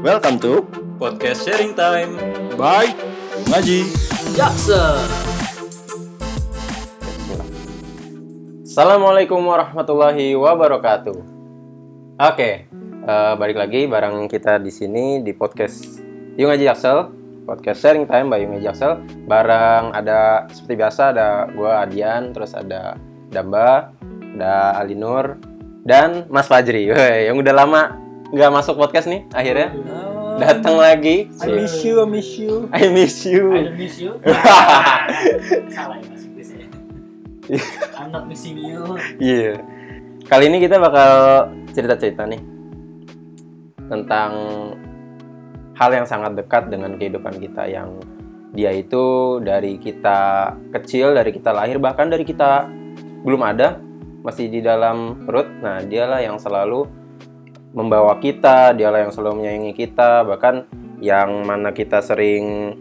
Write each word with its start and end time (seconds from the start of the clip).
Welcome 0.00 0.40
to 0.40 0.64
Podcast 0.96 1.44
Sharing 1.44 1.76
Time. 1.76 2.16
Bye 2.56 2.96
Ngaji. 3.52 3.84
Jackson. 4.32 4.96
Assalamualaikum 8.64 9.44
warahmatullahi 9.44 10.32
wabarakatuh. 10.40 11.20
Oke, 12.16 12.64
eh, 12.72 13.32
balik 13.36 13.60
lagi 13.60 13.84
bareng 13.84 14.24
kita 14.24 14.56
di 14.56 14.72
sini 14.72 15.20
di 15.20 15.36
podcast 15.36 16.00
Yung 16.40 16.48
Ngaji 16.48 16.64
Jaksel, 16.64 16.98
podcast 17.44 17.84
sharing 17.84 18.08
time 18.08 18.32
by 18.32 18.40
Yung 18.40 18.56
Ngaji 18.56 18.72
Jaksel. 18.72 19.04
Bareng 19.28 19.92
ada 19.92 20.48
seperti 20.48 20.80
biasa 20.80 21.12
ada 21.12 21.44
gua 21.52 21.84
Adian, 21.84 22.32
terus 22.32 22.56
ada 22.56 22.96
Damba, 23.28 23.92
ada 24.32 24.80
Alinur 24.80 25.36
dan 25.84 26.24
Mas 26.32 26.48
Fajri. 26.48 26.88
Yang 27.28 27.44
udah 27.44 27.52
lama 27.52 27.99
nggak 28.30 28.50
masuk 28.54 28.78
podcast 28.78 29.10
nih 29.10 29.26
akhirnya 29.34 29.74
datang 30.40 30.80
lagi. 30.80 31.28
I 31.42 31.48
miss 31.52 31.84
you, 31.84 32.00
I 32.00 32.06
miss 32.08 32.30
you. 32.38 32.52
I 32.72 32.84
miss 32.88 33.16
you. 33.26 33.44
I 33.52 33.60
don't 33.68 33.76
miss 33.76 33.96
you. 34.00 34.12
Salah 35.76 35.98
ya. 36.00 36.10
I'm 37.98 38.10
not 38.14 38.30
missing 38.30 38.58
you. 38.58 38.96
Iya. 39.18 39.58
Kali 40.30 40.46
ini 40.46 40.62
kita 40.62 40.78
bakal 40.78 41.10
cerita-cerita 41.74 42.22
nih 42.30 42.38
tentang 43.90 44.30
hal 45.74 45.90
yang 45.90 46.06
sangat 46.06 46.38
dekat 46.38 46.70
dengan 46.70 46.94
kehidupan 46.94 47.42
kita 47.42 47.66
yang 47.66 47.98
dia 48.54 48.70
itu 48.74 49.38
dari 49.42 49.78
kita 49.78 50.52
kecil, 50.74 51.14
dari 51.14 51.30
kita 51.34 51.50
lahir, 51.50 51.78
bahkan 51.82 52.10
dari 52.10 52.22
kita 52.22 52.66
belum 53.26 53.42
ada, 53.42 53.78
masih 54.22 54.50
di 54.50 54.62
dalam 54.62 55.26
perut. 55.26 55.46
Nah, 55.62 55.82
dialah 55.82 56.22
yang 56.22 56.38
selalu 56.38 56.86
membawa 57.70 58.18
kita, 58.18 58.74
dialah 58.74 59.06
yang 59.06 59.12
selalu 59.14 59.42
menyayangi 59.42 59.72
kita, 59.74 60.26
bahkan 60.26 60.66
yang 60.98 61.46
mana 61.46 61.70
kita 61.70 62.02
sering 62.02 62.76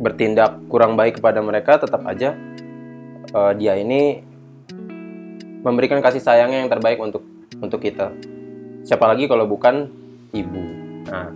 bertindak 0.00 0.56
kurang 0.72 0.96
baik 0.96 1.20
kepada 1.20 1.44
mereka, 1.44 1.76
tetap 1.76 2.00
aja 2.08 2.32
eh, 3.30 3.52
dia 3.60 3.76
ini 3.76 4.24
memberikan 5.60 6.00
kasih 6.00 6.24
sayangnya 6.24 6.64
yang 6.64 6.72
terbaik 6.72 6.96
untuk 6.96 7.20
untuk 7.60 7.84
kita. 7.84 8.16
Siapa 8.88 9.04
lagi 9.04 9.28
kalau 9.28 9.44
bukan 9.44 9.92
ibu. 10.32 10.62
Nah, 11.04 11.28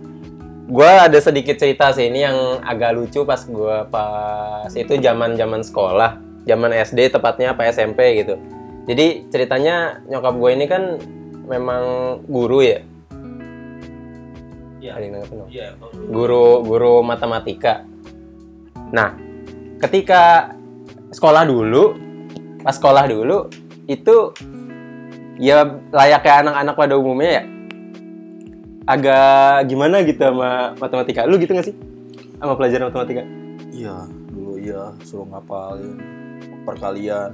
gue 0.65 0.89
ada 0.89 1.19
sedikit 1.21 1.61
cerita 1.61 1.93
sih 1.93 2.09
ini 2.09 2.25
yang 2.25 2.37
agak 2.65 2.97
lucu 2.97 3.21
pas 3.21 3.37
gue 3.45 3.77
pas 3.93 4.69
itu 4.73 4.97
zaman 4.97 5.37
zaman 5.37 5.61
sekolah, 5.61 6.17
zaman 6.49 6.73
SD 6.73 7.13
tepatnya 7.13 7.53
apa 7.53 7.69
SMP 7.69 8.25
gitu. 8.25 8.41
Jadi 8.89 9.29
ceritanya 9.29 10.01
nyokap 10.09 10.33
gue 10.37 10.51
ini 10.57 10.65
kan 10.65 10.83
memang 11.45 11.83
guru 12.25 12.61
ya. 12.61 12.81
Iya. 14.81 14.91
Ada 14.97 15.05
yang? 15.05 15.47
Iya. 15.49 15.67
guru 16.13 16.61
guru 16.61 17.01
matematika. 17.01 17.81
Nah, 18.93 19.17
ketika 19.81 20.53
sekolah 21.09 21.47
dulu, 21.49 21.97
pas 22.61 22.77
sekolah 22.77 23.09
dulu 23.09 23.49
itu 23.89 24.33
ya 25.41 25.65
layaknya 25.89 26.33
anak-anak 26.45 26.75
pada 26.77 26.95
umumnya 26.95 27.31
ya 27.41 27.43
agak 28.85 29.65
gimana 29.65 30.05
gitu 30.05 30.21
sama 30.21 30.77
matematika. 30.77 31.25
Lu 31.25 31.41
gitu 31.41 31.57
gak 31.57 31.65
sih? 31.65 31.75
Sama 32.37 32.53
pelajaran 32.53 32.93
matematika? 32.93 33.23
Iya, 33.73 34.05
dulu 34.29 34.61
iya 34.61 34.93
suruh 35.01 35.25
ngapalin 35.25 35.97
perkalian. 36.63 37.33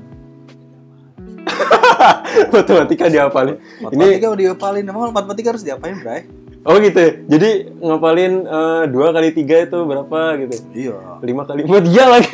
matematika 2.53 3.05
diapalin. 3.07 3.55
Matematika 3.81 4.27
udah 4.31 4.43
diapalin, 4.49 4.83
emang 4.87 5.11
matematika 5.13 5.47
harus 5.55 5.63
diapain, 5.65 5.97
Bray? 5.99 6.27
Oh 6.61 6.77
gitu. 6.77 7.25
Jadi 7.25 7.73
ngapalin 7.81 8.45
eh, 8.45 8.83
dua 8.93 9.09
kali 9.09 9.33
tiga 9.33 9.65
itu 9.65 9.77
berapa 9.81 10.19
gitu? 10.45 10.55
Iya. 10.77 10.97
Lima 11.25 11.43
kali 11.49 11.65
empat 11.65 11.83
dia 11.89 12.05
lagi. 12.05 12.33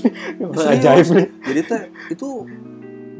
Orang 0.40 0.68
ajaib 0.72 1.06
nih. 1.12 1.28
Jadi 1.44 1.60
teh 1.68 1.82
itu 2.16 2.28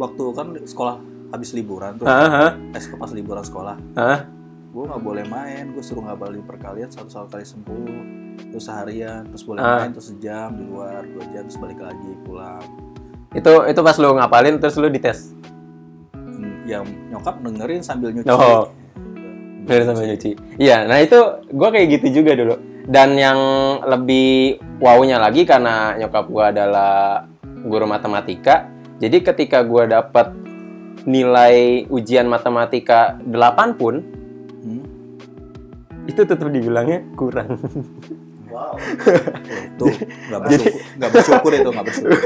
waktu 0.01 0.25
kan 0.33 0.47
sekolah 0.65 0.97
habis 1.33 1.53
liburan 1.53 1.99
tuh, 2.01 2.07
Hah? 2.07 2.55
eh 2.57 2.83
pas 2.97 3.11
liburan 3.11 3.43
sekolah, 3.43 3.77
Hah? 3.99 4.31
gue 4.71 4.85
nggak 4.85 5.03
boleh 5.03 5.25
main, 5.27 5.73
gue 5.75 5.83
suruh 5.83 6.05
ngapalin 6.05 6.45
perkalian 6.45 6.93
satu 6.93 7.09
satu 7.09 7.27
kali 7.33 7.43
sepuluh, 7.43 8.03
terus 8.53 8.69
seharian, 8.69 9.25
terus 9.27 9.43
boleh 9.43 9.65
main 9.65 9.91
terus 9.91 10.13
sejam 10.13 10.53
di 10.55 10.65
luar, 10.69 11.03
dua 11.09 11.25
jam 11.35 11.49
terus 11.49 11.59
balik 11.59 11.81
lagi 11.83 12.13
pulang. 12.29 12.63
Itu 13.35 13.65
itu 13.67 13.81
pas 13.83 13.97
lu 13.99 14.15
ngapalin 14.15 14.61
terus 14.63 14.77
lu 14.79 14.87
dites. 14.93 15.35
Yang 16.67 16.85
nyokap 17.15 17.35
dengerin 17.41 17.81
sambil 17.81 18.11
nyuci. 18.13 18.29
Oh. 18.29 18.69
Dari 19.67 19.83
sambil 19.83 20.05
nyuci. 20.11 20.31
Iya, 20.59 20.87
nah 20.87 20.99
itu 21.03 21.19
gue 21.47 21.69
kayak 21.71 21.87
gitu 21.99 22.23
juga 22.23 22.35
dulu. 22.35 22.55
Dan 22.87 23.19
yang 23.19 23.39
lebih 23.83 24.63
wownya 24.79 25.19
lagi 25.19 25.43
karena 25.43 25.99
nyokap 25.99 26.27
gue 26.31 26.45
adalah 26.45 27.27
guru 27.67 27.87
matematika. 27.87 28.71
Jadi 29.03 29.27
ketika 29.27 29.67
gue 29.67 29.91
dapat 29.91 30.31
nilai 31.07 31.87
ujian 31.91 32.27
matematika 32.27 33.19
8 33.23 33.79
pun, 33.79 33.95
Hmm. 34.67 34.83
itu 36.11 36.27
tetap 36.27 36.51
dibilangnya 36.51 37.07
kurang. 37.15 37.55
Wow. 38.57 38.81
Tuh, 39.81 39.93
nggak 40.33 40.41
bersyukur, 40.49 40.73
nggak 40.97 41.11
bersyukur 41.13 41.51
itu 41.53 41.69
nggak 41.69 41.87
bersyukur. 41.93 42.19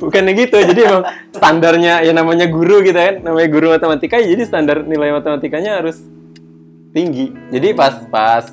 Bukannya 0.00 0.32
gitu, 0.32 0.56
jadi 0.56 0.80
emang 0.88 1.04
standarnya 1.36 1.94
ya 2.00 2.12
namanya 2.16 2.48
guru 2.48 2.80
gitu 2.80 2.96
kan, 2.96 3.20
namanya 3.20 3.48
guru 3.52 3.66
matematika, 3.76 4.16
ya 4.16 4.32
jadi 4.32 4.48
standar 4.48 4.88
nilai 4.88 5.12
matematikanya 5.12 5.84
harus 5.84 6.00
tinggi. 6.96 7.36
Jadi 7.52 7.76
pas 7.76 7.92
pas, 8.08 8.48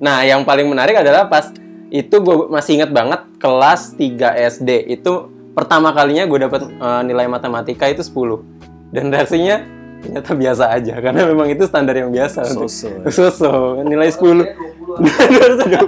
nah 0.00 0.24
yang 0.24 0.48
paling 0.48 0.64
menarik 0.64 0.96
adalah 0.96 1.28
pas 1.28 1.52
itu 1.92 2.16
gue 2.24 2.48
masih 2.48 2.80
inget 2.80 2.90
banget 2.90 3.20
kelas 3.36 3.94
3 3.94 4.56
SD 4.58 4.96
itu 4.96 5.12
pertama 5.54 5.92
kalinya 5.94 6.24
gue 6.26 6.40
dapet 6.40 6.66
eh, 6.66 7.02
nilai 7.06 7.30
matematika 7.30 7.86
itu 7.86 8.02
10 8.02 8.90
dan 8.90 9.12
reaksinya 9.12 9.62
ternyata 10.02 10.32
biasa 10.36 10.64
aja 10.76 10.94
karena 11.00 11.20
memang 11.26 11.48
itu 11.50 11.64
standar 11.64 11.96
yang 11.96 12.10
biasa 12.12 12.46
untuk 12.52 12.68
So-so. 12.68 13.10
Soso, 13.30 13.54
nilai 13.82 14.12
10 14.12 14.65
harusnya 14.94 15.66
20. 15.66 15.86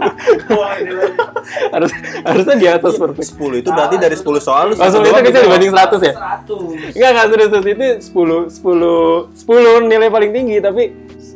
harus 1.74 1.90
harusnya 2.26 2.56
di 2.58 2.66
atas 2.66 2.94
perfect 2.98 3.28
10 3.38 3.62
itu 3.62 3.68
berarti 3.70 3.96
dari 3.96 4.16
10 4.18 4.26
soal 4.42 4.64
lu 4.70 4.74
Langsung 4.74 5.06
satu 5.06 5.14
itu 5.14 5.20
kecil 5.30 5.42
dibanding 5.46 5.72
100 5.72 6.02
ya? 6.02 6.14
100. 6.44 6.94
Enggak, 6.96 7.10
enggak 7.14 7.26
serius 7.30 7.50
serius. 7.54 7.76
itu 7.78 7.86
10 8.12 9.30
10 9.46 9.86
10 9.86 9.90
nilai 9.90 10.08
paling 10.10 10.30
tinggi 10.34 10.56
tapi 10.58 10.82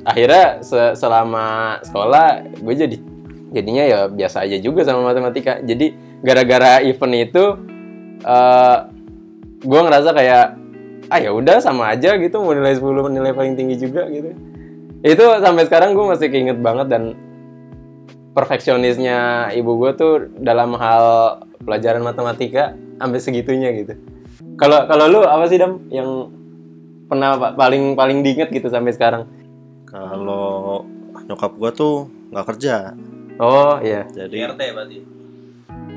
akhirnya 0.03 0.45
se- 0.67 0.95
selama 0.99 1.79
sekolah 1.87 2.27
gue 2.59 2.75
jadi 2.75 2.97
jadinya 3.53 3.85
ya 3.85 4.01
biasa 4.09 4.49
aja 4.49 4.57
juga 4.59 4.83
sama 4.83 5.13
matematika. 5.13 5.61
Jadi 5.63 5.95
gara-gara 6.25 6.81
event 6.83 7.15
itu 7.15 7.45
eh 8.23 8.79
gue 9.63 9.81
ngerasa 9.81 10.11
kayak 10.11 10.47
ah 11.13 11.19
ya 11.21 11.31
udah 11.31 11.61
sama 11.61 11.93
aja 11.93 12.17
gitu 12.17 12.41
mau 12.41 12.57
nilai 12.57 12.73
10 12.75 13.13
nilai 13.13 13.33
paling 13.37 13.55
tinggi 13.55 13.77
juga 13.79 14.09
gitu. 14.09 14.33
Itu 15.03 15.25
sampai 15.43 15.67
sekarang 15.67 15.93
gue 15.99 16.05
masih 16.07 16.31
keinget 16.31 16.59
banget 16.63 16.87
dan 16.89 17.13
perfeksionisnya 18.33 19.19
ibu 19.53 19.77
gue 19.77 19.91
tuh 19.93 20.13
dalam 20.35 20.73
hal 20.75 21.05
pelajaran 21.61 22.01
matematika 22.01 22.73
sampai 22.97 23.19
segitunya 23.19 23.71
gitu. 23.73 23.95
Kalau 24.57 24.85
kalau 24.85 25.05
lu 25.07 25.21
apa 25.23 25.47
sih 25.47 25.57
dam 25.57 25.79
yang 25.89 26.29
pernah 27.07 27.37
pa- 27.37 27.55
paling 27.55 27.93
paling 27.93 28.21
diinget 28.21 28.49
gitu 28.49 28.67
sampai 28.67 28.91
sekarang? 28.91 29.29
Kalau 29.85 30.83
nyokap 31.23 31.53
gua 31.55 31.71
tuh 31.71 31.95
nggak 32.33 32.47
kerja, 32.49 32.97
Oh 33.37 33.77
iya, 33.79 34.09
jadi 34.09 34.51
RT 34.51 34.61
berarti. 34.73 34.99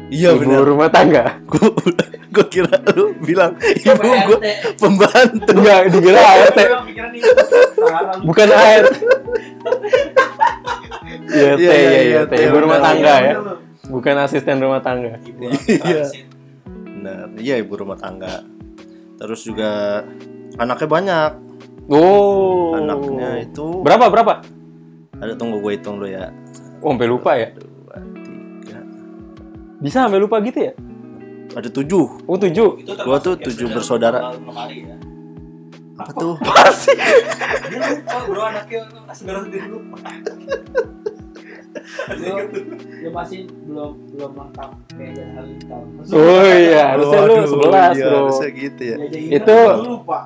iya 0.10 0.30
ibu 0.32 0.44
benar. 0.44 0.62
rumah 0.62 0.90
tangga. 0.90 1.40
Gua, 1.46 1.72
gua 2.36 2.46
kira 2.46 2.76
lu 2.92 3.16
bilang 3.18 3.56
ibu 3.58 3.96
gua 3.96 4.38
pembantu. 4.76 5.52
Enggak, 5.56 5.80
dikira 5.90 6.20
ART, 6.20 6.58
bukan 8.22 8.50
ART. 8.50 8.92
Iya, 11.26 11.52
Iya, 11.56 11.56
iya, 11.56 11.74
iya, 11.74 11.74
iya, 11.80 12.02
iya, 12.02 12.22
iya, 12.26 12.46
ibu 12.46 12.58
iya, 12.58 12.64
rumah 12.64 12.78
benar, 12.78 12.88
tangga 12.88 13.14
Iya, 13.14 13.26
ya, 13.26 13.34
bukan 13.88 14.16
asisten 14.20 14.58
rumah 14.58 14.82
tangga. 14.82 15.14
Ibu 15.22 15.42
Iya. 15.68 16.06
Benar, 16.66 17.26
iya 17.38 17.56
ibu 17.60 17.74
rumah 17.76 17.98
tangga. 17.98 18.42
Terus 19.16 19.42
juga 19.42 20.02
anaknya 20.56 20.88
banyak. 20.88 21.32
Oh, 21.86 22.74
Anaknya 22.74 23.46
itu 23.46 23.86
berapa 23.86 24.10
berapa? 24.10 24.42
ada 25.16 25.32
tunggu 25.34 25.62
gue 25.62 25.78
hitung 25.78 26.02
dulu 26.02 26.10
ya. 26.10 26.34
Oh, 26.82 26.92
sampai 26.92 27.08
lupa 27.08 27.32
ya? 27.38 27.54
Dua, 27.54 27.96
tiga, 28.20 28.80
Bisa 29.80 30.04
sampai 30.04 30.20
lupa 30.20 30.42
gitu 30.42 30.60
ya? 30.60 30.74
ada 31.56 31.70
tujuh. 31.72 32.28
Oh, 32.28 32.36
tujuh. 32.36 32.84
Itu 32.84 32.92
Gua 33.00 33.16
tuh 33.16 33.40
tujuh 33.40 33.72
bersaudara. 33.72 34.36
lemari 34.36 34.84
ya. 34.84 34.96
Apa 35.96 36.12
tuh? 36.12 36.36
Dia 37.72 37.80
lupa 37.80 38.18
bro 38.28 38.42
anaknya 38.44 38.80
segera 39.16 39.40
sendiri 39.48 39.68
lupa. 39.72 39.98
Dia 43.00 43.10
masih 43.14 43.48
belum 43.64 43.92
belum 44.16 44.32
lengkap 44.36 44.72
kayak 44.98 45.28
Halilintar. 45.40 45.82
Oh 46.12 46.44
iya, 46.52 46.84
harusnya 46.96 47.20
lu 47.24 47.36
11 47.48 47.96
iya, 47.96 48.06
bro. 48.10 48.18
harusnya 48.28 48.50
gitu 48.52 48.82
ya. 48.84 48.96
Jadi 49.08 49.20
Itu- 49.40 49.72
lupa. 49.88 50.20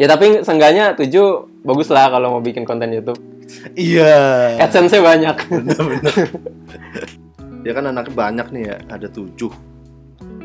Ya 0.00 0.06
tapi 0.08 0.40
seenggaknya 0.40 0.96
tujuh 0.96 1.26
bagus 1.62 1.92
lah 1.92 2.08
kalau 2.08 2.38
mau 2.38 2.42
bikin 2.42 2.64
konten 2.64 2.90
YouTube. 2.90 3.20
Iya. 3.76 4.56
AdSense-nya 4.58 5.04
banyak. 5.04 5.36
Dia 7.62 7.72
kan 7.76 7.84
anaknya 7.86 8.14
banyak 8.16 8.46
nih 8.50 8.62
ya, 8.72 8.76
ada 8.88 9.06
tujuh. 9.12 9.52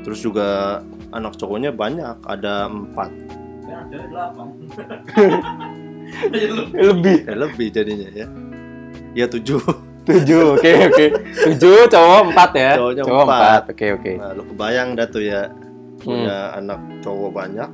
Terus 0.03 0.19
juga 0.21 0.79
anak 1.09 1.39
cowoknya 1.39 1.71
banyak, 1.73 2.21
ada 2.27 2.67
empat. 2.69 3.09
Ada 3.77 3.97
delapan. 4.09 4.47
Lebih. 6.73 7.17
Ya 7.27 7.35
lebih 7.37 7.67
jadinya 7.69 8.09
ya. 8.09 8.27
Ya 9.13 9.25
tujuh. 9.29 9.61
Tujuh, 10.07 10.55
oke 10.55 10.71
oke. 10.87 11.05
Tujuh 11.51 11.91
cowok 11.91 12.31
empat 12.31 12.51
ya. 12.55 12.71
Cowoknya 12.79 13.03
cowok 13.03 13.23
empat. 13.27 13.37
empat. 13.37 13.63
Oke 13.75 13.85
oke. 13.91 14.11
Nah, 14.15 14.31
lu 14.33 14.43
kebayang 14.47 14.89
dah 14.95 15.07
tuh 15.11 15.23
ya. 15.23 15.51
Punya 15.99 16.55
anak 16.55 16.79
cowok 17.03 17.29
banyak. 17.35 17.69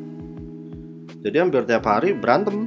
Jadi 1.21 1.35
hampir 1.37 1.61
tiap 1.69 1.85
hari 1.85 2.17
berantem. 2.17 2.65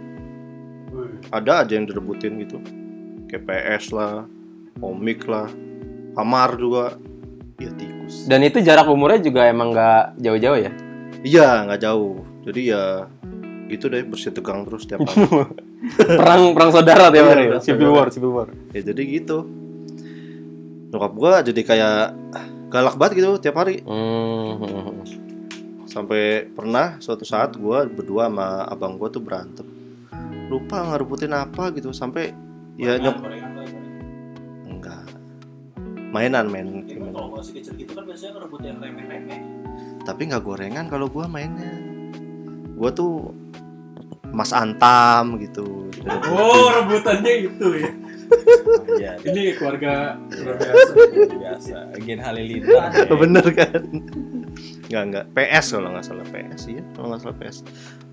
Ada 1.35 1.67
aja 1.67 1.73
yang 1.77 1.91
direbutin 1.91 2.39
gitu. 2.41 2.63
Kayak 3.27 3.43
PS 3.51 3.91
lah, 3.91 4.25
komik 4.79 5.27
lah, 5.27 5.51
kamar 6.15 6.55
juga. 6.55 6.95
Ya 7.59 7.73
tikus. 7.75 8.29
Dan 8.31 8.47
itu 8.47 8.63
jarak 8.63 8.87
umurnya 8.87 9.19
juga 9.19 9.49
emang 9.49 9.75
nggak 9.75 10.21
jauh-jauh 10.23 10.61
ya? 10.61 10.73
Iya, 11.27 11.67
nggak 11.67 11.81
jauh. 11.83 12.23
Jadi 12.47 12.71
ya 12.71 13.11
gitu 13.67 13.87
deh 13.87 14.03
bersih 14.03 14.31
tegang 14.31 14.63
terus 14.63 14.85
tiap 14.85 15.03
hari. 15.07 15.27
perang 15.97 16.53
perang 16.53 16.71
saudara 16.71 17.09
tiap 17.09 17.19
Iya, 17.21 17.33
hari. 17.33 17.45
Civil. 17.61 17.91
War, 17.91 18.09
Civil 18.09 18.31
War. 18.31 18.49
ya 18.71 18.81
jadi 18.81 19.03
gitu. 19.03 19.39
Nyokap 20.87 21.13
gua 21.13 21.33
jadi 21.41 21.61
kayak 21.61 21.99
galak 22.69 22.95
banget 22.95 23.13
gitu 23.19 23.37
tiap 23.39 23.57
hari. 23.57 23.83
Hmm. 23.83 25.03
Sampai 25.85 26.47
pernah 26.47 26.99
suatu 26.99 27.23
saat 27.23 27.55
gua 27.55 27.85
berdua 27.85 28.27
sama 28.27 28.47
abang 28.65 28.95
gua 28.95 29.09
tuh 29.09 29.21
berantem. 29.21 29.67
Lupa 30.47 30.83
ngerebutin 30.85 31.33
apa 31.33 31.71
gitu 31.71 31.91
sampai 31.91 32.31
ya 32.77 32.95
nyok 32.97 33.17
Gorengan, 33.19 33.51
gorengan. 33.53 33.83
enggak. 34.65 35.05
Mainan 36.07 36.47
main. 36.47 36.87
Ya, 36.87 37.03
kalau 37.03 37.35
masih 37.35 37.53
kecil 37.57 37.75
gitu 37.77 37.91
kan 37.93 38.05
biasanya 38.05 38.39
ngerebut 38.39 38.61
yang 38.63 38.79
remeh-remeh. 38.79 39.41
Tapi 40.03 40.23
nggak 40.25 40.45
gorengan 40.45 40.87
kalau 40.87 41.09
gua 41.09 41.27
mainnya. 41.27 41.67
Gua 42.77 42.93
tuh 42.93 43.33
Mas 44.31 44.53
Antam 44.53 45.41
gitu. 45.41 45.89
Oh, 46.29 46.69
rebutannya 46.77 47.49
itu 47.49 47.69
ya. 47.81 47.91
Iya, 48.99 49.13
Ini 49.23 49.55
keluarga 49.55 50.19
luar 50.43 50.59
biasa. 51.47 51.95
Gen 52.03 52.19
Halilintar. 52.19 53.07
Bener 53.23 53.47
kan? 53.55 53.83
Enggak 54.91 55.03
enggak 55.07 55.27
PS 55.31 55.79
kalau 55.79 55.95
nggak 55.95 56.07
salah 56.07 56.27
PS 56.31 56.63
iya 56.71 56.83
kalau 56.95 57.07
nggak 57.11 57.23
salah 57.23 57.37
PS 57.43 57.57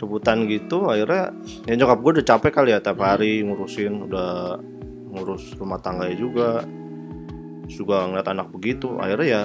rebutan 0.02 0.38
gitu 0.50 0.78
akhirnya 0.90 1.30
ya 1.66 1.74
nyokap 1.78 1.98
gue 2.02 2.12
udah 2.20 2.26
capek 2.34 2.52
kali 2.52 2.70
ya 2.74 2.80
tiap 2.82 2.98
hari 2.98 3.46
ngurusin 3.46 4.10
udah 4.10 4.58
ngurus 5.14 5.54
rumah 5.58 5.78
tangganya 5.78 6.18
juga 6.18 6.50
juga 7.70 8.10
ngeliat 8.10 8.28
anak 8.28 8.50
begitu 8.50 8.98
akhirnya 8.98 9.28
ya 9.30 9.44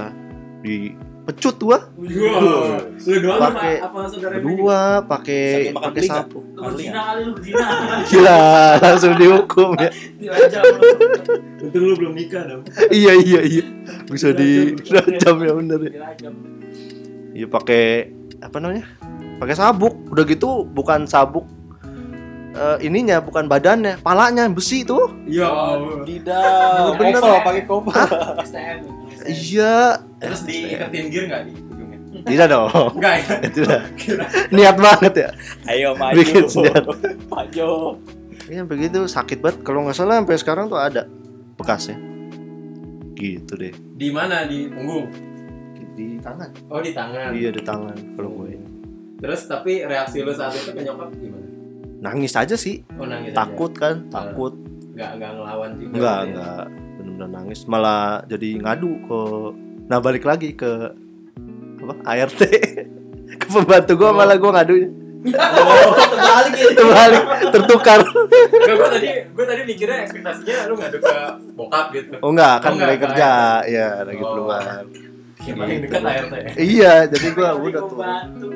dipecut 1.28 1.56
gua 1.60 1.78
Wow. 1.92 2.88
Lu 3.04 3.16
doang 3.20 3.40
Pakai 3.52 3.74
apa, 3.84 3.86
apa 3.92 4.08
saudara 4.08 4.34
berdua 4.40 4.80
pakai 5.04 5.44
pakai 5.76 6.02
sapu 6.08 6.40
Lu 6.56 6.60
berzina 6.72 7.00
kali 7.12 7.20
lu 7.28 7.32
berzina. 7.36 7.66
gila 8.08 8.40
langsung 8.80 9.12
dihukum 9.20 9.70
ya 9.76 9.90
lu. 9.92 10.80
Untung 11.68 11.84
lu 11.84 11.94
belum 12.00 12.12
nikah 12.16 12.42
dong. 12.48 12.62
iya 12.88 13.12
iya 13.12 13.40
iya 13.44 13.64
bisa 14.08 14.32
di 14.32 14.72
dirajam 14.80 15.36
ya 15.44 15.52
bener 15.52 15.78
ya 15.84 15.90
Dirajam. 16.00 16.34
Iya 17.36 17.46
pakai 17.46 17.84
apa 18.40 18.56
namanya? 18.58 18.88
Pakai 19.38 19.54
sabuk. 19.54 19.94
Udah 20.10 20.24
gitu 20.26 20.64
bukan 20.66 21.04
sabuk 21.06 21.46
eh, 22.56 22.76
ininya, 22.82 23.22
bukan 23.22 23.46
badannya, 23.46 24.00
palanya 24.02 24.48
besi 24.50 24.82
tuh. 24.82 25.12
Ya 25.28 25.46
Allah. 25.46 26.02
Tidak. 26.02 26.98
Bener. 26.98 27.22
Pakai 27.22 27.62
kopel. 27.68 27.94
STM. 28.42 28.97
Iya. 29.28 30.02
Terus 30.18 30.40
diiketin 30.48 31.04
gear 31.12 31.24
nggak 31.28 31.42
di 31.46 31.52
ujungnya? 31.54 31.98
Tidak 32.24 32.46
dong. 32.48 32.90
Enggak 32.98 33.14
ya? 33.20 33.28
Tidak. 33.56 33.80
Niat 34.50 34.76
banget 34.80 35.12
ya. 35.14 35.30
Ayo 35.68 35.92
maju. 35.94 36.16
Bikin 36.16 36.44
senjata. 36.48 36.92
Maju. 37.32 37.70
Iya 38.48 38.62
begitu 38.64 39.04
sakit 39.04 39.38
banget. 39.44 39.60
Kalau 39.62 39.84
nggak 39.84 39.96
salah 39.96 40.18
sampai 40.18 40.40
sekarang 40.40 40.66
tuh 40.72 40.80
ada 40.80 41.04
bekasnya. 41.60 42.00
Gitu 43.14 43.52
deh. 43.54 43.74
Di 43.94 44.08
mana? 44.08 44.48
Di 44.48 44.72
punggung. 44.72 45.06
Di 45.98 46.16
tangan. 46.22 46.50
Oh, 46.72 46.80
di 46.80 46.92
tangan. 46.96 47.30
Iya 47.36 47.50
di 47.52 47.62
tangan 47.62 47.96
kalau 48.16 48.30
gue. 48.42 48.56
Terus 49.18 49.40
tapi 49.50 49.82
reaksi 49.82 50.22
lu 50.22 50.30
saat 50.30 50.54
itu 50.54 50.70
ke 50.70 50.80
nyokap 50.86 51.10
gimana? 51.18 51.46
Nangis 51.98 52.32
aja 52.38 52.54
sih. 52.54 52.86
Oh, 52.94 53.04
nangis 53.04 53.34
aja. 53.34 53.42
Takut 53.42 53.72
kan? 53.74 54.06
Takut. 54.06 54.54
Enggak 54.94 55.10
enggak 55.18 55.30
ngelawan 55.34 55.70
juga. 55.74 55.94
Enggak, 55.94 56.20
gitu 56.22 56.38
ya? 56.38 56.87
Benar-benar 57.18 57.30
nangis. 57.36 57.66
Malah 57.66 58.02
jadi 58.24 58.62
ngadu 58.62 58.90
ke 59.02 59.20
Nah 59.84 59.98
balik 59.98 60.22
lagi 60.22 60.52
ke 60.52 60.94
apa 61.78 61.94
ART 62.04 62.40
ke 63.40 63.46
pembantu 63.48 63.92
gua 63.96 64.10
malah 64.12 64.36
gua 64.36 64.52
ngadunya 64.54 64.90
Oh, 65.18 65.94
terbalik 65.98 66.54
ya. 66.54 66.70
terbalik 66.74 67.22
tertukar 67.50 68.00
Enggak, 68.00 68.70
gue 68.70 68.88
tadi 68.88 69.08
gue 69.26 69.44
tadi 69.44 69.62
mikirnya 69.64 69.98
ekspektasinya 70.04 70.56
lu 70.64 70.74
ngadu 70.74 70.98
ke 71.00 71.14
bokap 71.54 71.86
gitu. 71.90 72.14
oh 72.18 72.30
enggak 72.30 72.54
kan 72.56 72.68
Oh, 72.68 72.74
enggak, 72.76 72.86
lagi 72.86 72.98
ke 72.98 73.04
kerja 73.08 73.30
ya 73.66 73.88
lagi 74.02 74.20
Oh. 74.20 74.30
keluar 74.30 74.82
Yang 75.40 75.56
paling 75.56 75.78
dekat 75.80 76.02
ART 76.04 76.32
ya. 76.34 76.50
iya 76.56 76.92
jadi 77.08 77.26
gua 77.32 77.50
udah 77.56 77.82
tuh 77.84 77.96
Bantu. 77.96 78.48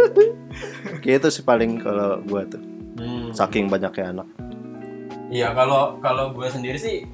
gitu 1.04 1.28
sih 1.28 1.44
paling 1.44 1.70
kalau 1.78 2.18
gua 2.24 2.42
tuh 2.46 2.62
Hmm. 2.92 3.30
saking 3.30 3.64
banyaknya 3.66 4.12
anak 4.12 4.28
Iya 5.30 5.54
kalau 5.54 5.96
kalau 5.98 6.34
gue 6.34 6.44
sendiri 6.46 6.74
sih 6.74 7.06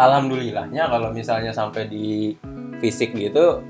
alhamdulillahnya 0.00 0.88
kalau 0.88 1.12
misalnya 1.12 1.52
sampai 1.52 1.84
di 1.84 2.32
fisik 2.80 3.12
gitu 3.12 3.60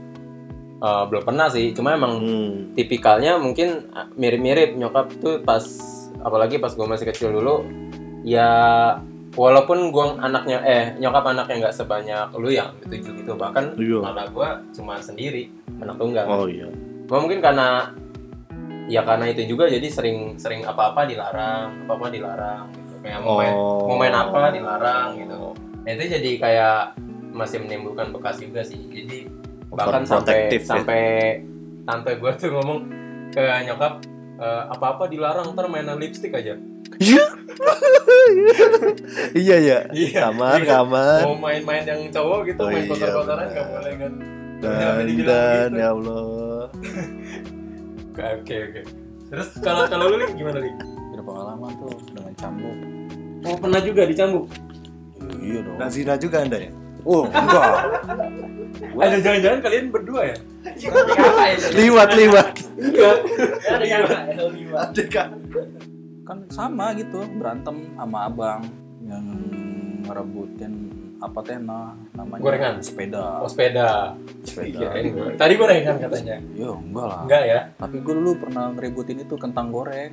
eh, 0.78 1.04
belum 1.10 1.26
pernah 1.26 1.50
sih. 1.50 1.74
Cuma 1.74 1.98
emang 1.98 2.22
hmm. 2.22 2.78
tipikalnya 2.78 3.36
mungkin 3.36 3.90
ah, 3.92 4.06
mirip-mirip. 4.14 4.78
Nyokap 4.78 5.18
tuh 5.18 5.42
pas 5.42 5.66
apalagi 6.22 6.62
pas 6.62 6.70
gue 6.70 6.86
masih 6.86 7.06
kecil 7.10 7.34
dulu 7.34 7.66
ya 8.22 8.50
walaupun 9.34 9.88
gue 9.88 10.06
anaknya 10.20 10.58
eh 10.62 10.84
nyokap 11.00 11.24
anaknya 11.32 11.66
nggak 11.66 11.76
sebanyak 11.76 12.28
lu 12.38 12.54
yang 12.54 12.70
tujuh 12.86 13.12
gitu. 13.18 13.32
Bahkan 13.34 13.74
Iya. 13.76 13.98
malah 14.00 14.26
gue 14.30 14.48
cuma 14.78 15.02
sendiri 15.02 15.50
anak 15.82 15.98
tunggal 15.98 16.24
oh 16.30 16.46
iya. 16.46 16.70
Cuma 17.10 17.26
mungkin 17.26 17.42
karena 17.42 17.90
ya 18.90 19.06
karena 19.06 19.30
itu 19.30 19.46
juga 19.46 19.70
jadi 19.70 19.86
sering 19.86 20.34
sering 20.38 20.66
apa 20.66 20.94
apa 20.94 21.06
dilarang 21.06 21.86
apa 21.86 21.92
apa 21.98 22.06
dilarang 22.10 22.64
gitu. 22.74 22.94
Kayak 23.00 23.18
mau 23.24 23.34
main 23.40 23.52
oh 23.54 23.86
mau 23.88 23.96
main 23.96 24.14
apa 24.14 24.52
dilarang 24.52 25.08
gitu 25.16 25.69
nah, 25.80 25.90
itu 25.90 26.04
jadi 26.10 26.30
kayak 26.36 26.76
masih 27.30 27.58
menimbulkan 27.60 28.10
bekas 28.10 28.36
juga 28.38 28.60
sih 28.60 28.80
jadi 28.86 29.30
bahkan 29.70 30.02
sampai 30.02 30.50
ya. 30.50 30.58
sampai 30.60 31.02
tante 31.84 32.10
gue 32.14 32.30
tuh 32.34 32.50
ngomong 32.50 32.78
ke 33.30 33.38
nyokap 33.64 34.02
apa 34.40 34.86
apa 34.90 35.04
dilarang 35.06 35.52
ntar 35.52 35.68
mainan 35.68 35.96
lipstick 35.96 36.32
aja 36.32 36.58
iya 39.36 39.56
iya 39.56 39.56
ya 39.60 39.78
Iya. 39.92 40.18
kamar 40.26 40.58
Iya. 40.58 40.68
kamar 40.68 41.18
mau 41.24 41.36
main-main 41.38 41.84
yang 41.84 42.00
cowok 42.10 42.40
gitu 42.48 42.60
Oh 42.60 42.68
main 42.68 42.82
iya, 42.82 42.90
kotor-kotoran 42.90 43.46
nggak 43.46 43.66
boleh 43.68 43.92
kan 43.94 44.12
dan 44.60 45.02
dibilang 45.06 45.36
dan 45.36 45.68
gitu. 45.68 45.78
ya 45.78 45.88
Allah 45.88 46.64
oke 48.36 48.56
oke 48.60 48.80
terus 49.30 49.48
kalau 49.62 49.84
kalau 49.86 50.04
lu 50.10 50.26
gimana 50.34 50.58
nih 50.60 50.74
Berpengalaman 51.10 51.72
tuh 51.76 51.92
dengan 52.10 52.32
cambuk. 52.34 52.76
oh 53.44 53.56
pernah 53.56 53.80
juga 53.80 54.02
dicambuk 54.04 54.46
Iya 55.38 55.60
dong. 55.62 55.78
Nah, 55.78 55.88
zina 55.92 56.14
juga 56.18 56.42
anda 56.42 56.58
ya? 56.58 56.70
Oh, 57.04 57.24
enggak. 57.28 57.72
ada 59.00 59.16
jangan-jangan 59.20 59.60
kalian 59.64 59.86
berdua 59.88 60.22
ya? 60.34 60.36
Liwat 61.72 62.10
liwat. 62.16 62.54
Iya. 62.76 63.12
Ada 63.68 63.84
yang 63.84 64.02
ada 64.04 64.44
lima. 64.52 64.78
kan 66.30 66.38
sama 66.46 66.94
gitu 66.94 67.26
berantem 67.42 67.90
sama 67.98 68.30
abang 68.30 68.62
yang 69.02 69.24
ngerebutin 70.06 70.72
apa 71.20 71.38
teh 71.44 71.58
nah, 71.60 71.92
namanya? 72.16 72.40
Gorengan? 72.40 72.74
sepeda. 72.80 73.42
Oh 73.44 73.48
sepeda. 73.50 74.14
Sepeda. 74.46 74.88
Kirain 74.88 75.04
gua- 75.12 75.36
tadi 75.36 75.52
gorengan 75.58 75.96
katanya. 76.00 76.36
Iya 76.56 76.70
enggak 76.72 77.06
lah. 77.06 77.20
Enggak 77.26 77.42
ya? 77.44 77.60
Tapi 77.76 77.96
gue 78.00 78.14
dulu 78.16 78.30
pernah 78.40 78.64
ngeributin 78.72 79.18
itu 79.20 79.34
kentang 79.36 79.68
goreng. 79.68 80.12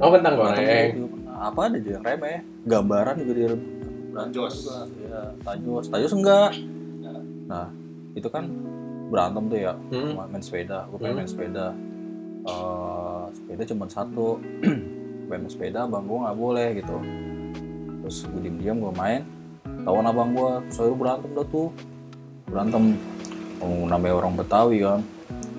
Oh 0.00 0.10
kentang 0.12 0.34
goreng. 0.36 0.92
pernah. 0.92 1.34
apa 1.42 1.60
ada 1.68 1.76
juga 1.80 1.92
yang 1.98 2.04
remeh. 2.04 2.38
Gambaran 2.68 3.14
juga 3.24 3.32
di 3.32 3.44
Tajos. 4.12 4.54
juga. 4.60 4.78
Ya 5.00 5.20
tajos 5.40 5.84
tajos 5.88 6.12
enggak? 6.12 6.50
Nah 7.48 7.66
itu 8.12 8.28
kan 8.28 8.44
berantem 9.08 9.44
tuh 9.48 9.58
ya 9.58 9.72
Hmm. 9.88 10.12
main 10.28 10.40
sepeda. 10.40 10.88
Gue 10.88 10.98
pengen 10.98 11.12
Hmm. 11.12 11.20
main 11.20 11.30
sepeda. 11.30 11.66
Eh, 12.42 13.22
sepeda 13.32 13.62
cuma 13.68 13.84
satu. 13.86 14.40
Pengen 15.28 15.40
main 15.40 15.52
sepeda 15.52 15.84
abang 15.84 16.04
gue 16.04 16.18
nggak 16.18 16.36
boleh 16.36 16.68
gitu. 16.76 16.96
Terus 18.02 18.16
gue 18.26 18.40
diem 18.40 18.56
diem 18.58 18.76
gue 18.76 18.92
main. 18.92 19.22
Tawan 19.82 20.04
abang 20.04 20.30
gue 20.32 20.50
terus 20.68 20.92
berantem 20.92 21.30
dah 21.32 21.46
tuh. 21.46 21.68
Berantem. 22.44 22.98
Oh, 23.62 23.86
namanya 23.86 24.18
orang 24.18 24.34
Betawi 24.34 24.82
kan. 24.82 25.00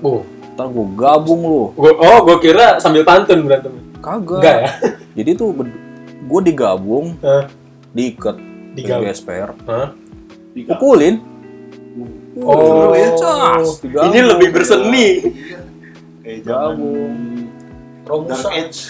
Oh. 0.04 0.22
Ntar 0.54 0.70
gue 0.70 0.86
gabung 0.94 1.42
lu. 1.42 1.64
Gua, 1.74 1.98
oh 1.98 2.20
gua 2.22 2.38
kira 2.38 2.78
sambil 2.78 3.02
pantun 3.02 3.42
berantem. 3.42 3.74
Kagak. 3.98 4.38
Enggak 4.38 4.58
ya? 4.60 4.70
Jadi 5.18 5.30
tuh 5.34 5.50
gue 6.24 6.42
digabung? 6.44 7.18
Diikat 7.94 8.36
di 8.74 8.82
SPR 9.08 9.54
Hah? 9.66 9.94
pukulin 10.54 11.22
Oh, 12.34 12.90
cas, 13.22 13.78
digabung. 13.78 14.10
ini 14.10 14.20
lebih 14.26 14.50
berseni. 14.50 15.08
Kayak 16.26 16.40
gabung 16.50 17.14
Dark 18.04 18.26
Romusa. 18.26 18.50
Age. 18.50 18.82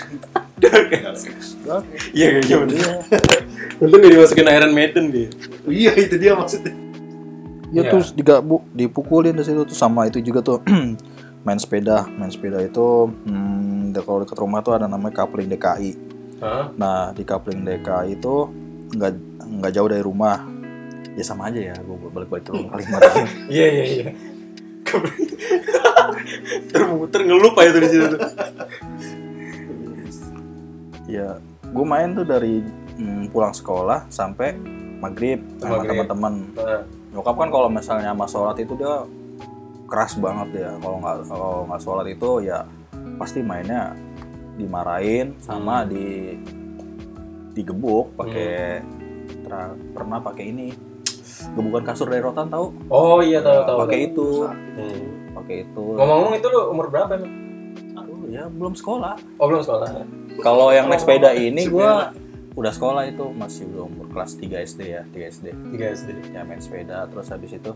Iya 2.16 2.40
kayaknya 2.40 2.56
bener. 2.64 2.88
Untung 3.84 4.00
gak 4.00 4.12
dimasukin 4.16 4.48
Iron 4.48 4.72
Maiden 4.72 5.12
dia. 5.12 5.28
Iya 5.68 5.92
itu 6.00 6.16
dia 6.16 6.40
maksudnya. 6.40 6.72
ya 7.74 7.84
Iya. 7.84 7.90
terus 7.92 8.16
digabung 8.16 8.64
dipukulin 8.72 9.36
di 9.36 9.44
situ 9.44 9.68
tuh 9.68 9.76
sama 9.76 10.08
itu 10.08 10.24
juga 10.24 10.40
tuh 10.40 10.64
main 11.44 11.60
sepeda 11.60 12.06
main 12.16 12.32
sepeda 12.32 12.62
itu 12.64 13.10
hmm, 13.10 13.92
kalau 14.06 14.24
dekat 14.24 14.38
rumah 14.40 14.62
tuh 14.62 14.78
ada 14.78 14.86
namanya 14.86 15.26
kapling 15.26 15.50
DKI 15.50 15.92
Hah? 16.38 16.70
nah 16.78 17.10
di 17.12 17.26
kapling 17.26 17.66
DKI 17.66 18.14
itu 18.14 18.46
nggak 18.94 19.12
nggak 19.62 19.72
jauh 19.74 19.90
dari 19.90 20.04
rumah. 20.04 20.40
Ya 21.14 21.22
sama 21.22 21.54
aja 21.54 21.62
ya 21.62 21.76
gue 21.78 22.10
balik 22.10 22.26
balik 22.26 22.50
ke 22.50 22.52
rumah 22.58 22.74
Kalimantan 22.74 23.30
Iya 23.54 23.68
iya 23.70 23.86
iya. 23.86 24.06
Termuter 26.74 27.22
ngelup 27.22 27.54
aja 27.62 27.70
tuh 27.70 27.82
di 27.82 27.90
situ. 27.90 28.18
ya 31.14 31.38
gue 31.70 31.86
main 31.86 32.18
tuh 32.18 32.26
dari 32.26 32.66
hmm, 32.98 33.30
pulang 33.30 33.54
sekolah 33.54 34.10
sampai 34.10 34.58
maghrib 34.98 35.46
sama 35.62 35.86
teman-teman 35.86 36.34
Nah, 36.58 36.82
nyokap 37.14 37.36
kan 37.38 37.50
kalau 37.54 37.70
misalnya 37.70 38.10
sama 38.10 38.26
sholat 38.26 38.58
itu 38.58 38.74
dia 38.74 39.06
keras 39.86 40.18
banget 40.18 40.66
ya. 40.66 40.72
Kalau 40.82 40.98
nggak 40.98 41.18
kalau 41.30 41.52
nggak 41.70 41.82
sholat 41.86 42.06
itu 42.10 42.30
ya 42.50 42.66
pasti 43.22 43.46
mainnya 43.46 43.94
dimarahin 44.58 45.38
sama 45.38 45.86
di 45.86 46.34
digebuk 47.54 48.14
pakai 48.16 48.82
tra- 49.42 49.78
pernah 49.92 50.20
pakai 50.20 50.44
ini 50.48 50.68
gebukan 51.50 51.84
kasur 51.84 52.08
dari 52.08 52.20
rotan 52.20 52.48
tahu 52.48 52.74
Oh 52.88 53.20
iya 53.20 53.40
tahu 53.40 53.60
tahu. 53.64 53.78
pakai 53.80 54.00
itu 54.06 54.28
Hmm. 54.46 55.04
pakai 55.34 55.56
itu 55.64 55.84
Ngomong-ngomong 55.94 56.34
itu 56.36 56.48
lu 56.48 56.62
umur 56.68 56.86
berapa 56.88 57.12
emang? 57.14 57.34
Aduh, 57.96 58.26
ya 58.28 58.44
belum 58.48 58.74
sekolah 58.74 59.16
Oh 59.38 59.46
belum 59.46 59.62
sekolah. 59.62 59.88
kalau 60.40 60.70
yang 60.70 60.88
naik 60.88 61.00
sepeda 61.00 61.30
ini 61.32 61.66
gua 61.68 62.10
udah 62.54 62.70
sekolah 62.70 63.04
itu 63.06 63.26
masih 63.32 63.66
belum 63.66 63.88
umur 63.92 64.08
kelas 64.10 64.34
3 64.36 64.62
SD 64.64 64.82
ya 64.88 65.02
3 65.08 65.26
SD 65.32 65.46
Tiga 65.72 65.86
SD. 65.92 66.10
ya 66.32 66.42
main 66.42 66.58
sepeda 66.58 67.06
terus 67.08 67.26
habis 67.28 67.50
itu 67.52 67.72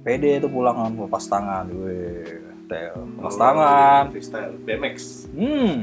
pede 0.00 0.36
itu 0.36 0.48
pulang 0.48 0.72
kan 0.74 0.92
lepas 0.94 1.24
tangan 1.26 1.68
wih 1.68 2.40
tel 2.64 2.96
lepas 3.14 3.36
tangan 3.36 4.02
Freestyle 4.08 4.56
BMX. 4.58 4.96
hmm 5.30 5.76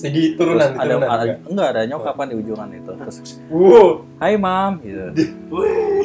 Segi 0.00 0.32
terus 0.32 0.56
turunan 0.56 0.70
ada, 0.72 0.80
turunan. 0.82 1.08
ada 1.08 1.22
juga. 1.22 1.36
enggak 1.46 1.68
ada 1.68 1.80
nyokap 1.84 2.14
kan 2.14 2.26
di 2.26 2.36
ujungan 2.36 2.68
itu 2.72 2.90
terus 2.94 3.16
Wow. 3.46 3.88
hai 4.16 4.34
mam 4.34 4.72
gitu 4.80 5.04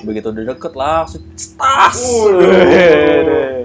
begitu 0.04 0.28
udah 0.30 0.44
deket 0.46 0.74
langsung 0.76 1.24
tas 1.56 2.00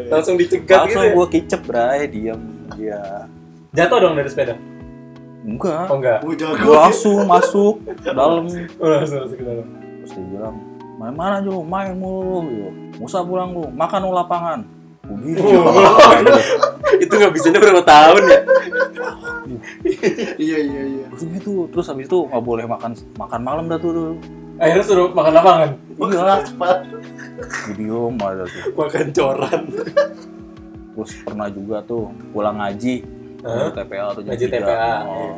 Langsung 0.07 0.35
dicegat 0.37 0.69
gitu. 0.87 0.93
langsung 0.93 1.03
ya? 1.05 1.13
gua 1.13 1.27
kicep 1.27 1.61
bray 1.63 2.07
diam 2.07 2.41
dia 2.73 3.27
Jatuh 3.71 3.99
dong 4.01 4.15
dari 4.15 4.27
sepeda. 4.27 4.55
enggak 5.41 5.85
Oh 5.87 5.97
enggak. 5.97 6.19
Oh 6.21 6.31
gua 6.61 6.75
langsung 6.85 7.19
masuk 7.25 7.75
ke 7.83 8.09
dalam 8.09 8.47
Oh, 8.79 8.87
langsung 8.89 9.19
masuk 9.21 9.37
ke 9.37 9.45
dalam. 9.45 9.67
terus 9.99 10.13
dia 10.13 10.25
bilang 10.27 10.57
main 10.97 11.13
mana 11.13 11.35
aja 11.37 11.49
lu 11.49 11.61
main 11.61 11.91
mulu 11.93 12.45
gitu 12.45 12.71
Musa 12.99 13.19
pulang 13.21 13.51
lu 13.51 13.67
makan 13.69 13.99
lu 14.01 14.13
lapangan 14.13 14.61
Begitu. 15.03 15.43
itu 17.01 17.13
nggak 17.13 17.33
bisa 17.33 17.47
berapa 17.51 17.83
tahun 17.83 18.23
ya? 18.25 18.41
Iya 20.37 20.59
iya 20.61 20.83
iya. 20.87 21.05
Terus 21.11 21.25
gitu, 21.33 21.53
terus 21.69 21.87
habis 21.87 22.07
itu 22.07 22.19
nggak 22.23 22.43
boleh 22.43 22.65
makan 22.65 22.93
makan 23.17 23.41
malam 23.41 23.65
dah 23.67 23.77
tuh. 23.77 23.91
tuh. 23.91 24.13
Akhirnya 24.61 24.85
suruh 24.85 25.09
makan 25.09 25.33
lapangan, 25.33 25.71
Iya, 25.97 26.21
video 27.65 28.13
ada 28.13 28.45
tuh. 28.45 28.63
makan 28.77 29.07
coran. 29.11 29.61
Terus 30.93 31.13
pernah 31.25 31.49
juga 31.49 31.77
tuh 31.81 32.13
pulang 32.29 32.61
ngaji, 32.61 33.01
ngaji 33.41 33.73
TPA 33.73 34.05
atau 34.07 34.21
Ngaji 34.21 34.45
3. 34.45 34.53
TPA, 34.53 34.93
Oh. 35.09 35.37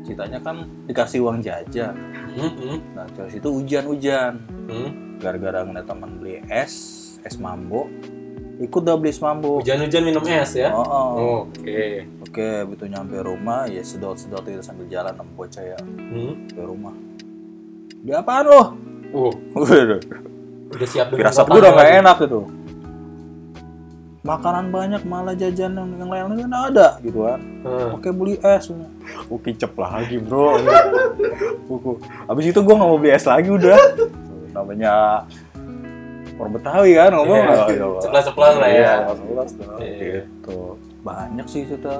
Ceritanya 0.00 0.38
kan 0.40 0.56
dikasih 0.84 1.20
uang 1.20 1.40
jajan. 1.40 1.92
Hmm, 2.34 2.52
hmm, 2.56 2.78
Nah, 2.92 3.04
terus 3.12 3.32
itu 3.34 3.48
hujan-hujan. 3.48 4.32
hmm. 4.64 5.20
Gara-gara 5.20 5.60
ngeliat 5.60 5.84
teman 5.84 6.10
beli 6.16 6.40
es, 6.48 6.72
es 7.20 7.36
mambo, 7.36 7.84
ikut 8.60 8.82
dah 8.82 8.94
beli 8.94 9.10
es 9.10 9.18
mambo. 9.18 9.58
Hujan-hujan 9.58 10.02
minum 10.06 10.22
es 10.22 10.54
ya? 10.54 10.70
Oh, 10.70 10.84
oh. 10.84 11.38
Oke. 11.50 12.06
Oke, 12.22 12.48
begitu 12.70 12.84
nyampe 12.86 13.18
rumah 13.18 13.66
ya 13.66 13.82
sedot-sedot 13.82 14.46
itu 14.46 14.62
sambil 14.62 14.86
jalan 14.86 15.14
sama 15.14 15.30
bocah 15.34 15.64
ya 15.64 15.78
Hmm. 15.82 16.46
ke 16.50 16.62
rumah. 16.62 16.94
Dia 18.04 18.20
apaan 18.20 18.44
lo? 18.46 18.62
Uh, 19.14 19.32
Udah, 20.74 20.88
siap 20.90 21.14
dengan 21.14 21.30
Firasat 21.30 21.46
gue 21.46 21.58
udah 21.62 21.72
gak 21.72 21.90
enak 22.02 22.16
gitu. 22.26 22.40
Makanan 24.24 24.72
banyak 24.72 25.02
malah 25.04 25.36
jajan 25.36 25.76
yang, 25.76 25.90
yang 26.00 26.08
lain-lain 26.10 26.48
kan 26.48 26.52
ada 26.72 26.88
gitu 27.04 27.28
kan. 27.28 27.40
Hmm. 27.62 27.94
Oke 27.94 28.08
beli 28.10 28.40
es. 28.40 28.72
Gue 29.28 29.38
kicep 29.44 29.76
lagi 29.76 30.16
bro. 30.18 30.56
Buku. 31.68 32.00
Abis 32.26 32.50
itu 32.50 32.58
gue 32.58 32.74
gak 32.74 32.88
mau 32.88 32.96
beli 32.96 33.12
es 33.12 33.28
lagi 33.28 33.52
udah. 33.52 33.76
Namanya 34.50 35.24
orang 36.34 36.52
Betawi 36.52 36.90
kan 36.94 37.10
ngomong. 37.12 37.38
Iya, 37.38 37.54
Oh, 37.54 37.68
iya, 37.68 37.84
Pak. 37.86 38.00
Ceplas-ceplas 38.02 38.54
lah 38.56 38.68
ya. 38.68 38.78
Iya, 38.78 38.94
ceplas 39.14 39.50
tuh. 39.52 39.66
Iya. 39.78 39.94
Gitu. 40.24 40.58
Banyak 41.00 41.46
sih 41.46 41.62
cerita. 41.64 41.94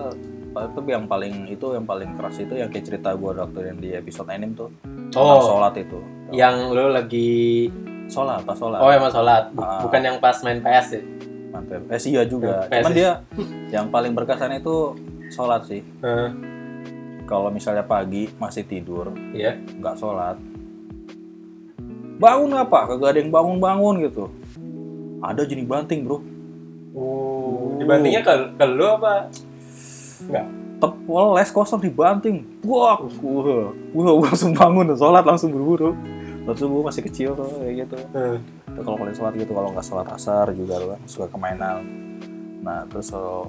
Tapi 0.54 0.88
yang 0.88 1.06
paling 1.06 1.50
itu 1.50 1.66
yang 1.70 1.82
paling 1.82 2.14
keras 2.14 2.38
itu 2.38 2.54
yang 2.54 2.70
kayak 2.70 2.86
cerita 2.86 3.10
gue 3.10 3.30
waktu 3.32 3.60
yang 3.66 3.78
di 3.78 3.90
episode 3.90 4.30
anime 4.30 4.54
tuh. 4.54 4.70
Oh, 5.14 5.42
sholat 5.42 5.74
itu. 5.76 5.98
yang 6.30 6.70
lu 6.70 6.90
lagi 6.90 7.70
Sholat, 8.04 8.44
pas 8.44 8.52
sholat. 8.52 8.78
Oh, 8.78 8.90
emang 8.90 9.08
sholat. 9.08 9.48
Ah. 9.56 9.80
Bukan 9.80 10.00
yang 10.02 10.16
pas 10.20 10.36
main 10.44 10.60
PS 10.60 10.86
ya? 10.92 11.02
Mantap. 11.50 11.82
Eh 11.88 11.96
sih 11.96 12.12
iya 12.12 12.22
juga. 12.22 12.68
Ya, 12.68 12.82
Cuman 12.82 12.92
dia 12.92 13.10
yang 13.70 13.88
paling 13.88 14.12
berkesan 14.12 14.52
itu 14.52 14.92
sholat 15.30 15.64
sih. 15.64 15.80
Heeh. 16.02 16.28
Kalau 17.24 17.48
misalnya 17.48 17.80
pagi 17.80 18.28
masih 18.36 18.68
tidur, 18.68 19.08
Iya. 19.32 19.56
nggak 19.56 19.96
sholat, 19.96 20.36
bangun 22.18 22.50
apa? 22.54 22.78
Kagak 22.94 23.08
ada 23.14 23.18
yang 23.18 23.32
bangun-bangun 23.34 23.94
gitu. 24.06 24.24
Ada 25.24 25.48
jenis 25.48 25.64
banting 25.64 26.04
bro. 26.04 26.20
Uh, 26.94 27.80
dibandingnya 27.80 28.22
ke, 28.22 28.32
ke 28.54 28.64
lu 28.70 28.86
apa? 28.86 29.32
Enggak. 30.28 30.46
Tepol 30.78 31.26
les 31.38 31.50
kosong 31.50 31.80
dibanting. 31.80 32.44
Wah, 32.66 32.98
wah, 33.00 33.72
gua 33.94 34.26
langsung 34.26 34.52
bangun, 34.52 34.92
sholat 34.94 35.24
langsung 35.24 35.54
buru-buru. 35.54 35.96
Gua 36.44 36.82
masih 36.92 37.02
kecil 37.08 37.32
tuh 37.32 37.48
kayak 37.62 37.88
gitu. 37.88 37.96
Hmm. 38.12 38.38
Kalau 38.74 38.98
kalian 38.98 39.16
sholat 39.16 39.32
gitu, 39.38 39.52
kalau 39.54 39.70
nggak 39.72 39.86
sholat 39.86 40.06
asar 40.12 40.50
juga 40.52 40.76
kan 40.82 41.00
suka 41.06 41.26
kemainan. 41.30 41.80
Nah 42.60 42.84
terus 42.90 43.08
kalau 43.14 43.48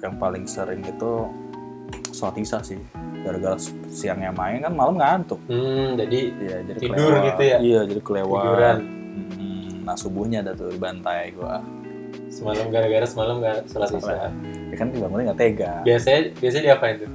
yang 0.00 0.14
paling 0.16 0.44
sering 0.48 0.80
itu 0.86 1.12
sholat 2.14 2.38
isya 2.38 2.62
sih. 2.64 2.80
Gara-gara 3.24 3.56
siangnya 3.88 4.30
main 4.30 4.60
kan 4.60 4.70
malam 4.70 4.94
ngantuk. 4.94 5.40
Hmm, 5.46 5.96
jadi 5.96 6.20
Iya 6.36 6.56
jadi 6.62 6.78
Tidur 6.78 6.96
kelewat. 7.08 7.24
gitu 7.26 7.42
ya? 7.42 7.56
Iya 7.58 7.80
jadi 7.86 8.00
kelewat. 8.02 8.42
tiduran. 8.42 8.76
Hmm, 9.34 9.70
nah 9.82 9.94
subuhnya 9.94 10.38
ada 10.40 10.52
tuh 10.52 10.68
di 10.68 10.76
bantai 10.76 11.32
gua. 11.32 11.64
Semalam 12.28 12.66
gara-gara 12.68 13.06
semalam 13.06 13.40
nggak 13.40 13.58
sholat 13.66 13.88
isya. 13.90 14.28
Ya 14.68 14.76
kan 14.76 14.88
bangunnya 14.92 15.24
nggak 15.26 15.40
tega. 15.40 15.72
Biasanya 15.82 16.20
biasanya 16.36 16.64
diapain 16.66 16.96
tuh? 16.98 17.10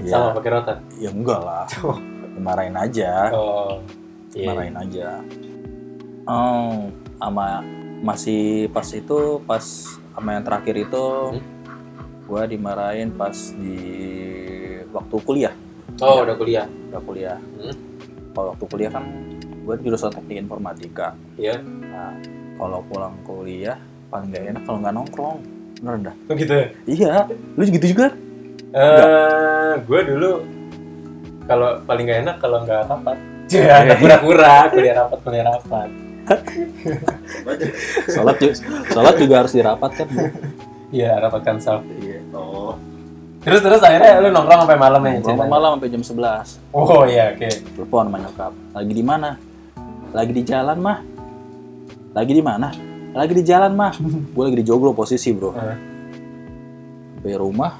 Ya, 0.00 0.14
Sama 0.14 0.28
pakai 0.32 0.50
rotan. 0.50 0.78
ya 0.96 1.10
enggak 1.10 1.40
lah. 1.40 1.64
Dimarahin 2.32 2.76
aja. 2.78 3.12
Oh. 3.30 3.76
Iya. 4.32 4.48
Marahin 4.48 4.76
aja. 4.78 5.08
Oh, 6.24 6.88
sama 7.18 7.60
masih 8.00 8.42
pas 8.70 8.88
itu 8.88 9.18
pas 9.42 9.60
sama 10.10 10.28
yang 10.32 10.42
terakhir 10.42 10.74
itu 10.80 11.04
Hmm? 11.28 11.42
gua 12.24 12.46
dimarahin 12.46 13.10
pas 13.10 13.34
di 13.52 13.76
waktu 14.92 15.16
kuliah. 15.24 15.54
Oh, 16.00 16.22
udah 16.22 16.36
kuliah. 16.36 16.66
Udah 16.92 17.00
kuliah. 17.02 17.38
Hmm. 17.58 17.74
Kalau 18.32 18.48
waktu 18.56 18.64
kuliah 18.68 18.90
kan 18.92 19.04
di 19.62 19.82
jurusan 19.88 20.12
teknik 20.12 20.44
informatika. 20.44 21.16
Iya. 21.40 21.60
Nah, 21.64 22.12
kalau 22.60 22.84
pulang 22.86 23.16
kuliah 23.24 23.78
paling 24.12 24.28
nggak 24.28 24.44
enak 24.52 24.62
kalau 24.68 24.78
nggak 24.84 24.94
nongkrong. 24.94 25.38
Bener 25.80 26.12
dah. 26.12 26.14
Oh 26.28 26.34
gitu. 26.36 26.52
ya? 26.54 26.66
Iya, 26.86 27.12
lu 27.56 27.62
gitu 27.66 27.86
juga? 27.96 28.06
Eh, 28.72 29.72
gue 29.84 30.00
dulu 30.08 30.30
kalau 31.44 31.84
paling 31.84 32.08
gak 32.08 32.20
enak 32.24 32.36
kalau 32.40 32.64
nggak 32.64 32.88
rapat. 32.88 33.18
Ya, 33.52 33.84
kura-kura, 34.00 34.72
kuliah 34.72 34.94
rapat, 34.96 35.18
kuliah 35.20 35.44
rapat. 35.44 35.88
Salat 38.08 38.36
juga, 38.40 38.54
salat 38.88 39.14
juga 39.20 39.34
harus 39.44 39.52
dirapatkan. 39.52 40.06
Bu. 40.08 40.24
Iya, 40.92 41.20
rapatkan 41.20 41.56
saf. 41.60 41.84
Iya. 42.00 42.11
Terus 43.42 43.58
terus 43.58 43.82
akhirnya 43.82 44.22
lu 44.22 44.30
nongkrong 44.30 44.60
sampai 44.66 44.78
malam 44.78 45.00
ya? 45.02 45.12
Nongkrong 45.18 45.50
malam 45.50 45.70
sampai 45.78 45.88
jam 45.90 46.02
11. 46.02 46.74
Oh 46.74 47.02
iya, 47.04 47.34
oke. 47.34 47.48
Telepon 47.74 48.06
sama 48.06 48.18
nyokap. 48.22 48.52
Lagi 48.70 48.92
di 48.94 49.04
mana? 49.04 49.30
Lagi 50.14 50.32
di 50.32 50.42
jalan, 50.46 50.78
mah. 50.78 50.98
Lagi 52.14 52.32
di 52.32 52.42
mana? 52.44 52.68
Lagi 53.12 53.32
di 53.34 53.42
jalan, 53.42 53.72
mah. 53.74 53.92
Gue 54.34 54.42
lagi 54.46 54.58
di 54.62 54.66
joglo 54.66 54.94
posisi, 54.94 55.34
bro. 55.34 55.50
Eh. 55.58 55.78
Sampai 57.18 57.34
rumah 57.38 57.72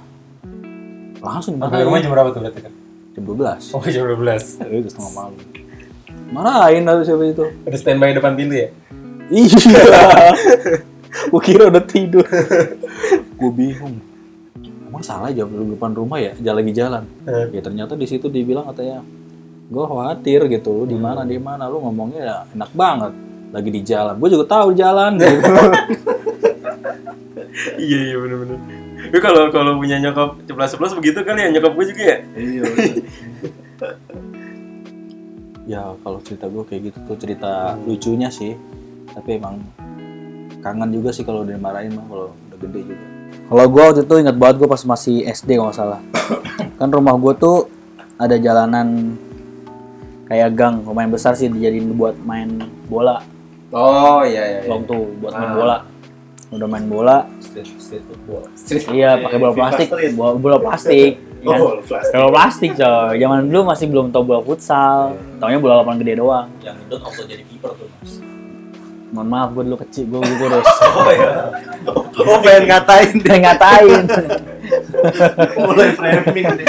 langsung 1.22 1.54
Sampai 1.58 1.86
rumah 1.86 1.98
jam 2.02 2.10
berapa 2.10 2.28
tuh 2.34 2.42
berarti 2.42 2.60
kan? 2.66 2.72
jam 3.14 3.22
12 3.28 3.74
Oh 3.76 3.82
jam 3.86 4.04
12 4.10 4.58
itu 4.82 4.88
setengah 4.90 5.12
malam 5.14 5.34
marahin 6.32 6.82
harus 6.88 7.04
siapa 7.06 7.24
itu 7.28 7.44
Udah 7.68 7.78
standby 7.78 8.10
depan 8.16 8.34
pintu 8.34 8.56
ya? 8.58 8.68
iya 9.30 9.58
gue 11.30 11.40
kira 11.44 11.68
udah 11.68 11.84
tidur 11.84 12.24
gue 13.38 13.50
bingung 13.52 14.00
salah 15.02 15.30
jam 15.34 15.50
depan 15.50 15.92
rumah 15.92 16.18
ya 16.18 16.32
jalan 16.40 16.58
lagi 16.64 16.72
jalan. 16.74 17.02
Eh. 17.28 17.46
ya 17.58 17.60
ternyata 17.60 17.92
di 17.98 18.06
situ 18.08 18.30
dibilang 18.30 18.66
katanya 18.70 19.02
gue 19.72 19.84
khawatir 19.84 20.46
gitu 20.52 20.82
lu 20.82 20.84
di 20.84 20.98
mana 20.98 21.24
di 21.24 21.38
mana 21.38 21.68
lu 21.68 21.82
ngomongnya 21.82 22.20
ya 22.22 22.36
enak 22.56 22.70
banget. 22.72 23.12
Lagi 23.52 23.70
di 23.70 23.82
jalan 23.84 24.14
gue 24.16 24.28
juga 24.32 24.46
tahu 24.48 24.68
jalan. 24.72 25.12
Gitu. 27.52 27.84
Iya 27.84 27.98
iya 28.08 28.16
bener-bener. 28.16 28.58
Tapi 29.12 29.20
kalau 29.20 29.52
kalau 29.52 29.76
punya 29.76 30.00
nyokap 30.00 30.40
ceplas-ceplos 30.48 30.96
begitu 30.96 31.20
kan 31.20 31.36
ya 31.36 31.52
nyokap 31.52 31.72
gue 31.76 31.86
juga 31.92 32.02
ya? 32.02 32.18
iya 32.40 32.62
ya 35.68 35.82
kalau 36.00 36.18
cerita 36.24 36.48
gue 36.48 36.64
kayak 36.64 36.82
gitu 36.90 36.98
tuh 37.04 37.16
cerita 37.20 37.76
lucunya 37.84 38.32
sih. 38.32 38.56
Tapi 39.12 39.36
emang 39.36 39.60
kangen 40.64 40.90
juga 40.94 41.12
sih 41.12 41.28
kalau 41.28 41.44
dimarahin 41.44 41.92
mah 41.92 42.06
kalau 42.08 42.28
udah 42.32 42.58
gede 42.62 42.80
juga 42.88 43.11
kalau 43.42 43.64
gue 43.66 43.82
waktu 43.82 44.00
itu 44.02 44.14
ingat 44.18 44.36
banget 44.36 44.56
gue 44.58 44.68
pas 44.68 44.82
masih 44.82 45.22
SD 45.24 45.54
kalau 45.54 45.68
nggak 45.68 45.78
salah 45.78 46.00
kan 46.78 46.88
rumah 46.88 47.14
gue 47.14 47.32
tuh 47.34 47.56
ada 48.16 48.36
jalanan 48.36 49.16
kayak 50.24 50.52
gang 50.52 50.80
lumayan 50.82 51.10
besar 51.10 51.32
sih 51.32 51.46
dijadiin 51.46 51.92
buat 51.92 52.16
main 52.18 52.56
bola 52.86 53.20
Oh 53.70 54.20
iya 54.20 54.42
iya. 54.42 54.58
iya. 54.60 54.68
long 54.68 54.84
tuh 54.84 55.08
buat 55.18 55.32
main 55.32 55.46
Ah. 55.46 55.54
bola 55.54 55.76
udah 56.50 56.68
main 56.68 56.84
bola 56.84 57.16
Street 57.40 57.68
street 57.76 58.04
football. 58.04 58.44
iya 58.92 59.16
pakai 59.16 59.36
bola 59.38 59.52
plastik 59.52 59.88
Street. 59.88 60.12
bola, 60.12 60.32
bola 60.34 60.56
plastik 60.58 61.12
kan? 61.42 61.58
Oh, 61.58 61.80
plastik. 61.80 62.12
bola 62.14 62.28
plastik 62.30 62.70
coy 62.74 63.12
zaman 63.16 63.38
dulu 63.44 63.60
masih 63.66 63.86
belum 63.88 64.06
tau 64.08 64.20
bola 64.22 64.40
futsal 64.40 65.16
taunya 65.36 65.56
bola 65.56 65.80
lapangan 65.80 65.98
gede 65.98 66.14
doang 66.16 66.46
Yang 66.60 66.76
itu 66.82 66.94
auto 66.98 67.22
jadi 67.24 67.42
kiper 67.42 67.70
tuh 67.72 67.88
mas. 67.90 68.12
Mohon 69.12 69.28
maaf 69.28 69.48
gue 69.52 69.62
dulu 69.68 69.76
kecil 69.84 70.08
gue 70.08 70.18
gue 70.24 70.36
kurus 70.40 70.68
Oh 70.96 71.10
ya. 71.12 71.28
Oh 72.24 72.38
pengen 72.40 72.64
ngatain. 72.68 73.12
Udah 73.20 73.38
ngatain. 73.44 74.02
Mulai 75.68 75.90
framing 75.96 76.46
nih. 76.56 76.66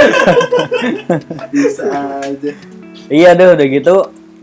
bisa 1.52 1.88
aja. 2.24 2.52
iya 3.08 3.30
deh 3.32 3.56
udah 3.56 3.68
gitu. 3.68 3.96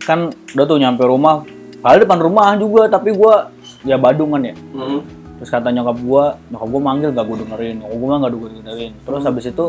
Kan 0.04 0.33
udah 0.57 0.64
tuh 0.64 0.78
nyampe 0.80 1.04
rumah. 1.04 1.45
Padahal 1.80 2.04
depan 2.04 2.21
rumah 2.21 2.52
juga 2.57 2.88
tapi 2.88 3.12
gue 3.12 3.35
ya 3.85 3.97
badungan 3.97 4.52
ya. 4.52 4.57
Hmm. 4.76 5.00
terus 5.40 5.57
kata 5.57 5.73
nyokap 5.73 5.97
gue 6.04 6.25
nyokap 6.52 6.69
gue 6.69 6.80
manggil 6.85 7.09
gak 7.16 7.25
gue 7.25 7.37
dengerin. 7.45 7.75
Nyokap 7.80 7.97
gue 7.97 8.09
mah 8.09 8.19
gak 8.21 8.33
gue 8.33 8.50
dengerin. 8.61 8.92
Terus 9.04 9.23
habis 9.25 9.45
itu 9.49 9.66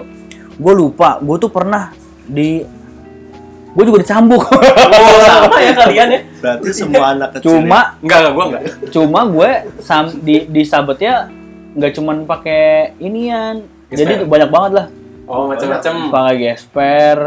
gue 0.55 0.73
lupa. 0.75 1.19
Gue 1.23 1.35
tuh 1.39 1.51
pernah 1.51 1.95
di 2.27 2.63
gue 3.71 3.83
juga 3.83 3.99
dicambuk 3.99 4.43
Oh 4.43 5.19
sama 5.21 5.57
ya 5.57 5.71
kalian 5.81 6.07
ya? 6.09 6.19
Berarti 6.37 6.69
semua 6.69 7.03
anak 7.09 7.29
kecil. 7.33 7.47
cuma 7.55 7.95
Enggak 7.97 8.17
enggak 8.19 8.33
gue 8.33 8.45
enggak. 8.45 8.61
cuma 8.89 9.19
gue 9.25 9.49
sam 9.79 10.05
di 10.17 10.35
di 10.45 10.61
sabetnya 10.61 11.31
nggak 11.71 11.91
cuman 11.93 12.17
pakai 12.23 12.63
inian 12.97 13.63
jadi 13.87 14.03
Gesper. 14.05 14.19
tuh 14.19 14.27
banyak 14.27 14.49
banget 14.49 14.71
lah 14.73 14.87
Oh 15.23 15.47
macam-macam. 15.47 15.93
pakai 16.09 16.35
gesper 16.41 17.17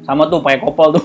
sama 0.00 0.24
tuh 0.24 0.40
pakai 0.40 0.58
kopel 0.58 0.88
tuh 0.94 1.04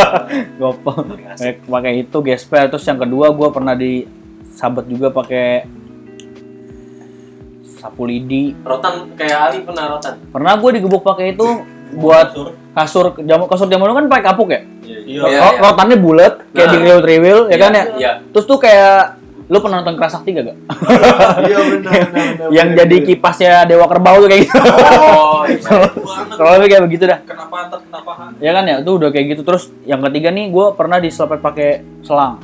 kopel 0.60 0.96
pakai 1.08 1.50
pakai 1.60 1.92
itu 2.00 2.16
gesper 2.20 2.64
terus 2.68 2.82
yang 2.84 2.96
kedua 2.96 3.26
gue 3.28 3.48
pernah 3.48 3.74
di 3.74 4.06
sabet 4.48 4.86
juga 4.86 5.10
pakai 5.10 5.66
sapu 7.74 8.02
lidi 8.04 8.54
Rotan 8.60 9.10
kayak 9.12 9.38
Ali 9.44 9.58
pernah 9.60 9.84
rotan. 9.90 10.14
pernah 10.30 10.54
gue 10.54 10.70
digebuk 10.72 11.02
pakai 11.02 11.34
itu 11.34 11.46
buat 11.92 12.28
kasur 12.72 13.14
jam 13.20 13.44
kasur 13.44 13.66
zaman 13.66 13.84
dulu 13.84 13.96
kan 13.96 14.06
pakai 14.08 14.24
kapuk 14.26 14.48
ya 14.48 14.60
Iya. 14.84 14.98
Iya, 15.04 15.22
iya. 15.26 15.60
rotannya 15.60 15.96
bulat 15.96 16.34
kayak 16.50 16.64
Nah. 16.64 16.72
di 16.72 16.78
riwil 16.78 17.00
riwil 17.02 17.38
ya 17.46 17.56
kan 17.58 17.72
ya 17.72 17.84
Iya. 17.94 18.12
terus 18.28 18.44
tuh 18.44 18.56
kayak 18.56 19.20
lu 19.44 19.60
pernah 19.60 19.78
nonton 19.78 19.94
keras 19.94 20.12
sakti 20.14 20.32
gak 20.32 20.44
gak? 20.46 20.56
Iya 21.42 21.58
benar 21.60 21.92
benar. 22.08 22.48
yang 22.56 22.68
jadi 22.72 22.96
kipasnya 23.02 23.52
dewa 23.64 23.84
kerbau 23.84 24.16
tuh 24.18 24.28
kayak 24.28 24.42
gitu 24.42 24.56
Oh 24.56 25.44
iya. 25.44 25.60
kalau 26.36 26.50
lebih 26.56 26.68
kayak 26.70 26.82
begitu 26.82 27.04
dah 27.04 27.18
Kenapa 27.20 27.48
pantat 27.50 27.80
kenapa 27.82 28.12
han? 28.14 28.30
ya 28.38 28.50
kan 28.50 28.64
ya 28.64 28.76
tuh 28.80 28.92
udah 28.96 29.08
kayak 29.10 29.26
gitu 29.30 29.42
terus 29.42 29.68
yang 29.84 30.00
ketiga 30.02 30.28
nih 30.30 30.48
gue 30.48 30.66
pernah 30.72 30.96
diselepet 30.96 31.40
pakai 31.40 31.70
selang 32.00 32.40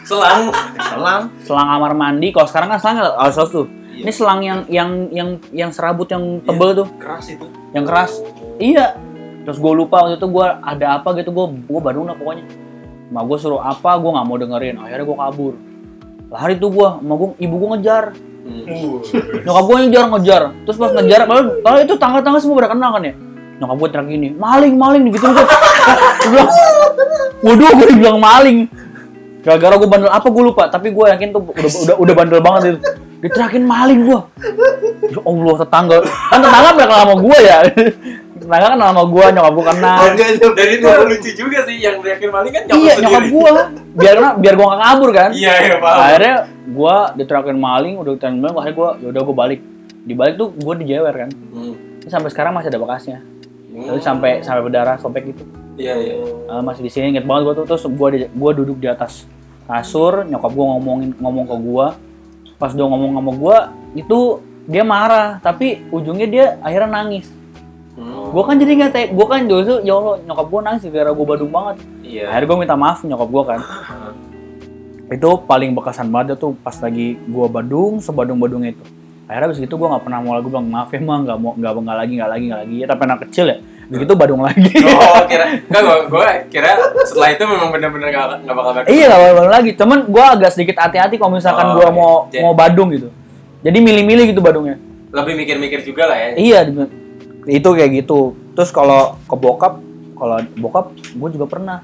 Selang. 0.00 0.54
Salam. 0.76 1.22
selang 1.40 1.66
kamar 1.68 1.92
mandi 1.92 2.30
kalau 2.30 2.46
sekarang 2.46 2.68
kan 2.68 2.78
selangnya 2.78 3.10
alas 3.12 3.38
tuh 3.44 3.66
Iya. 3.90 4.02
ini 4.02 4.12
selang 4.12 4.40
yang 4.40 4.60
yang 4.66 4.90
yang 5.10 5.28
yang 5.52 5.70
serabut 5.70 6.06
yang 6.06 6.40
tebel 6.40 6.74
tuh 6.74 6.86
Keras 6.96 7.26
itu. 7.28 7.46
yang 7.70 7.82
keras 7.82 8.22
iya. 8.60 8.86
Terus 9.40 9.56
gue 9.56 9.72
lupa 9.72 10.04
waktu 10.04 10.20
itu 10.20 10.28
gue 10.28 10.46
ada 10.46 10.86
apa 11.00 11.16
gitu 11.16 11.32
gue 11.32 11.46
gue 11.64 11.80
badung 11.80 12.06
lah 12.06 12.14
pokoknya. 12.14 12.44
Ma 13.10 13.24
gue 13.24 13.36
suruh 13.40 13.58
apa 13.58 13.96
gue 13.96 14.10
nggak 14.12 14.26
mau 14.28 14.36
dengerin. 14.36 14.76
Akhirnya 14.78 15.04
gue 15.08 15.16
kabur. 15.16 15.54
Lari 16.30 16.54
tuh 16.60 16.70
gue 16.70 16.88
ma 17.00 17.12
gue 17.16 17.28
ibu 17.40 17.54
gue 17.56 17.68
ngejar. 17.74 18.04
Nyokap 19.42 19.64
gue 19.64 19.76
ngejar 19.88 20.04
ngejar. 20.12 20.42
Terus 20.68 20.76
pas 20.76 20.92
ngejar 20.92 21.20
padahal 21.24 21.78
itu 21.82 21.94
tangga-tangga 21.96 22.38
semua 22.38 22.56
pada 22.60 22.70
kenal 22.76 22.90
kan 22.94 23.02
ya? 23.02 23.14
Nyokap 23.64 23.76
gue 23.80 23.88
teriak 23.90 24.08
gini 24.12 24.28
maling 24.36 24.74
maling 24.76 25.02
gitu 25.12 25.24
gue 25.24 25.34
gue 25.34 26.28
bilang 26.32 26.50
waduh 27.40 27.70
gue 27.74 27.86
dibilang 27.96 28.18
maling. 28.20 28.58
Gara-gara 29.40 29.74
gue 29.80 29.88
bandel 29.88 30.12
apa 30.12 30.28
gue 30.28 30.42
lupa. 30.44 30.68
Tapi 30.68 30.92
gue 30.92 31.04
yakin 31.16 31.28
tuh 31.32 31.40
udah 31.48 31.72
udah, 31.72 31.96
udah 31.96 32.14
bandel 32.14 32.40
banget 32.44 32.62
itu. 32.76 32.78
Diteriakin 33.24 33.64
maling 33.64 34.00
gue 34.04 34.20
ya 35.10 35.20
Allah 35.24 35.54
tetangga. 35.64 35.96
Kan 36.04 36.38
tetangga 36.44 36.70
kenal 36.76 36.98
sama 37.08 37.14
gue 37.18 37.38
ya 37.40 37.58
tetangga 38.50 38.66
kan 38.66 38.72
kenal 38.74 38.88
sama 38.90 39.04
gue 39.06 39.24
nyokap 39.30 39.52
gue 39.54 39.66
kenal. 39.70 39.98
Dan 40.58 40.68
itu 40.74 40.86
lucu 41.06 41.30
juga 41.38 41.58
sih 41.62 41.76
yang 41.78 41.96
teriakin 42.02 42.30
maling 42.34 42.50
kan 42.50 42.62
nyokap 42.66 42.82
iya 42.82 42.92
sendiri. 42.98 43.06
nyokap 43.06 43.24
gue 43.30 43.50
biar 43.94 44.16
biar 44.42 44.54
gue 44.58 44.66
gak 44.66 44.80
kabur 44.82 45.10
kan. 45.14 45.30
Iya 45.30 45.54
iya 45.62 45.76
paham. 45.78 45.98
akhirnya 46.02 46.34
gue 46.66 46.96
diteriakin 47.14 47.58
maling 47.62 47.94
udah 47.96 48.10
diteriakin 48.18 48.40
maling 48.42 48.56
akhirnya 48.58 48.74
gue 48.76 48.88
yaudah 49.06 49.22
gue 49.22 49.36
balik. 49.38 49.60
Di 50.00 50.14
balik 50.18 50.34
tuh 50.34 50.48
gue 50.50 50.74
dijewer 50.82 51.14
kan. 51.14 51.30
Hmm. 51.54 51.74
Sampai 52.10 52.28
sekarang 52.34 52.52
masih 52.52 52.68
ada 52.74 52.80
bekasnya. 52.82 53.18
Terus 53.70 54.02
sampai 54.02 54.42
sampai 54.42 54.62
berdarah 54.66 54.98
sobek 54.98 55.30
gitu. 55.30 55.46
Iya 55.78 55.94
iya. 55.96 56.14
Eh, 56.50 56.60
masih 56.60 56.82
di 56.82 56.90
sini 56.90 57.14
inget 57.14 57.22
banget 57.22 57.46
gue 57.46 57.54
tuh. 57.62 57.66
Terus 57.70 57.82
gue 57.86 58.08
di- 58.18 58.30
gua 58.34 58.50
duduk 58.50 58.76
di 58.76 58.90
atas 58.90 59.30
kasur 59.64 60.26
nyokap 60.26 60.50
gue 60.50 60.66
ngomongin 60.66 61.10
ngomong 61.22 61.46
ke 61.46 61.56
gue 61.56 61.86
pas 62.58 62.74
dia 62.74 62.82
ngomong 62.84 63.14
sama 63.14 63.32
gue 63.32 63.56
itu 64.02 64.18
dia 64.66 64.82
marah. 64.82 65.38
Tapi 65.38 65.86
ujungnya 65.88 66.26
dia 66.26 66.46
akhirnya 66.60 66.90
nangis. 66.90 67.30
Hmm. 67.30 67.39
Gue 68.30 68.42
kan 68.42 68.54
jadi 68.54 68.72
nggak 68.76 69.10
gue 69.10 69.26
kan 69.26 69.40
dulu 69.42 69.60
tuh 69.62 69.78
ya 69.80 69.92
Allah 69.92 70.14
nyokap 70.22 70.46
gue 70.46 70.60
nangis 70.62 70.82
gara 70.86 71.10
gue 71.10 71.26
badung 71.26 71.50
banget. 71.50 71.76
Iya. 72.00 72.24
akhirnya 72.26 72.46
gue 72.46 72.58
minta 72.58 72.76
maaf 72.76 72.98
nyokap 73.02 73.28
gue 73.28 73.42
kan. 73.44 73.60
Itu 75.10 75.42
paling 75.42 75.74
bekasan 75.74 76.06
banget 76.08 76.38
tuh 76.38 76.54
pas 76.56 76.74
lagi 76.76 77.18
gue 77.18 77.46
badung 77.46 77.98
sebadung 77.98 78.38
badungnya 78.38 78.70
itu. 78.70 78.84
Akhirnya 79.26 79.46
abis 79.46 79.58
itu 79.60 79.70
gue 79.70 79.86
nggak 79.86 80.02
pernah 80.02 80.18
mau 80.18 80.34
lagi 80.34 80.46
bilang 80.46 80.66
maaf 80.66 80.90
ya 80.90 80.98
mah 80.98 81.18
nggak 81.22 81.36
mau 81.36 81.50
nggak 81.52 81.72
nggak 81.76 81.96
lagi 81.98 82.12
nggak 82.14 82.30
lagi 82.30 82.44
nggak 82.46 82.60
lagi. 82.62 82.76
Ya 82.78 82.86
tapi 82.86 83.00
anak 83.04 83.18
kecil 83.26 83.46
ya. 83.46 83.56
Begitu 83.90 84.12
badung 84.14 84.42
lagi. 84.42 84.70
Oh 84.86 85.22
kira 85.26 85.44
enggak 85.66 85.82
gua, 85.82 85.96
gua 86.06 86.26
kira 86.46 86.68
setelah 87.02 87.28
itu 87.34 87.42
memang 87.42 87.68
benar-benar 87.70 88.08
gak, 88.08 88.26
gak 88.42 88.54
bakal 88.54 88.70
bakal. 88.70 88.86
iya 88.86 89.04
nggak 89.06 89.20
badung 89.34 89.50
lagi. 89.50 89.70
Cuman 89.74 89.98
gue 90.06 90.24
agak 90.24 90.50
sedikit 90.54 90.76
hati-hati 90.78 91.14
kalau 91.18 91.34
misalkan 91.34 91.66
Oh, 91.66 91.74
gue 91.74 91.82
iya. 91.82 91.90
mau 91.90 92.12
Jadi- 92.30 92.42
mau 92.42 92.54
badung 92.54 92.88
gitu. 92.94 93.08
Jadi 93.66 93.78
milih-milih 93.82 94.24
gitu 94.30 94.40
badungnya. 94.40 94.78
Lebih 95.10 95.34
mikir-mikir 95.36 95.82
juga 95.82 96.06
lah 96.06 96.16
ya. 96.16 96.28
iya 96.38 96.58
itu 97.46 97.68
kayak 97.70 97.90
gitu. 98.04 98.34
Terus 98.52 98.68
kalau 98.68 99.16
ke 99.24 99.36
bokap 99.36 99.80
kalau 100.16 100.36
bokap 100.58 100.92
gue 100.92 101.28
juga 101.32 101.46
pernah. 101.48 101.78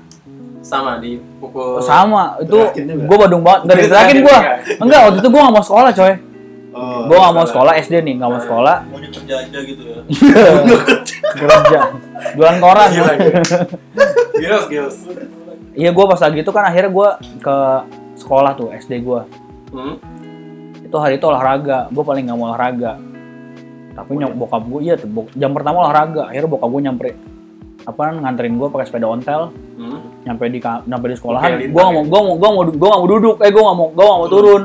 Sama 0.61 0.99
di 0.99 1.23
pukul 1.39 1.79
sama 1.79 2.43
itu 2.43 2.59
gue 3.07 3.17
badung 3.17 3.47
banget. 3.47 3.61
Nggak 3.71 3.77
diterakin 3.87 4.19
gue 4.19 4.37
enggak 4.83 5.01
waktu 5.07 5.19
itu 5.23 5.29
gue 5.31 5.41
nggak 5.41 5.55
mau 5.55 5.65
sekolah 5.65 5.91
coy. 5.95 6.15
Oh, 6.77 7.09
gue 7.09 7.17
nggak 7.17 7.35
mau 7.39 7.47
sekolah 7.49 7.73
SD 7.81 7.95
nih 8.03 8.15
nggak 8.19 8.31
mau 8.35 8.41
sekolah. 8.43 8.77
Mau 8.91 8.99
kerja 9.01 9.35
aja 9.47 9.59
gitu 9.63 9.83
ya. 9.87 10.01
kerja 11.41 11.81
jualan 12.35 12.59
koran. 12.59 12.89
Gila, 12.93 13.13
gila. 13.17 13.41
Gils, 14.43 14.65
gils. 14.69 14.97
iya 15.73 15.89
gue 15.89 16.05
pas 16.05 16.21
lagi 16.21 16.39
itu 16.45 16.53
kan 16.53 16.65
akhirnya 16.69 16.93
gue 16.93 17.09
ke 17.41 17.57
sekolah 18.21 18.53
tuh 18.53 18.69
SD 18.75 19.01
gue 19.01 19.23
Hmm. 19.67 19.99
itu 20.83 20.97
hari 20.97 21.19
itu 21.19 21.27
olahraga. 21.27 21.91
Gue 21.91 22.03
paling 22.03 22.27
nggak 22.27 22.39
mau 22.39 22.51
olahraga 22.51 22.97
tapi 23.97 24.13
nyok 24.21 24.33
bokap 24.37 24.63
gue 24.69 24.81
iya 24.85 24.95
tuh 25.01 25.09
jam 25.33 25.57
pertama 25.57 25.89
olahraga 25.89 26.29
akhirnya 26.29 26.51
bokap 26.53 26.69
gue 26.69 26.83
nyampe 26.85 27.09
apa 27.87 28.03
nganterin 28.19 28.59
gue 28.59 28.69
pakai 28.69 28.87
sepeda 28.87 29.07
ontel. 29.07 29.55
Hmm. 29.79 30.01
nyampe 30.27 30.43
di 30.51 30.59
nyampe 30.59 31.07
di 31.07 31.17
sekolahan. 31.17 31.55
Lintang 31.55 31.71
gue 31.71 31.83
nggak 31.83 31.95
mau 31.95 32.05
gue 32.05 32.21
mau 32.21 32.35
gue 32.35 32.51
mau 32.51 32.63
gue 32.67 32.89
nggak 32.91 33.01
mau 33.01 33.09
duduk 33.09 33.37
eh 33.41 33.51
gue 33.55 33.63
nggak 33.63 33.79
mau 33.79 33.89
gue 33.95 34.05
nggak 34.05 34.19
mau 34.21 34.29
turun. 34.29 34.63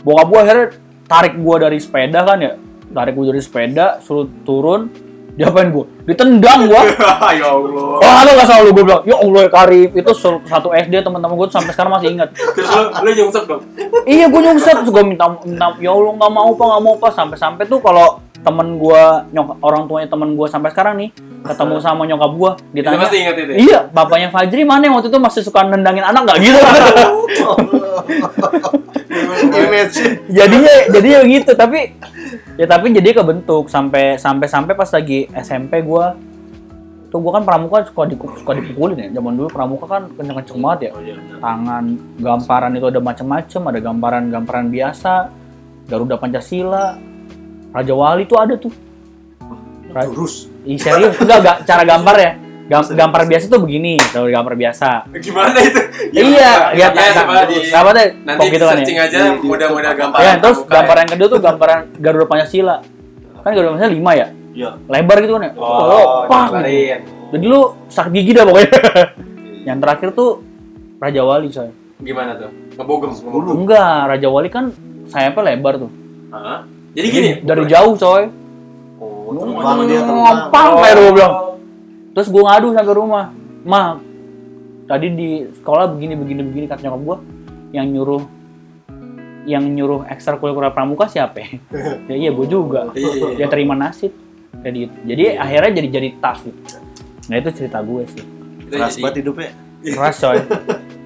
Bokap 0.00 0.26
gue 0.30 0.40
akhirnya 0.40 0.66
tarik 1.10 1.34
gue 1.34 1.56
dari 1.58 1.78
sepeda 1.82 2.20
kan 2.22 2.38
ya 2.38 2.52
tarik 2.94 3.12
gue 3.18 3.26
dari 3.34 3.42
sepeda 3.42 3.98
suruh 3.98 4.30
turun 4.46 5.10
diapain 5.34 5.70
gue 5.70 5.84
ditendang 6.06 6.70
gue 6.70 6.82
ya 7.40 7.48
Allah. 7.50 7.98
Oh, 7.98 8.14
ada 8.22 8.30
nggak 8.34 8.46
selalu 8.46 8.68
gue 8.74 8.84
bilang, 8.86 9.02
ya 9.06 9.16
Allah 9.18 9.40
ya 9.46 9.88
itu 9.94 10.10
satu 10.46 10.68
SD 10.74 10.94
teman-teman 11.02 11.34
gue 11.38 11.48
sampai 11.50 11.72
sekarang 11.74 11.92
masih 11.94 12.08
ingat. 12.18 12.28
Terus 12.34 12.68
lu 12.70 12.82
lu 12.90 13.10
nyungsep 13.14 13.44
dong. 13.46 13.62
iya, 14.10 14.26
gue 14.26 14.40
nyungsep, 14.42 14.76
gue 14.90 15.04
minta, 15.06 15.26
minta, 15.46 15.66
ya 15.78 15.90
Allah 15.94 16.12
nggak 16.18 16.32
mau 16.34 16.50
pak, 16.52 16.66
nggak 16.66 16.82
mau 16.82 16.94
pak, 16.98 17.10
sampai-sampai 17.14 17.64
tuh 17.70 17.78
kalau 17.78 18.18
temen 18.40 18.80
gua 18.80 19.28
nyokap 19.28 19.56
orang 19.60 19.82
tuanya 19.84 20.08
temen 20.08 20.32
gua 20.32 20.46
sampai 20.48 20.70
sekarang 20.72 20.94
nih 20.96 21.10
ketemu 21.40 21.76
sama 21.80 22.02
nyokap 22.04 22.32
gua 22.36 22.50
Itu 22.56 22.72
ditanya 22.76 22.98
pasti 23.04 23.16
ingat 23.20 23.34
itu. 23.36 23.52
ya? 23.52 23.56
iya 23.60 23.78
bapaknya 23.88 24.28
Fajri 24.32 24.62
mana 24.64 24.88
yang 24.88 24.94
waktu 24.96 25.08
itu 25.12 25.20
masih 25.20 25.42
suka 25.44 25.60
nendangin 25.64 26.04
anak 26.04 26.24
nggak? 26.24 26.38
Gitu. 26.40 26.58
Jadinya 30.30 30.74
jadinya 30.92 31.18
begitu 31.24 31.50
tapi 31.56 31.92
ya 32.56 32.66
tapi 32.68 32.92
jadi 32.92 33.10
kebentuk 33.16 33.66
sampai 33.68 34.16
sampai 34.16 34.46
sampai 34.46 34.72
pas 34.76 34.90
lagi 34.92 35.26
SMP 35.32 35.80
gua 35.82 36.14
tuh 37.10 37.18
gua 37.18 37.40
kan 37.40 37.44
pramuka 37.44 37.82
suka 37.88 38.06
di 38.06 38.14
suka 38.14 38.52
dipukulin 38.54 38.96
ya 38.96 39.08
zaman 39.18 39.34
dulu 39.34 39.48
pramuka 39.50 39.86
kan 39.88 40.02
kenceng-kenceng 40.14 40.58
banget 40.62 40.78
ya. 40.80 40.90
Oh 40.94 41.02
iya 41.02 41.16
tangan 41.42 41.84
gamparan 42.20 42.72
itu 42.76 42.86
ada 42.86 43.00
macam-macam 43.02 43.60
ada 43.68 43.78
gambaran-gambaran 43.82 44.66
biasa 44.70 45.12
Garuda 45.90 46.16
Pancasila 46.16 46.94
Raja 47.70 47.94
Wali 47.94 48.22
tuh 48.26 48.38
ada 48.38 48.54
tuh. 48.58 48.72
Ra- 49.90 50.06
Jurus. 50.06 50.46
Ih, 50.66 50.78
serius? 50.78 51.14
Enggak 51.18 51.38
enggak 51.42 51.56
cara 51.66 51.82
gambar 51.86 52.16
ya. 52.18 52.32
Gam- 52.70 52.86
gambar 52.86 53.20
biasa 53.26 53.44
tuh 53.50 53.60
begini 53.66 53.98
kalau 54.14 54.30
gambar 54.30 54.54
biasa. 54.54 55.10
Gimana 55.18 55.58
itu? 55.58 55.80
iya 56.14 56.70
ya, 56.70 56.90
lihat 56.90 56.92
coba 56.94 57.42
di 57.50 57.66
apa 57.66 57.90
deh 57.98 58.08
nanti 58.22 58.38
kok 58.38 58.54
gitu 58.54 58.64
kan 58.70 58.76
ya? 58.78 59.02
aja 59.10 59.18
model-model 59.42 59.92
gambar. 59.98 60.18
ya 60.22 60.32
terus 60.38 60.58
gambar 60.70 60.96
yang 61.02 61.10
kedua 61.10 61.28
tuh 61.34 61.40
gambaran 61.42 61.78
Garuda 61.98 62.26
Pancasila. 62.30 62.76
Kan 63.42 63.50
Garuda 63.58 63.70
Pancasila 63.74 63.90
lima 63.90 64.12
ya? 64.14 64.26
Iya. 64.50 64.70
lebar 64.86 65.16
gitu 65.18 65.32
kan 65.34 65.42
ya? 65.50 65.52
Oh, 65.58 66.26
pak 66.30 66.42
gambarin. 66.46 66.98
jadi 67.34 67.44
lu 67.50 67.60
sakit 67.90 68.10
gigi 68.14 68.32
dah 68.38 68.44
pokoknya. 68.46 68.70
Yang 69.68 69.78
terakhir 69.82 70.08
tuh 70.14 70.30
Raja 71.02 71.22
Wali 71.26 71.48
coy. 71.50 71.70
Gimana 72.06 72.32
tuh? 72.38 72.50
Ngebogem, 72.78 73.10
enggak 73.66 73.98
Raja 74.14 74.28
Wali 74.30 74.46
kan 74.48 74.70
sayapnya 75.10 75.42
lebar 75.42 75.74
tuh. 75.74 75.90
Hah? 76.30 76.62
Jadi 76.90 77.06
gini. 77.08 77.30
dari 77.40 77.64
jauh 77.64 77.94
coy 77.94 78.22
Oh, 79.00 79.32
Terbang 79.32 79.86
dia 79.86 80.00
terbang. 80.00 80.20
ngapang 80.20 80.68
kayak 80.76 80.94
dulu 80.94 81.10
bilang 81.14 81.34
terus 82.10 82.26
gue 82.26 82.42
ngadu 82.42 82.68
sampai 82.70 82.94
rumah 82.94 83.24
ma 83.62 83.96
tadi 84.84 85.06
di 85.08 85.28
sekolah 85.54 85.86
begini 85.88 86.14
begini 86.14 86.42
begini 86.42 86.64
kata 86.66 86.82
nyokap 86.82 87.00
gue 87.00 87.16
yang 87.70 87.86
nyuruh 87.86 88.22
yang 89.42 89.62
nyuruh 89.64 90.04
ekstrakurikuler 90.04 90.68
pramuka 90.68 91.06
siapa 91.06 91.38
ya? 91.38 91.48
ya 92.10 92.14
iya 92.18 92.30
gue 92.30 92.44
juga 92.44 92.90
Iya. 92.92 93.38
dia 93.38 93.46
terima 93.46 93.72
nasib 93.72 94.10
kayak 94.58 94.74
gitu 94.76 94.96
jadi 95.06 95.24
akhirnya 95.38 95.70
jadi 95.76 95.88
jadi 95.92 96.08
tough 96.18 96.42
gitu. 96.42 96.58
nah 97.24 97.36
itu 97.36 97.48
cerita 97.54 97.78
gue 97.80 98.02
sih 98.04 98.24
Keras 98.66 98.90
jadi- 98.90 99.00
banget 99.00 99.16
hidupnya. 99.16 99.50
keras 99.86 100.16
coy 100.18 100.38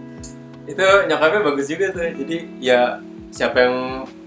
itu 0.73 0.85
nyokapnya 1.05 1.41
bagus 1.45 1.67
juga 1.69 1.87
tuh 1.91 2.09
jadi 2.17 2.37
ya 2.59 2.81
siapa 3.29 3.59
yang 3.61 3.77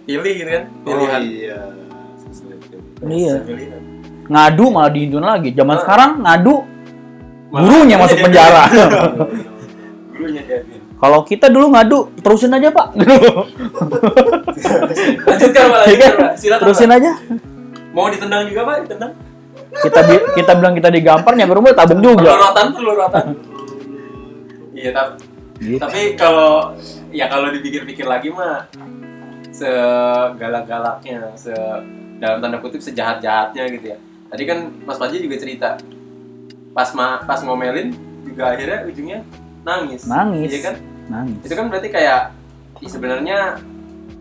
pilih 0.07 0.33
gitu 0.33 0.49
kan 0.49 0.63
pilihan. 0.81 1.21
iya. 1.21 1.59
iya. 3.05 3.33
Pilihan. 3.43 3.81
ngadu 4.25 4.65
malah 4.67 4.89
dihinduin 4.89 5.21
lagi. 5.21 5.49
Zaman 5.51 5.75
Ah. 5.75 5.81
sekarang 5.83 6.11
ngadu 6.19 6.55
Malah- 7.47 7.61
gurunya 7.61 7.95
masuk 7.95 8.17
penjara. 8.19 8.63
gurunya 10.09 10.41
diaduin 10.41 10.81
kalau 10.97 11.21
kita 11.21 11.45
dulu 11.47 11.69
ngadu 11.69 11.97
terusin 12.17 12.49
aja 12.49 12.73
pak. 12.73 12.87
Lanjutkan 15.23 15.63
pak 15.67 15.79
lanjutkan 15.79 16.11
pak. 16.15 16.31
Silakan 16.35 16.63
terusin 16.63 16.89
Pak. 16.89 16.97
aja. 16.97 17.11
Mau 17.91 18.09
ditendang 18.09 18.43
juga 18.47 18.61
pak? 18.65 18.75
Ditendang? 18.83 19.11
Kita 19.77 19.99
bi- 20.01 20.27
kita 20.33 20.51
bilang 20.55 20.73
kita 20.73 20.89
digampar 20.89 21.33
nyampe 21.33 21.53
rumah 21.53 21.69
tabung 21.71 22.01
juga. 22.01 22.33
Pelorotan 22.33 22.67
pelorotan 22.73 23.25
iya 24.73 24.93
tapi 24.93 25.17
Gitu. 25.57 25.81
tapi 25.81 26.13
kalau 26.13 26.69
ya 27.09 27.25
kalau 27.25 27.49
dipikir-pikir 27.49 28.05
lagi 28.05 28.29
mah 28.29 28.69
segalak-galaknya 29.57 31.33
se 31.33 31.53
dalam 32.17 32.41
tanda 32.41 32.57
kutip 32.61 32.81
sejahat-jahatnya 32.81 33.63
gitu 33.73 33.85
ya. 33.93 33.97
Tadi 34.27 34.43
kan 34.45 34.57
Mas 34.85 34.97
Panji 35.01 35.21
juga 35.21 35.37
cerita 35.37 35.77
pas 36.73 36.89
ma 36.93 37.21
pas 37.25 37.41
ngomelin 37.41 37.93
juga 38.21 38.53
akhirnya 38.53 38.85
ujungnya 38.85 39.19
nangis. 39.65 40.05
Nangis. 40.05 40.49
iya 40.53 40.59
kan? 40.61 40.75
Nangis. 41.09 41.41
Itu 41.45 41.53
kan 41.57 41.65
berarti 41.69 41.89
kayak 41.89 42.21
ya 42.77 42.89
sebenarnya 42.89 43.39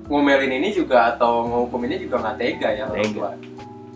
ngomelin 0.08 0.52
ini 0.62 0.72
juga 0.72 1.12
atau 1.12 1.44
ngehukum 1.44 1.80
ini 1.84 1.96
juga 2.00 2.22
nggak 2.22 2.36
tega 2.40 2.68
ya 2.72 2.84
orang 2.88 3.12
tua. 3.12 3.30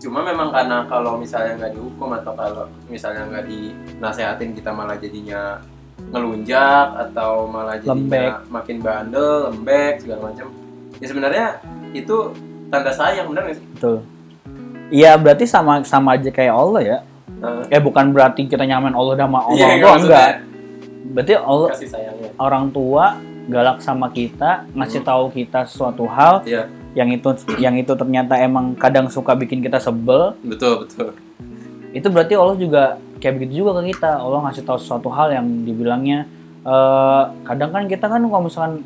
Cuma 0.01 0.25
memang 0.25 0.49
karena 0.49 0.85
kalau 0.89 1.17
misalnya 1.21 1.61
nggak 1.61 1.73
dihukum 1.77 2.09
atau 2.17 2.33
kalau 2.33 2.65
misalnya 2.89 3.29
nggak 3.29 3.45
dinasehatin 3.45 4.51
kita 4.57 4.73
malah 4.73 4.97
jadinya 4.97 5.61
ngelunjak 6.09 6.87
atau 7.09 7.45
malah 7.45 7.77
jadinya 7.77 8.41
makin 8.49 8.81
bandel 8.81 9.53
lembek 9.53 10.01
segala 10.01 10.33
macam 10.33 10.60
ya 11.01 11.05
sebenarnya 11.09 11.45
itu 11.91 12.31
tanda 12.71 12.93
sayang 12.93 13.27
benar 13.33 13.49
nggak 13.49 13.57
sih? 13.57 13.65
Betul. 13.75 13.97
Iya 14.91 15.11
berarti 15.17 15.45
sama 15.49 15.81
sama 15.83 16.15
aja 16.15 16.29
kayak 16.29 16.53
Allah 16.53 16.81
ya? 16.83 16.97
Nah, 17.41 17.65
eh 17.73 17.81
bukan 17.81 18.13
berarti 18.13 18.45
kita 18.45 18.63
nyaman 18.63 18.93
Allah 18.93 19.17
sama 19.17 19.39
Allah 19.41 19.67
doang 19.81 19.81
maksudnya 19.81 20.05
enggak. 20.05 20.33
Berarti 21.11 21.33
Allah 21.35 21.69
orang 22.37 22.65
tua 22.69 23.05
galak 23.49 23.81
sama 23.81 24.07
kita 24.13 24.69
ngasih 24.77 25.01
tahu 25.01 25.33
kita 25.33 25.65
suatu 25.65 26.05
hal 26.05 26.45
iya. 26.45 26.69
yang 26.93 27.09
itu 27.09 27.33
yang 27.57 27.75
itu 27.75 27.91
ternyata 27.97 28.37
emang 28.37 28.77
kadang 28.77 29.09
suka 29.09 29.33
bikin 29.33 29.59
kita 29.59 29.81
sebel. 29.81 30.37
Betul 30.45 30.85
betul. 30.85 31.17
Itu 31.91 32.07
berarti 32.13 32.33
Allah 32.37 32.55
juga 32.55 32.83
kayak 33.19 33.33
begitu 33.41 33.65
juga 33.65 33.81
ke 33.81 33.91
kita. 33.95 34.21
Allah 34.21 34.39
ngasih 34.47 34.63
tahu 34.63 34.77
suatu 34.77 35.09
hal 35.09 35.33
yang 35.33 35.47
dibilangnya 35.65 36.29
eh, 36.63 37.23
kadang 37.43 37.73
kan 37.73 37.83
kita 37.89 38.05
kan 38.05 38.21
kalau 38.21 38.43
misalkan 38.45 38.85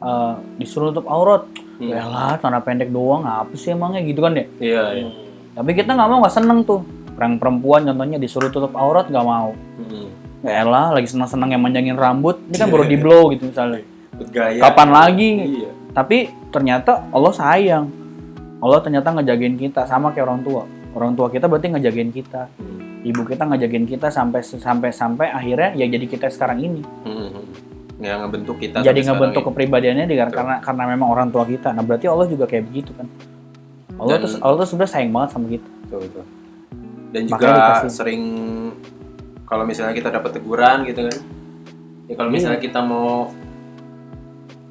eh, 0.00 0.34
disuruh 0.58 0.90
tutup 0.90 1.06
aurat. 1.10 1.44
Hmm. 1.74 1.90
ya 1.90 2.06
lah 2.06 2.38
tanah 2.38 2.62
pendek 2.62 2.94
doang 2.94 3.26
apa 3.26 3.50
sih 3.58 3.74
emangnya? 3.74 4.00
Gitu 4.06 4.22
kan 4.22 4.32
ya 4.38 4.46
iya 4.62 4.84
iya. 4.94 5.06
Tapi 5.54 5.70
kita 5.74 5.94
nggak 5.94 6.08
mau 6.10 6.18
nggak 6.22 6.34
seneng 6.34 6.62
tuh. 6.62 6.86
Orang 7.14 7.38
perempuan 7.38 7.86
contohnya 7.86 8.18
disuruh 8.18 8.50
tutup 8.50 8.74
aurat 8.78 9.10
nggak 9.10 9.26
mau. 9.26 9.54
Hmm. 9.78 10.06
ya 10.44 10.60
elah 10.60 10.92
lagi 10.92 11.08
senang 11.08 11.26
senang 11.26 11.56
yang 11.56 11.62
manjangin 11.64 11.96
rambut 11.96 12.36
ini 12.52 12.60
kan 12.60 12.68
baru 12.68 12.84
di 12.84 12.96
blow 13.00 13.32
gitu 13.32 13.48
misalnya. 13.48 13.82
Gaya. 14.30 14.60
Kapan 14.62 14.88
lagi? 14.94 15.30
iya. 15.62 15.70
Tapi 15.94 16.30
ternyata 16.50 17.06
Allah 17.10 17.32
sayang. 17.34 17.86
Allah 18.62 18.78
ternyata 18.82 19.14
ngejagain 19.14 19.56
kita 19.58 19.86
sama 19.86 20.10
kayak 20.14 20.26
orang 20.30 20.42
tua. 20.42 20.62
Orang 20.94 21.12
tua 21.18 21.26
kita 21.30 21.50
berarti 21.50 21.74
ngejagain 21.74 22.10
kita. 22.14 22.46
Hmm. 22.58 22.82
ibu 23.04 23.20
kita 23.20 23.44
ngejagain 23.44 23.84
kita 23.84 24.08
sampai 24.08 24.40
sampai 24.40 24.88
sampai 24.88 25.28
akhirnya 25.28 25.76
ya 25.76 25.84
jadi 25.84 26.06
kita 26.08 26.32
sekarang 26.32 26.62
ini. 26.64 26.82
Hmm. 27.04 27.44
Yang 27.96 28.22
ngebentuk 28.22 28.56
kita 28.56 28.80
jadi 28.80 29.00
ngebentuk 29.04 29.40
ini. 29.40 29.48
kepribadiannya 29.48 30.04
di- 30.04 30.16
Betul. 30.16 30.34
karena 30.34 30.54
karena 30.58 30.84
memang 30.88 31.08
orang 31.08 31.28
tua 31.28 31.44
kita 31.44 31.70
nah 31.70 31.80
berarti 31.80 32.04
Allah 32.04 32.26
juga 32.26 32.44
kayak 32.44 32.64
begitu 32.66 32.90
kan 32.92 33.06
Allah 33.94 34.18
Dan- 34.18 34.22
tuh 34.24 34.30
Allah 34.40 34.56
tuh 34.58 34.68
sebenarnya 34.68 34.92
sayang 34.92 35.12
banget 35.12 35.30
sama 35.30 35.46
kita 35.48 35.68
Betul, 35.84 35.98
betul. 36.02 36.24
Dan 37.08 37.22
Makanya 37.24 37.38
juga 37.46 37.50
dikasih. 37.54 37.90
sering 37.92 38.22
kalau 39.44 39.62
misalnya 39.62 39.94
kita 39.94 40.10
dapat 40.10 40.30
teguran 40.32 40.82
gitu 40.82 41.06
kan. 41.06 41.16
Ya 42.04 42.14
kalau 42.16 42.26
misalnya 42.28 42.58
Iya. 42.58 42.66
kita 42.66 42.80
mau 42.82 43.30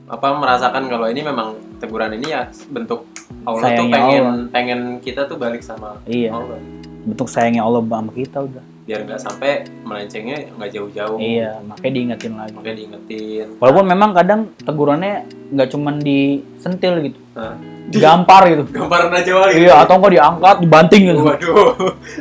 apa 0.06 0.28
merasakan 0.36 0.84
kalau 0.86 1.08
ini 1.08 1.22
memang 1.22 1.48
teguran 1.78 2.12
ini 2.14 2.28
ya 2.30 2.44
bentuk 2.68 3.08
Allah 3.42 3.64
tuh 3.64 3.68
Sayangnya 3.80 3.96
pengen 3.96 4.24
Allah. 4.26 4.46
pengen 4.52 4.80
kita 5.00 5.22
tuh 5.24 5.38
balik 5.38 5.62
sama 5.62 5.96
iya 6.04 6.30
Allah. 6.30 6.60
Bentuk 7.04 7.28
sayangnya 7.28 7.62
Allah 7.62 7.82
sama 7.82 8.12
kita 8.12 8.40
udah 8.42 8.64
Biar 8.84 9.00
nggak 9.02 9.16
sampai 9.18 9.52
melencengnya 9.82 10.44
nggak 10.54 10.70
jauh-jauh. 10.70 11.16
iya 11.16 11.56
makanya 11.62 11.94
diingetin 11.94 12.34
lagi 12.34 12.52
Makanya 12.52 12.76
diingetin. 12.76 13.46
walaupun 13.56 13.86
memang 13.86 14.10
kadang 14.12 14.40
tegurannya 14.60 15.24
nggak 15.50 15.70
cuman 15.70 15.96
disentil 15.98 16.94
gitu 17.02 17.20
Hah? 17.34 17.56
digampar 17.86 18.48
gitu 18.48 18.64
Gambaran 18.70 19.12
aja 19.14 19.32
wali. 19.34 19.54
iya 19.58 19.74
atau 19.80 19.96
enggak 19.98 20.14
diangkat 20.14 20.56
dibanting 20.60 21.02
gitu 21.06 21.22
Waduh. 21.22 21.72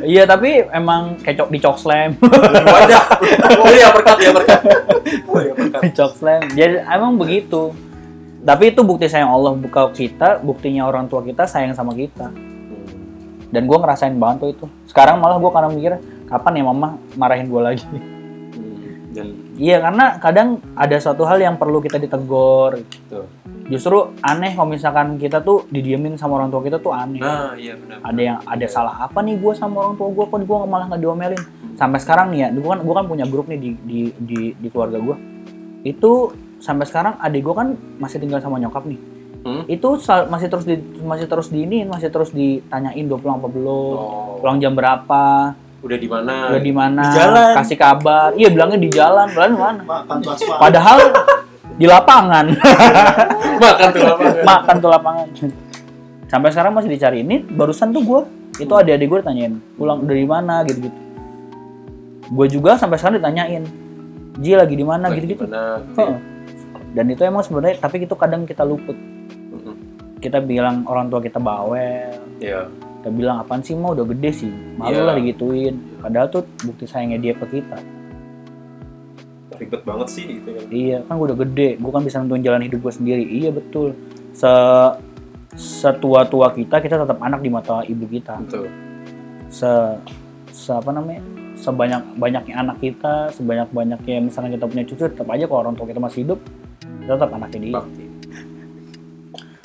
iya 0.03 0.23
tapi 0.23 0.49
emang 0.69 1.19
kecok 1.19 1.47
di 1.47 1.59
cok 1.59 1.77
slam 1.77 2.11
Wadah. 2.75 3.03
Oh 3.57 3.67
iya 3.69 3.87
berkat 3.89 4.17
ya 4.19 4.31
berkat. 4.31 4.59
Oh 5.25 5.39
iya 5.39 5.53
berkat. 5.53 5.79
di 5.81 5.89
cok 5.91 6.11
slam 6.13 6.41
jadi 6.49 6.83
emang 6.85 7.15
begitu 7.15 7.75
tapi 8.39 8.69
itu 8.69 8.81
bukti 8.81 9.07
sayang 9.07 9.31
Allah 9.31 9.51
buka 9.51 9.87
kita 9.89 10.39
buktinya 10.39 10.83
orang 10.83 11.07
tua 11.07 11.19
kita 11.19 11.43
sayang 11.43 11.71
sama 11.71 11.91
kita. 11.91 12.27
Dan 13.53 13.69
gue 13.69 13.77
ngerasain 13.77 14.17
banget 14.17 14.37
tuh 14.41 14.49
itu. 14.49 14.65
Sekarang 14.89 15.21
malah 15.21 15.37
gue 15.37 15.51
karena 15.53 15.69
mikir 15.69 15.93
kapan 16.25 16.57
ya 16.57 16.63
mama 16.65 16.97
marahin 17.13 17.45
gue 17.45 17.61
lagi? 17.61 17.85
Hmm. 17.85 19.13
Dan 19.13 19.27
iya 19.61 19.77
karena 19.77 20.17
kadang 20.17 20.57
ada 20.73 20.97
suatu 20.97 21.21
hal 21.29 21.37
yang 21.37 21.55
perlu 21.61 21.77
kita 21.77 22.01
ditegur. 22.01 22.81
Betul. 22.81 23.29
justru 23.63 23.95
aneh 24.19 24.59
kalau 24.59 24.75
misalkan 24.75 25.15
kita 25.15 25.39
tuh 25.39 25.63
didiemin 25.71 26.19
sama 26.19 26.35
orang 26.35 26.51
tua 26.51 26.59
kita 26.67 26.83
tuh 26.83 26.91
aneh. 26.91 27.23
Nah 27.23 27.55
iya 27.55 27.79
benar. 27.79 28.03
ada 28.03 28.19
yang 28.19 28.37
ada 28.43 28.67
salah 28.67 29.07
apa 29.07 29.23
nih 29.23 29.39
gue 29.39 29.53
sama 29.55 29.87
orang 29.87 29.95
tua 29.95 30.11
gue 30.11 30.25
kok 30.27 30.35
gue 30.43 30.57
malah 30.67 30.91
nggak 30.91 30.99
diomelin? 30.99 31.39
Sampai 31.79 32.03
sekarang 32.03 32.35
nih 32.35 32.39
ya 32.43 32.47
gue 32.51 32.67
kan 32.67 32.83
gue 32.83 32.93
kan 32.97 33.05
punya 33.07 33.23
grup 33.23 33.47
nih 33.47 33.55
di 33.61 33.69
di 33.87 33.99
di, 34.19 34.39
di 34.51 34.67
keluarga 34.67 34.99
gue 34.99 35.15
itu 35.87 36.11
sampai 36.59 36.83
sekarang 36.87 37.13
adik 37.23 37.39
gue 37.43 37.55
kan 37.55 37.67
masih 38.03 38.19
tinggal 38.19 38.43
sama 38.43 38.59
nyokap 38.59 38.83
nih 38.83 38.99
Hmm? 39.43 39.67
itu 39.67 39.87
masih 40.25 40.47
terus 40.47 40.63
di 40.63 40.75
masih 41.03 41.27
terus 41.27 41.51
diinin 41.51 41.83
masih 41.85 42.07
terus 42.07 42.31
ditanyain 42.31 43.03
udah 43.03 43.19
pulang 43.19 43.37
apa 43.37 43.49
belum 43.51 43.91
Oh, 43.93 44.39
pulang 44.39 44.55
jam 44.57 44.71
berapa 44.71 45.51
udah 45.83 45.97
di 45.99 46.07
mana? 46.07 46.47
udah 46.47 46.61
di 46.63 46.71
mana 46.71 47.03
Di 47.03 47.19
jalan. 47.19 47.53
kasih 47.59 47.75
kabar. 47.75 48.31
Iya 48.33 48.47
bilangnya 48.47 48.79
di 48.79 48.87
jalan. 48.87 49.27
Jalan 49.27 49.51
mana? 49.53 49.81
Makan 49.83 50.17
padahal 50.55 50.97
di 51.75 51.83
lapangan. 51.83 52.45
Makan 53.67 53.87
tuh 53.91 54.01
apa? 54.07 54.23
makan 54.47 54.75
tuh 54.79 54.89
lapangan. 54.89 55.27
Sampai 56.31 56.49
sekarang 56.55 56.71
masih 56.71 56.87
dicari. 56.87 57.19
Ini 57.19 57.43
barusan 57.43 57.91
tuh 57.91 57.99
gue 57.99 58.19
itu 58.57 58.71
adik-adik 58.71 59.11
gue 59.11 59.19
ditanyain 59.19 59.53
pulang 59.75 60.07
dari 60.07 60.23
mana? 60.23 60.63
Gitu 60.63 60.87
gitu 60.87 60.99
gue 62.23 62.47
juga 62.47 62.79
sampai 62.79 62.95
sekarang 62.95 63.19
ditanyain 63.19 63.63
Ji 64.39 64.55
lagi 64.55 64.73
di 64.73 64.87
mana? 64.87 65.11
Gitu 65.11 65.35
gitu. 65.35 65.45
Dan 66.93 67.05
itu 67.09 67.21
emang 67.25 67.41
sebenarnya 67.41 67.81
tapi 67.81 68.05
itu 68.05 68.13
kadang 68.13 68.45
kita 68.45 68.61
luput. 68.61 68.95
Kita 70.21 70.39
bilang 70.39 70.85
orang 70.87 71.09
tua 71.09 71.19
kita 71.19 71.41
bawel. 71.41 72.13
Iya. 72.39 72.69
kita 73.03 73.11
bilang 73.11 73.43
apaan 73.43 73.59
sih 73.59 73.75
mau 73.75 73.91
udah 73.91 74.07
gede 74.15 74.31
sih. 74.31 74.51
Malu 74.79 74.95
Iya. 74.95 75.03
lah 75.03 75.15
digituin. 75.19 75.75
Padahal 75.99 76.31
tuh 76.31 76.47
bukti 76.63 76.87
sayangnya 76.87 77.19
dia 77.19 77.33
ke 77.35 77.59
kita. 77.59 77.75
Ribet 79.59 79.83
banget 79.83 80.07
sih 80.07 80.23
gitu 80.39 80.49
kan. 80.55 80.63
iya 80.71 80.97
kan 81.03 81.19
gue 81.19 81.27
udah 81.27 81.39
gede. 81.43 81.69
Gue 81.83 81.91
kan 81.91 81.99
bisa 81.99 82.23
nentuin 82.23 82.39
jalan 82.39 82.63
hidup 82.63 82.79
gue 82.79 82.93
sendiri. 82.95 83.27
Iya 83.27 83.51
betul. 83.51 83.91
Se 84.31 84.47
setua 85.53 86.23
tua 86.25 86.49
kita 86.49 86.79
kita 86.79 86.95
tetap 87.03 87.19
anak 87.19 87.43
di 87.43 87.51
mata 87.51 87.83
ibu 87.83 88.07
kita. 88.07 88.39
Betul. 88.39 88.71
se, 89.51 89.69
se 90.49 90.71
apa 90.71 90.89
namanya? 90.95 91.19
Sebanyak 91.59 92.17
banyaknya 92.17 92.55
anak 92.55 92.79
kita 92.79 93.29
sebanyak 93.35 93.67
banyaknya 93.69 94.17
misalnya 94.23 94.55
kita 94.55 94.65
punya 94.65 94.83
cucu 94.87 95.03
tetap 95.11 95.27
aja 95.27 95.43
kalau 95.45 95.59
orang 95.67 95.75
tua 95.75 95.85
kita 95.91 95.99
masih 95.99 96.23
hidup 96.23 96.39
tetap 97.03 97.29
anaknya 97.35 97.59
dia 97.59 97.73
Bakti. 97.75 98.05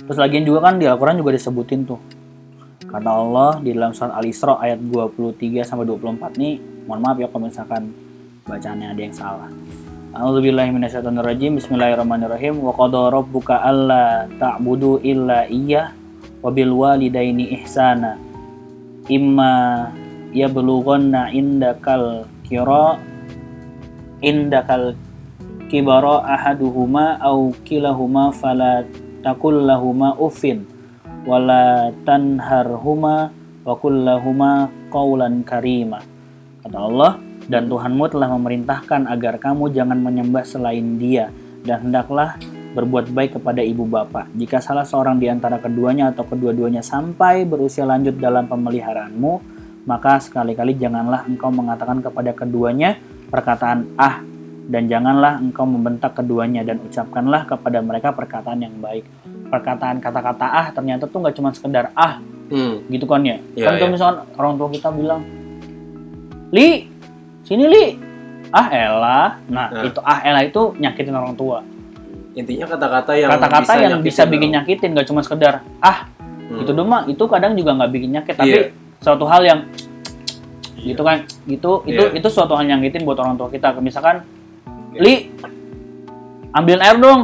terus 0.08 0.18
lagian 0.18 0.44
juga 0.48 0.58
kan 0.70 0.80
di 0.80 0.86
Al-Quran 0.88 1.20
juga 1.20 1.36
disebutin 1.36 1.84
tuh. 1.84 2.00
Kata 2.88 3.10
Allah 3.12 3.60
di 3.60 3.76
dalam 3.76 3.92
surat 3.92 4.16
Al-Isra 4.16 4.56
ayat 4.64 4.80
23 4.80 5.60
sampai 5.60 5.84
24 5.84 6.40
nih 6.40 6.54
mohon 6.88 7.04
maaf 7.04 7.20
ya 7.20 7.28
kalau 7.28 7.44
misalkan 7.44 7.92
bacaannya 8.48 8.88
ada 8.96 9.00
yang 9.04 9.12
salah. 9.12 9.50
A'udzubillahi 10.16 10.72
minasyaitonirrajim. 10.72 11.60
Bismillahirrahmanirrahim. 11.60 12.64
Wa 12.64 12.72
qada 12.72 13.12
rabbuka 13.12 13.60
alla 13.60 14.24
ta'budu 14.40 15.04
illa 15.04 15.44
iyyah 15.44 15.92
wa 16.40 16.48
bil 16.48 16.72
walidaini 16.72 17.52
ihsana. 17.60 18.16
Imma 19.12 19.92
yablughanna 20.32 21.28
indakal 21.28 22.24
kira 22.48 22.96
indakal 24.24 24.96
kibara 25.68 26.24
ahaduhuma 26.24 27.20
au 27.20 27.52
kilahuma 27.62 28.32
fala 28.32 28.88
takul 29.20 29.54
lahuma 29.68 30.16
uffin 30.16 30.64
wala 31.28 31.92
tanharhuma 32.08 33.28
wa 33.68 33.74
kullahuma 33.76 34.72
qawlan 34.88 35.44
karima 35.44 36.00
kata 36.64 36.78
Allah 36.80 37.20
dan 37.48 37.68
Tuhanmu 37.68 38.04
telah 38.08 38.28
memerintahkan 38.32 39.08
agar 39.08 39.36
kamu 39.36 39.72
jangan 39.72 40.00
menyembah 40.00 40.44
selain 40.44 40.96
dia 40.96 41.28
dan 41.64 41.88
hendaklah 41.88 42.40
berbuat 42.76 43.08
baik 43.10 43.40
kepada 43.40 43.64
ibu 43.64 43.88
bapak. 43.88 44.28
Jika 44.36 44.60
salah 44.60 44.84
seorang 44.84 45.16
di 45.16 45.32
antara 45.32 45.56
keduanya 45.56 46.12
atau 46.12 46.28
kedua-duanya 46.28 46.84
sampai 46.84 47.48
berusia 47.48 47.88
lanjut 47.88 48.20
dalam 48.20 48.44
pemeliharaanmu, 48.44 49.32
maka 49.88 50.20
sekali-kali 50.20 50.76
janganlah 50.76 51.24
engkau 51.24 51.48
mengatakan 51.48 52.04
kepada 52.04 52.36
keduanya 52.36 53.00
perkataan 53.32 53.88
ah 53.96 54.20
dan 54.68 54.84
janganlah 54.84 55.40
engkau 55.40 55.64
membentak 55.64 56.12
keduanya 56.12 56.60
dan 56.60 56.76
ucapkanlah 56.78 57.48
kepada 57.48 57.80
mereka 57.80 58.12
perkataan 58.12 58.60
yang 58.60 58.76
baik. 58.78 59.02
Perkataan 59.48 59.96
kata-kata 59.98 60.44
ah 60.44 60.66
ternyata 60.68 61.08
tuh 61.08 61.24
nggak 61.24 61.34
cuma 61.34 61.50
sekedar 61.50 61.88
ah 61.96 62.20
Hmm. 62.48 62.84
gitu 62.88 63.04
kan 63.04 63.20
ya. 63.20 63.40
Iya, 63.52 63.64
kan 63.66 63.76
iya. 63.76 63.88
misalkan 63.88 64.16
orang 64.36 64.54
tua 64.56 64.68
kita 64.68 64.88
bilang, 64.88 65.20
Li, 66.48 66.88
sini 67.44 67.64
Li. 67.64 67.86
Ah 68.48 68.68
elah. 68.68 69.36
Nah, 69.48 69.68
Nah. 69.68 69.84
itu 69.84 70.00
ah 70.00 70.24
elah 70.24 70.40
itu 70.40 70.72
nyakitin 70.76 71.12
orang 71.12 71.36
tua. 71.36 71.60
Intinya 72.32 72.64
kata-kata 72.64 73.12
yang 73.12 73.28
Kata-kata 73.28 73.72
yang 73.76 74.00
nyakitin 74.00 74.04
bisa 74.04 74.22
bikin 74.24 74.48
orang. 74.48 74.54
nyakitin, 74.64 74.88
gak 74.96 75.06
cuma 75.08 75.20
sekedar 75.20 75.60
ah 75.80 76.08
Hmm. 76.48 76.64
itu 76.64 76.72
doang 76.72 76.88
mah 76.88 77.04
itu 77.04 77.20
kadang 77.28 77.52
juga 77.52 77.76
nggak 77.76 77.90
bikin 77.92 78.10
nyakit, 78.16 78.34
tapi 78.36 78.48
Iya. 78.48 78.72
suatu 79.04 79.28
hal 79.28 79.44
yang 79.44 79.60
gitu 80.78 81.02
kan, 81.04 81.28
gitu 81.44 81.84
itu 81.84 82.00
Iya. 82.00 82.16
itu 82.16 82.28
suatu 82.32 82.56
hal 82.56 82.64
yang 82.64 82.80
nyakitin 82.80 83.04
buat 83.04 83.20
orang 83.20 83.36
tua 83.36 83.52
kita. 83.52 83.76
Misalkan, 83.76 84.24
Li, 84.96 85.28
ambilin 86.50 86.80
air 86.80 86.96
dong. 86.96 87.20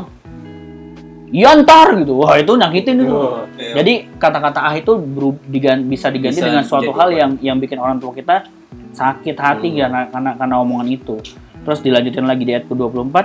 Iya 1.35 1.51
ntar 1.67 1.99
gitu, 1.99 2.23
wah 2.23 2.39
itu 2.39 2.55
nyakitin 2.55 3.03
itu. 3.03 3.11
Oh, 3.11 3.43
iya. 3.59 3.83
Jadi 3.83 4.07
kata-kata 4.23 4.63
ah 4.63 4.75
itu 4.79 4.95
beru- 4.95 5.43
digan- 5.51 5.83
bisa 5.83 6.07
diganti 6.07 6.39
Bisa 6.39 6.47
dengan 6.47 6.63
suatu 6.63 6.95
hal 6.95 7.11
apa? 7.11 7.19
yang 7.19 7.31
yang 7.43 7.57
bikin 7.59 7.83
orang 7.83 7.99
tua 7.99 8.15
kita 8.15 8.47
sakit 8.95 9.35
hati 9.35 9.75
Hmm. 9.75 9.79
karena 9.83 10.01
karena 10.15 10.31
karena 10.39 10.55
omongan 10.63 10.89
itu. 10.95 11.19
Terus 11.67 11.83
dilanjutin 11.83 12.23
lagi 12.23 12.47
di 12.47 12.55
ayat 12.55 12.71
ke-24. 12.71 13.17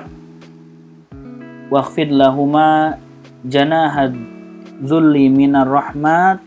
Waqfid 1.69 2.09
lahuma 2.09 2.97
janahad 3.45 4.17
zulli 4.81 5.29
minar 5.29 5.69
rahmat 5.69 6.41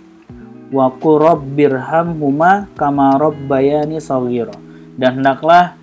wa 0.75 0.91
qur 0.99 1.23
rabbirhamhuma 1.23 2.67
kama 2.75 3.15
rabbayani 3.23 4.03
shaghira. 4.03 4.57
Dan 4.99 5.23
hendaklah 5.23 5.79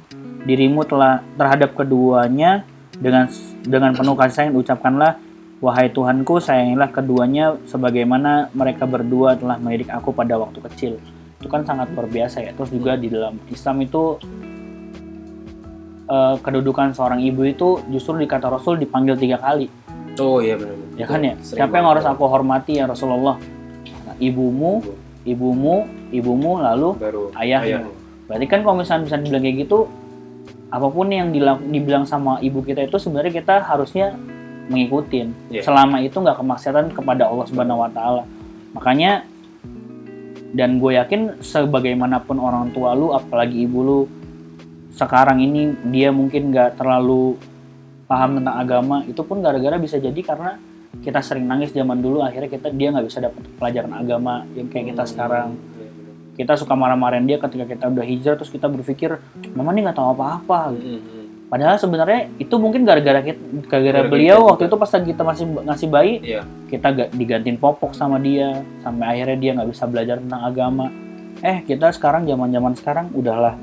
dirimu 0.47 0.87
telah 0.87 1.23
terhadap 1.35 1.75
keduanya 1.75 2.63
dengan 2.95 3.27
dengan 3.63 3.91
penuh 3.95 4.15
kasih 4.15 4.47
sayang 4.47 4.55
ucapkanlah 4.55 5.19
Wahai 5.59 5.91
Tuhanku, 5.91 6.39
sayangilah 6.39 6.87
keduanya 6.87 7.59
sebagaimana 7.67 8.47
mereka 8.55 8.87
berdua 8.87 9.35
telah 9.35 9.59
mendidik 9.59 9.91
aku 9.91 10.15
pada 10.15 10.39
waktu 10.39 10.63
kecil. 10.71 10.93
Itu 11.35 11.51
kan 11.51 11.67
sangat 11.67 11.91
luar 11.91 12.07
biasa 12.07 12.47
ya. 12.47 12.55
Terus 12.55 12.71
juga 12.71 12.95
di 12.95 13.11
dalam 13.11 13.35
Islam 13.51 13.83
itu 13.83 14.15
eh, 16.07 16.35
kedudukan 16.39 16.95
seorang 16.95 17.19
ibu 17.19 17.43
itu 17.43 17.83
justru 17.91 18.23
di 18.23 18.27
kata 18.27 18.47
Rasul 18.47 18.79
dipanggil 18.79 19.19
tiga 19.19 19.35
kali. 19.35 19.67
Oh 20.15 20.39
iya 20.39 20.55
benar. 20.55 20.79
Ya 20.95 21.05
kan 21.11 21.19
ya? 21.27 21.35
Sering 21.43 21.59
Siapa 21.59 21.75
yang 21.75 21.87
harus 21.91 22.07
aku 22.07 22.23
hormati 22.23 22.79
ya 22.79 22.87
Rasulullah? 22.87 23.35
Nah, 24.07 24.15
ibumu, 24.15 24.79
ibumu, 25.27 25.83
ibumu, 26.15 26.63
lalu 26.63 26.95
baru 26.95 27.35
ayahmu. 27.35 27.91
Berarti 28.31 28.45
kan 28.47 28.63
kalau 28.63 28.79
misalnya 28.79 29.11
bisa 29.11 29.15
dibilang 29.19 29.43
kayak 29.43 29.67
gitu, 29.67 29.91
apa 30.69 30.87
pun 30.89 31.09
yang 31.09 31.33
dibilang 31.65 32.05
sama 32.05 32.37
ibu 32.45 32.61
kita 32.61 32.85
itu 32.85 33.01
sebenarnya 33.01 33.41
kita 33.41 33.65
harusnya 33.65 34.13
mengikutin. 34.69 35.33
Iya. 35.49 35.65
Selama 35.65 35.97
itu 36.05 36.13
nggak 36.13 36.37
kemaksiatan 36.37 36.93
kepada 36.93 37.25
Allah 37.25 37.45
Subhanahu 37.49 37.81
Wa 37.81 37.89
Taala. 37.89 38.23
Makanya 38.77 39.25
dan 40.53 40.77
gue 40.77 40.97
yakin 40.97 41.41
sebagaimanapun 41.41 42.37
orang 42.37 42.69
tua 42.73 42.93
lu, 42.93 43.13
apalagi 43.13 43.65
ibu 43.65 43.79
lu 43.81 43.99
sekarang 44.93 45.41
ini 45.41 45.73
dia 45.89 46.09
mungkin 46.13 46.53
nggak 46.53 46.77
terlalu 46.77 47.37
paham 48.09 48.41
tentang 48.41 48.57
agama, 48.57 49.05
itu 49.05 49.21
pun 49.21 49.41
gara-gara 49.41 49.77
bisa 49.77 50.01
jadi 50.01 50.17
karena 50.21 50.57
kita 51.05 51.21
sering 51.21 51.45
nangis 51.45 51.69
zaman 51.69 52.01
dulu 52.01 52.25
akhirnya 52.25 52.49
kita 52.49 52.73
dia 52.73 52.89
nggak 52.89 53.05
bisa 53.05 53.21
dapat 53.21 53.45
pelajaran 53.61 53.93
agama 53.93 54.41
yang 54.57 54.65
kayak 54.73 54.97
kita 54.97 55.05
sekarang 55.05 55.53
kita 56.39 56.55
suka 56.55 56.71
marah-marahin 56.71 57.27
dia 57.27 57.35
ketika 57.35 57.67
kita 57.67 57.91
udah 57.91 58.05
hijrah 58.07 58.39
terus 58.39 58.47
kita 58.47 58.71
berpikir 58.71 59.19
mama 59.51 59.75
nih 59.75 59.91
nggak 59.91 59.97
tahu 59.99 60.15
apa-apa. 60.15 60.71
Gitu. 60.79 61.03
padahal 61.49 61.81
sebenarnya 61.81 62.29
itu 62.37 62.55
mungkin 62.61 62.85
gara-gara 62.85 63.25
kita 63.25 63.41
gara-gara 63.67 64.05
beliau 64.05 64.37
kita 64.37 64.49
waktu 64.53 64.63
itu 64.69 64.75
pas 64.77 64.91
kita 64.93 65.21
masih 65.25 65.45
ngasih 65.65 65.87
bayi 65.89 66.13
Iya. 66.21 66.41
kita 66.69 66.87
gak 66.93 67.09
digantiin 67.17 67.57
popok 67.57 67.97
sama 67.97 68.21
dia 68.21 68.61
sampai 68.85 69.17
akhirnya 69.17 69.37
dia 69.41 69.51
nggak 69.57 69.69
bisa 69.73 69.83
belajar 69.89 70.21
tentang 70.21 70.41
agama. 70.45 70.85
Eh 71.41 71.65
kita 71.65 71.89
sekarang 71.89 72.29
zaman-zaman 72.29 72.77
sekarang 72.77 73.09
udahlah. 73.11 73.57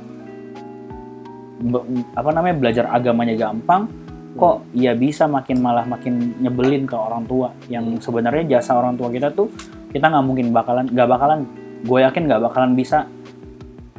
Be- 1.56 1.86
apa 2.12 2.30
namanya 2.34 2.58
belajar 2.58 2.84
agamanya 2.90 3.38
gampang 3.38 3.88
kok 4.36 4.68
ya 4.76 4.92
bisa 4.92 5.24
makin 5.24 5.62
malah 5.64 5.88
makin 5.88 6.36
nyebelin 6.42 6.84
ke 6.84 6.92
orang 6.98 7.24
tua. 7.24 7.54
Yang 7.72 8.02
sebenarnya 8.04 8.58
jasa 8.58 8.76
orang 8.76 8.98
tua 9.00 9.08
kita 9.08 9.32
tuh 9.32 9.48
kita 9.94 10.10
nggak 10.12 10.24
mungkin 10.26 10.52
bakalan 10.52 10.84
nggak 10.90 11.08
bakalan 11.08 11.46
gue 11.84 11.98
yakin 12.00 12.22
nggak 12.24 12.42
bakalan 12.46 12.72
bisa 12.72 13.10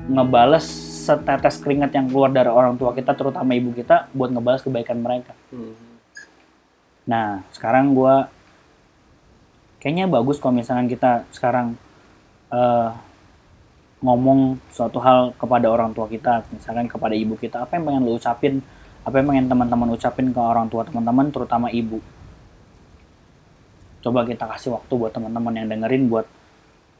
ngebales 0.08 0.66
setetes 1.08 1.60
keringat 1.64 1.92
yang 1.96 2.08
keluar 2.12 2.32
dari 2.32 2.52
orang 2.52 2.76
tua 2.76 2.92
kita 2.92 3.16
terutama 3.16 3.56
ibu 3.56 3.72
kita 3.72 4.12
buat 4.12 4.32
ngebales 4.32 4.64
kebaikan 4.64 5.00
mereka 5.00 5.36
Hmm. 5.48 5.88
Nah, 7.08 7.40
sekarang 7.56 7.96
gua 7.96 8.28
kayaknya 9.80 10.12
bagus 10.12 10.44
kalau 10.44 10.60
misalkan 10.60 10.92
kita 10.92 11.24
sekarang 11.32 11.80
eh, 12.52 12.90
ngomong 14.04 14.60
suatu 14.70 15.00
hal 15.02 15.32
kepada 15.40 15.72
orang 15.72 15.96
tua 15.96 16.06
kita, 16.12 16.44
misalkan 16.52 16.86
kepada 16.92 17.16
ibu 17.16 17.40
kita, 17.40 17.64
apa 17.64 17.80
yang 17.80 17.88
pengen 17.88 18.04
lu 18.06 18.20
ucapin, 18.20 18.60
apa 19.08 19.16
yang 19.18 19.28
pengen 19.32 19.48
teman-teman 19.48 19.90
ucapin 19.96 20.28
ke 20.36 20.38
orang 20.38 20.68
tua 20.68 20.84
teman-teman, 20.84 21.32
terutama 21.32 21.72
ibu. 21.72 22.04
Coba 24.04 24.28
kita 24.28 24.46
kasih 24.46 24.76
waktu 24.78 24.94
buat 24.94 25.12
teman-teman 25.16 25.54
yang 25.58 25.68
dengerin 25.72 26.12
buat 26.12 26.28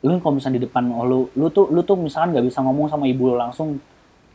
lu 0.06 0.22
kalau 0.22 0.38
misalnya 0.38 0.62
di 0.62 0.70
depan 0.70 0.84
oh, 0.94 1.06
lu, 1.06 1.20
lu 1.34 1.50
tuh 1.50 1.74
lu 1.74 1.82
tuh 1.82 1.98
misalkan 1.98 2.38
nggak 2.38 2.46
bisa 2.46 2.62
ngomong 2.62 2.86
sama 2.86 3.10
ibu 3.10 3.34
lu 3.34 3.36
langsung. 3.38 3.82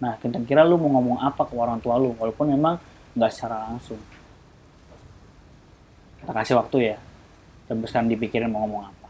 Nah, 0.03 0.19
kira-kira 0.19 0.67
lu 0.67 0.75
mau 0.75 0.99
ngomong 0.99 1.23
apa 1.23 1.47
ke 1.47 1.55
orang 1.55 1.79
tua 1.79 1.95
lu, 1.95 2.11
walaupun 2.19 2.51
memang 2.51 2.75
nggak 3.15 3.31
secara 3.31 3.71
langsung. 3.71 4.01
Kita 6.19 6.33
kasih 6.35 6.59
waktu 6.59 6.95
ya 6.95 6.97
coba 7.71 7.87
sekarang 7.87 8.11
dipikirin 8.11 8.51
mau 8.51 8.67
ngomong 8.67 8.83
apa. 8.91 9.09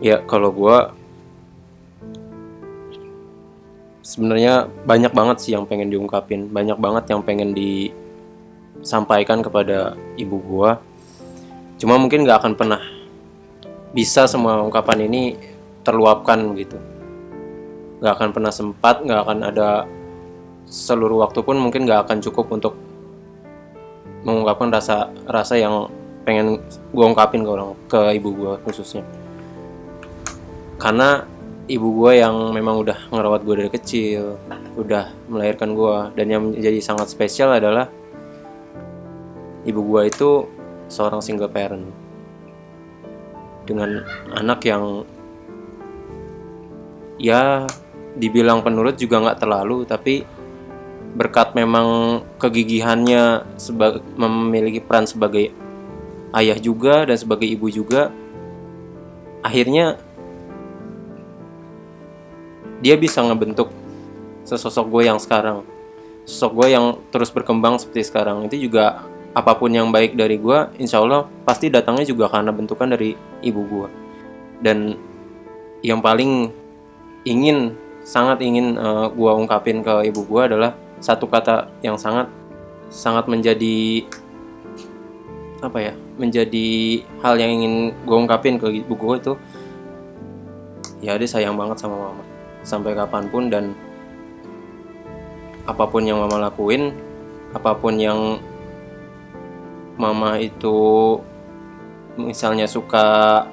Ya 0.00 0.16
kalau 0.24 0.48
gua 0.48 0.96
sebenarnya 4.20 4.68
banyak 4.84 5.16
banget 5.16 5.36
sih 5.40 5.56
yang 5.56 5.64
pengen 5.64 5.88
diungkapin. 5.88 6.52
Banyak 6.52 6.76
banget 6.76 7.08
yang 7.08 7.24
pengen 7.24 7.56
disampaikan 7.56 9.40
kepada 9.40 9.96
ibu 10.20 10.36
gua. 10.44 10.76
Cuma 11.80 11.96
mungkin 11.96 12.28
nggak 12.28 12.44
akan 12.44 12.52
pernah 12.52 12.84
bisa 13.96 14.28
semua 14.28 14.60
ungkapan 14.60 15.08
ini 15.08 15.40
terluapkan 15.80 16.52
gitu. 16.52 16.76
Nggak 18.04 18.12
akan 18.20 18.28
pernah 18.36 18.52
sempat 18.52 19.00
nggak 19.00 19.20
akan 19.24 19.38
ada 19.40 19.88
seluruh 20.68 21.24
waktu 21.24 21.40
pun 21.40 21.56
mungkin 21.56 21.88
nggak 21.88 22.04
akan 22.04 22.20
cukup 22.20 22.52
untuk 22.52 22.76
mengungkapkan 24.28 24.68
rasa 24.68 25.08
rasa 25.24 25.56
yang 25.56 25.88
pengen 26.28 26.60
gua 26.92 27.08
ungkapin 27.08 27.40
ke 27.40 27.48
orang 27.48 27.72
ke 27.88 28.20
ibu 28.20 28.36
gua 28.36 28.60
khususnya. 28.68 29.00
Karena 30.76 31.24
ibu 31.70 31.88
gua 31.94 32.18
yang 32.18 32.34
memang 32.50 32.82
udah 32.82 32.98
ngerawat 33.14 33.46
gua 33.46 33.54
dari 33.62 33.70
kecil 33.70 34.34
udah 34.74 35.14
melahirkan 35.30 35.78
gua. 35.78 36.10
Dan 36.18 36.26
yang 36.34 36.42
menjadi 36.50 36.82
sangat 36.82 37.06
spesial 37.14 37.54
adalah 37.54 37.86
ibu 39.62 39.80
gua 39.86 40.10
itu 40.10 40.50
seorang 40.90 41.22
single 41.22 41.48
parent 41.48 41.86
dengan 43.62 44.02
anak 44.34 44.66
yang 44.66 45.06
ya 47.22 47.68
dibilang 48.18 48.66
penurut 48.66 48.98
juga 48.98 49.22
nggak 49.22 49.38
terlalu 49.38 49.86
tapi 49.86 50.26
berkat 51.14 51.54
memang 51.54 52.20
kegigihannya 52.42 53.46
sebagai 53.54 54.02
memiliki 54.18 54.82
peran 54.82 55.06
sebagai 55.06 55.54
ayah 56.34 56.58
juga 56.58 57.06
dan 57.06 57.14
sebagai 57.14 57.46
ibu 57.46 57.70
juga 57.70 58.10
akhirnya 59.46 59.98
dia 62.80 62.96
bisa 62.96 63.20
ngebentuk 63.20 63.68
sesosok 64.44 64.88
gue 64.88 65.02
yang 65.06 65.20
sekarang. 65.20 65.62
Sosok 66.24 66.64
gue 66.64 66.68
yang 66.74 66.96
terus 67.12 67.28
berkembang 67.30 67.76
seperti 67.76 68.08
sekarang. 68.08 68.48
Itu 68.48 68.56
juga 68.56 69.04
apa 69.30 69.54
pun 69.54 69.70
yang 69.70 69.94
baik 69.94 70.18
dari 70.18 70.42
gue 70.42 70.58
insya 70.82 70.98
Allah 70.98 71.30
pasti 71.46 71.70
datangnya 71.70 72.02
juga 72.02 72.26
karena 72.26 72.50
bentukan 72.50 72.88
dari 72.90 73.14
ibu 73.44 73.62
gue. 73.62 73.88
Dan 74.60 74.96
yang 75.80 76.02
paling 76.02 76.50
ingin 77.24 77.76
sangat 78.04 78.40
ingin 78.40 78.74
eh, 78.80 79.06
gue 79.12 79.30
ungkapin 79.30 79.84
ke 79.84 80.08
ibu 80.08 80.24
gue 80.24 80.42
adalah 80.50 80.72
satu 81.00 81.28
kata 81.28 81.68
yang 81.84 81.96
sangat 81.96 82.28
sangat 82.90 83.28
menjadi 83.30 84.04
apa 85.60 85.78
ya 85.78 85.92
menjadi 86.16 86.68
hal 87.20 87.36
yang 87.36 87.52
ingin 87.60 87.74
gue 88.08 88.16
ungkapin 88.16 88.56
ke 88.56 88.84
ibu 88.84 88.92
gue 88.96 89.14
itu 89.20 89.32
ya 91.04 91.16
dia 91.16 91.28
sayang 91.28 91.56
banget 91.56 91.80
sama 91.80 91.96
mama 91.96 92.29
sampai 92.62 92.92
kapan 92.92 93.24
pun 93.28 93.48
dan 93.48 93.72
apa 95.64 95.84
pun 95.86 96.02
yang 96.02 96.18
mama 96.18 96.50
lakuin 96.50 96.92
apa 97.54 97.74
pun 97.76 97.94
yang 97.98 98.38
mama 100.00 100.40
itu 100.40 101.18
misalnya 102.16 102.64
suka 102.64 103.44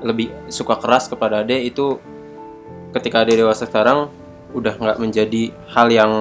lebih 0.00 0.32
suka 0.48 0.76
keras 0.80 1.08
kepada 1.08 1.44
ade 1.44 1.56
itu 1.66 2.00
ketika 2.96 3.24
ade 3.24 3.36
dewasa 3.36 3.68
sekarang 3.68 4.08
udah 4.56 4.74
nggak 4.76 4.98
menjadi 5.00 5.52
hal 5.72 5.88
yang 5.92 6.12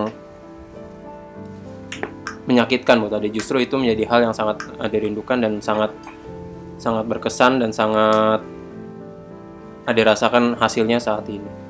menyakitkan 2.46 3.02
buat 3.02 3.16
ade. 3.16 3.34
Justru 3.34 3.64
itu 3.64 3.76
menjadi 3.80 4.06
hal 4.12 4.20
yang 4.30 4.36
sangat 4.36 4.62
ade 4.78 4.98
rindukan 5.02 5.40
dan 5.40 5.60
sangat 5.60 5.92
sangat 6.76 7.08
berkesan 7.08 7.64
dan 7.64 7.72
sangat 7.72 8.44
ade 9.88 10.02
rasakan 10.04 10.60
hasilnya 10.60 11.00
saat 11.00 11.26
ini 11.32 11.65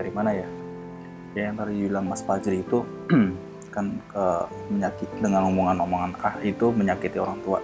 dari 0.00 0.08
mana 0.16 0.32
ya? 0.32 0.48
Ya 1.36 1.52
yang 1.52 1.60
tadi 1.60 1.76
bilang 1.76 2.08
Mas 2.08 2.24
Fajri 2.24 2.64
itu 2.64 2.80
kan 3.74 3.86
ke 4.08 4.24
menyakit 4.72 5.08
dengan 5.20 5.46
omongan-omongan 5.52 6.10
ah 6.24 6.34
itu 6.40 6.72
menyakiti 6.72 7.20
orang 7.20 7.36
tua. 7.44 7.60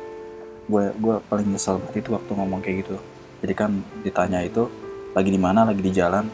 Gue 0.68 0.92
gue 0.92 1.16
paling 1.32 1.48
nyesel 1.48 1.80
banget 1.80 2.04
itu 2.04 2.12
waktu 2.12 2.30
ngomong 2.36 2.60
kayak 2.60 2.84
gitu. 2.84 2.96
Jadi 3.40 3.54
kan 3.56 3.70
ditanya 4.04 4.44
itu 4.44 4.68
lagi 5.16 5.32
di 5.32 5.40
mana? 5.40 5.64
Lagi 5.64 5.80
di 5.80 5.90
jalan? 5.90 6.28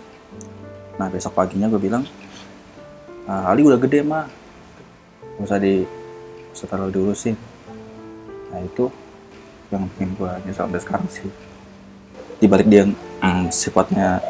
Nah 0.98 1.06
besok 1.08 1.38
paginya 1.38 1.70
gue 1.70 1.80
bilang 1.80 2.04
"Ah, 3.24 3.54
Ali 3.54 3.62
udah 3.62 3.78
gede 3.78 4.02
mah 4.02 4.26
gak 5.38 5.46
usah 5.46 5.62
di 5.62 5.86
gak 5.86 6.54
usah 6.58 6.68
terlalu 6.68 6.90
diurusin. 6.98 7.36
Nah 8.52 8.60
itu 8.60 8.90
yang 9.72 9.88
bikin 9.96 10.12
gue 10.18 10.30
nyesel 10.44 10.68
sampai 10.68 10.82
sekarang 10.82 11.08
sih. 11.08 11.30
Dibalik 12.42 12.68
dia 12.68 12.84
yang 12.84 12.92
mm, 13.22 13.48
sifatnya 13.48 14.20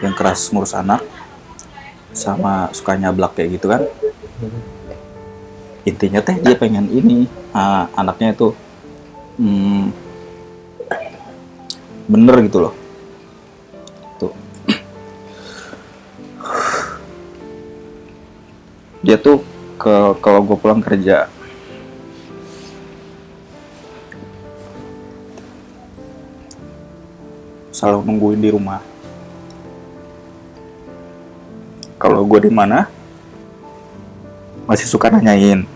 yang 0.00 0.16
keras 0.16 0.48
ngurus 0.52 0.72
anak 0.72 1.04
sama 2.10 2.68
suka 2.74 2.96
nyablak 2.96 3.36
kayak 3.36 3.60
gitu 3.60 3.66
kan. 3.70 3.82
Intinya 5.84 6.20
teh 6.20 6.36
dia 6.36 6.56
pengen 6.56 6.88
ini 6.92 7.24
ah, 7.56 7.88
anaknya 7.96 8.36
itu 8.36 8.48
hmm, 9.40 9.84
bener 12.10 12.36
gitu 12.44 12.58
loh. 12.68 12.74
Tuh. 14.20 14.32
Dia 19.00 19.16
tuh 19.16 19.40
ke 19.80 19.94
kalau 20.20 20.44
gue 20.44 20.56
pulang 20.60 20.84
kerja 20.84 21.32
selalu 27.72 28.04
nungguin 28.04 28.44
di 28.44 28.52
rumah 28.52 28.84
kalau 32.00 32.24
gue 32.24 32.48
di 32.48 32.52
mana 32.52 32.88
masih 34.64 34.88
suka 34.88 35.12
nanyain. 35.12 35.68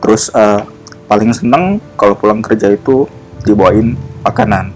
Terus 0.00 0.32
eh, 0.32 0.64
paling 1.04 1.36
seneng 1.36 1.76
kalau 2.00 2.16
pulang 2.16 2.40
kerja 2.40 2.72
itu 2.72 3.04
dibawain 3.44 3.92
makanan. 4.24 4.72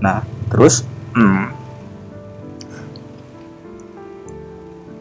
Nah 0.00 0.24
terus 0.48 0.88
hmm, 1.12 1.52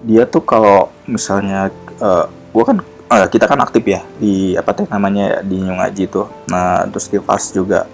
dia 0.04 0.28
tuh 0.28 0.43
kalau 0.43 0.91
misalnya 1.08 1.72
eh, 2.04 2.26
gue 2.28 2.63
kan 2.67 2.78
eh, 3.15 3.28
kita 3.32 3.48
kan 3.48 3.63
aktif 3.63 3.88
ya 3.88 4.04
di 4.20 4.60
apa 4.60 4.76
teh 4.76 4.91
namanya 4.91 5.39
ya, 5.39 5.48
di 5.48 5.63
ngaji 5.63 6.04
tuh. 6.12 6.28
Nah 6.52 6.84
terus 6.91 7.08
di 7.08 7.24
fast 7.24 7.56
juga. 7.56 7.88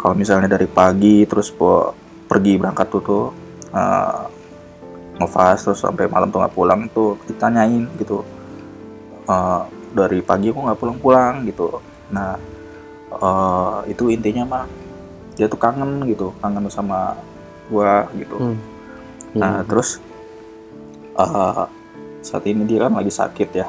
Kalau 0.00 0.16
misalnya 0.16 0.46
dari 0.46 0.70
pagi 0.70 1.26
terus 1.28 1.52
pergi 2.30 2.52
berangkat 2.56 2.86
tuh 2.88 3.02
tuh 3.02 3.24
ngefast 5.16 5.70
terus 5.70 5.80
sampai 5.80 6.08
malam 6.08 6.28
tuh 6.28 6.40
nggak 6.44 6.54
pulang 6.54 6.80
tuh 6.92 7.16
ditanyain 7.24 7.88
gitu 7.96 8.20
Eh, 9.26 9.62
dari 9.90 10.22
pagi 10.22 10.54
kok 10.54 10.62
nggak 10.62 10.78
pulang-pulang 10.78 11.42
gitu. 11.50 11.82
Nah 12.14 12.38
eh, 13.10 13.78
itu 13.90 14.06
intinya 14.14 14.44
mah 14.46 14.64
dia 15.34 15.50
tuh 15.50 15.58
kangen 15.58 16.06
gitu 16.06 16.30
kangen 16.38 16.70
sama 16.70 17.18
gua 17.66 18.06
gitu. 18.14 18.38
Hmm. 18.38 18.58
nah 19.36 19.60
terus 19.66 19.98
eh, 21.18 21.64
saat 22.22 22.44
ini 22.46 22.62
dia 22.70 22.86
kan 22.86 22.94
lagi 22.94 23.10
sakit 23.10 23.48
ya. 23.50 23.66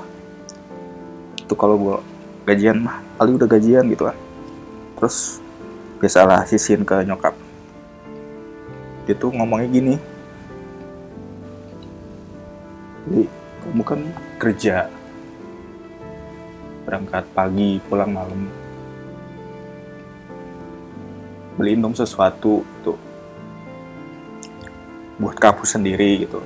Itu 1.41 1.57
kalau 1.57 1.75
gua 1.81 1.97
gajian 2.45 2.85
mah 2.85 3.01
Ali 3.17 3.33
udah 3.33 3.49
gajian 3.49 3.89
gitu 3.89 4.05
kan. 4.05 4.17
Terus 5.01 5.41
biasalah 5.97 6.45
sisin 6.45 6.85
ke 6.85 7.01
nyokap. 7.01 7.33
Dia 9.09 9.17
tuh 9.17 9.33
ngomongnya 9.33 9.73
gini 9.73 9.95
jadi 13.07 13.23
kamu 13.63 13.83
kan 13.87 13.99
kerja. 14.35 14.91
Berangkat 16.83 17.23
pagi 17.31 17.79
pulang 17.87 18.11
malam. 18.11 18.51
Beliin 21.55 21.79
dong 21.79 21.95
sesuatu 21.95 22.67
gitu. 22.67 22.99
Buat 25.23 25.39
kamu 25.39 25.63
sendiri 25.63 26.27
gitu. 26.27 26.43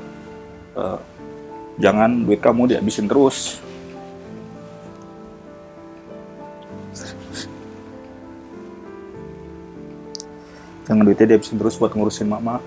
Eh, 0.78 1.00
jangan 1.82 2.30
duit 2.30 2.40
kamu 2.46 2.78
dihabisin 2.78 3.10
terus. 3.10 3.58
Jangan 10.86 11.10
duitnya 11.10 11.34
dihabisin 11.34 11.58
terus 11.58 11.82
buat 11.82 11.98
ngurusin 11.98 12.30
mama 12.30 12.62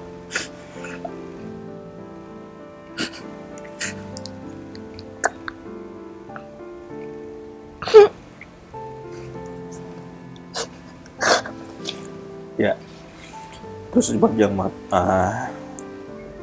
jangan 14.12 14.68
ah 14.92 15.48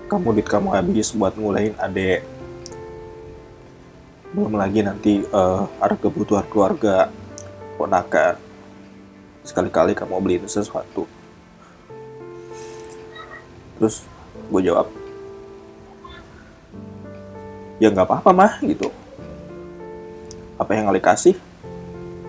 kamu 0.09 0.35
duit 0.35 0.47
kamu 0.49 0.73
habis 0.73 1.13
buat 1.13 1.37
ngulain 1.37 1.77
adek. 1.77 2.25
Belum 4.35 4.57
lagi 4.57 4.83
nanti 4.83 5.21
eh, 5.23 5.63
ada 5.79 5.95
kebutuhan 5.95 6.43
keluarga 6.49 7.07
ponakan. 7.79 8.35
Sekali-kali 9.45 9.93
kamu 9.93 10.19
beliin 10.19 10.47
sesuatu. 10.49 11.05
Terus 13.79 14.03
gue 14.51 14.61
jawab 14.67 14.91
ya 17.81 17.89
nggak 17.89 18.07
apa-apa 18.09 18.29
mah 18.35 18.53
gitu. 18.65 18.89
Apa 20.59 20.77
yang 20.77 20.91
Ali 20.91 21.01
kasih? 21.01 21.33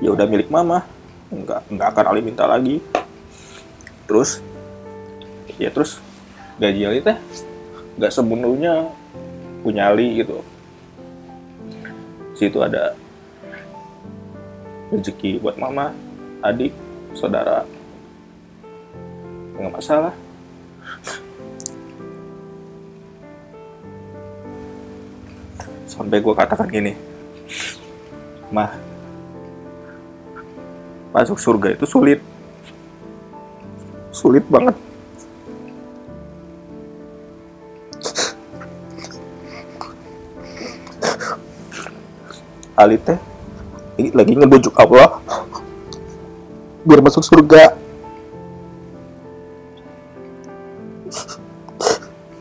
Ya 0.01 0.14
udah 0.14 0.24
milik 0.24 0.49
mama. 0.49 0.85
Nggak 1.28 1.61
nggak 1.66 1.89
akan 1.93 2.05
Ali 2.14 2.20
minta 2.24 2.47
lagi. 2.49 2.80
Terus 4.07 4.51
ya 5.62 5.70
terus 5.70 6.02
gaji 6.58 6.82
Ali 6.84 7.00
teh 7.00 7.16
nggak 7.96 8.12
sepenuhnya 8.12 8.90
punya 9.62 9.94
Ali 9.94 10.24
gitu. 10.24 10.42
Situ 12.34 12.58
ada 12.58 12.98
rezeki 14.90 15.38
buat 15.38 15.56
mama 15.56 15.94
adik 16.42 16.74
saudara. 17.14 17.62
Nggak 19.56 19.72
masalah. 19.72 20.14
Sampai 25.86 26.18
gue 26.18 26.34
katakan 26.34 26.66
gini 26.72 26.96
mah 28.52 28.68
masuk 31.12 31.40
surga 31.40 31.72
itu 31.72 31.86
sulit. 31.88 32.20
Sulit 34.12 34.44
banget 34.48 34.76
Ali 42.83 42.99
teh. 42.99 43.14
Lagi- 43.95 44.14
lagi 44.18 44.33
ngebujuk 44.35 44.74
Allah. 44.74 45.22
Biar 46.83 46.99
masuk 46.99 47.22
surga. 47.22 47.78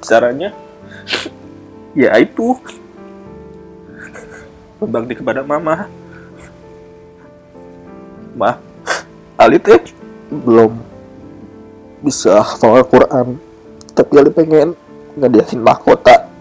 Caranya? 0.01 0.49
Ya 1.93 2.17
itu. 2.17 2.57
Berbakti 4.81 5.21
kepada 5.21 5.45
mama. 5.45 5.85
Mah 8.33 8.57
Ali 9.37 9.61
teh 9.61 9.77
belum 10.31 10.73
bisa 12.01 12.41
hafal 12.41 12.81
Al-Quran. 12.81 13.37
Tapi 13.93 14.13
Ali 14.17 14.33
pengen 14.33 14.73
ngediahin 15.13 15.61
mahkota 15.61 16.31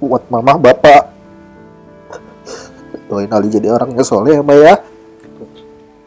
buat 0.00 0.24
mama 0.32 0.56
bapak 0.56 1.09
doain 3.10 3.28
Ali 3.28 3.50
jadi 3.50 3.68
orang 3.68 3.90
yang 3.90 4.06
soleh 4.06 4.38
ya 4.38 4.40
Mbak 4.40 4.56
ya 4.56 4.74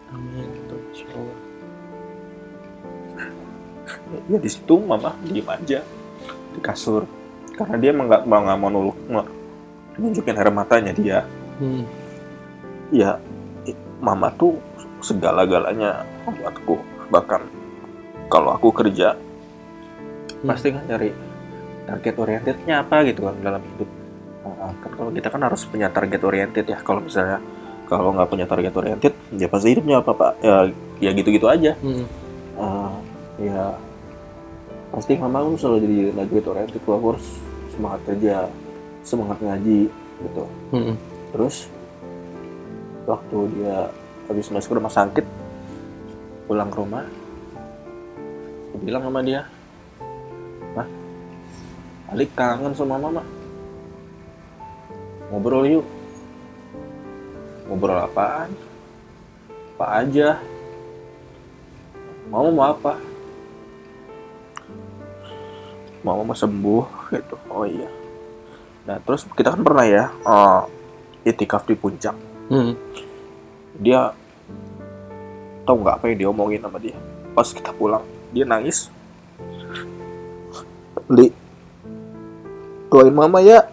Amin. 0.10 0.48
Insyaallah. 0.90 1.38
ya 4.26 4.38
di 4.40 4.50
situ 4.50 4.76
mama 4.80 5.12
diem 5.22 5.44
aja 5.44 5.80
di 6.54 6.60
kasur 6.60 7.04
karena 7.54 7.76
dia 7.76 7.90
emang 7.92 8.08
nggak 8.08 8.24
mau 8.24 8.40
nggak 8.42 8.58
mau 8.58 8.70
nuluk 8.70 8.98
nggak 9.06 9.28
nunjukin 9.94 10.38
air 10.38 10.50
matanya 10.50 10.92
dia 10.92 11.20
Hmm. 11.54 11.86
ya 12.90 13.22
mama 14.02 14.34
tuh 14.34 14.58
segala-galanya 15.00 16.02
buatku 16.26 16.82
bahkan 17.08 17.46
kalau 18.26 18.50
aku 18.52 18.74
kerja 18.74 19.14
pasti 20.42 20.74
kan 20.74 20.82
nyari 20.90 21.14
target 21.86 22.16
orientednya 22.18 22.82
apa 22.82 23.06
gitu 23.06 23.30
kan 23.30 23.38
dalam 23.40 23.62
hidup 23.62 23.86
kan 24.80 24.92
kalau 24.96 25.12
kita 25.12 25.28
kan 25.28 25.42
harus 25.44 25.62
punya 25.68 25.88
target 25.92 26.22
oriented 26.24 26.66
ya. 26.70 26.80
Kalau 26.80 27.04
misalnya 27.04 27.42
kalau 27.90 28.16
nggak 28.16 28.30
punya 28.32 28.46
target 28.48 28.74
oriented 28.74 29.14
ya 29.36 29.48
pasti 29.52 29.76
hidupnya 29.76 30.00
apa 30.00 30.12
pak? 30.16 30.32
Ya 30.40 30.56
ya 31.04 31.10
gitu-gitu 31.12 31.50
aja. 31.52 31.76
Hmm. 31.84 32.06
Ah, 32.56 32.96
ya 33.42 33.76
pasti 34.94 35.18
mama 35.18 35.42
aku 35.42 35.58
selalu 35.58 35.78
jadi 35.84 35.98
target 36.24 36.46
oriented. 36.48 36.80
Aku 36.80 37.12
harus 37.12 37.26
semangat 37.74 38.00
kerja 38.06 38.48
semangat 39.04 39.38
ngaji 39.44 39.90
gitu. 40.24 40.44
Hmm. 40.72 40.96
terus 41.36 41.68
waktu 43.04 43.38
dia 43.58 43.92
habis 44.32 44.48
masuk 44.48 44.80
rumah 44.80 44.94
sakit 44.94 45.26
pulang 46.48 46.72
ke 46.72 46.78
rumah 46.80 47.04
aku 48.72 48.78
bilang 48.86 49.04
sama 49.04 49.20
dia 49.26 49.44
mah 50.78 50.88
Alik 52.14 52.32
kangen 52.38 52.72
sama 52.78 52.96
mama 52.96 53.26
ngobrol 55.34 55.66
yuk. 55.66 55.86
Ngobrol 57.66 58.06
apaan? 58.06 58.54
Apa 59.74 60.06
aja? 60.06 60.38
Mama 62.30 62.54
mau 62.54 62.70
apa? 62.70 63.02
Mama 66.06 66.22
mau 66.22 66.38
sembuh 66.38 66.86
gitu. 67.10 67.36
Oh 67.50 67.66
iya. 67.66 67.90
Nah 68.86 69.02
terus 69.02 69.26
kita 69.34 69.58
kan 69.58 69.66
pernah 69.66 69.90
ya 69.90 70.14
eh, 70.14 70.62
itikaf 71.34 71.66
di 71.66 71.74
puncak. 71.74 72.14
Hmm. 72.54 72.76
dia 73.80 74.14
tahu 75.66 75.82
nggak 75.82 75.96
apa 75.98 76.06
yang 76.12 76.18
dia 76.22 76.30
omongin 76.30 76.62
sama 76.62 76.78
dia? 76.78 76.94
Pas 77.34 77.50
kita 77.50 77.74
pulang 77.74 78.06
dia 78.30 78.46
nangis. 78.46 78.94
Li 81.10 81.34
doain 82.94 83.10
mama 83.10 83.42
ya 83.42 83.73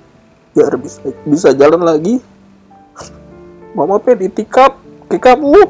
biar 0.56 0.74
bisa 0.80 0.98
bisa 1.26 1.48
jalan 1.54 1.82
lagi 1.82 2.18
mama 3.76 4.02
pengen 4.02 4.30
itikaf 4.30 4.74
ke 5.06 5.16
kamu 5.18 5.68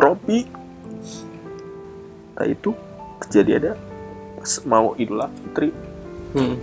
Robi 0.00 0.48
nah 2.34 2.46
itu 2.48 2.72
kejadiannya 3.24 3.74
pas 4.40 4.52
mau 4.66 4.92
idul 4.98 5.22
fitri 5.40 5.70
Hmm. 6.34 6.58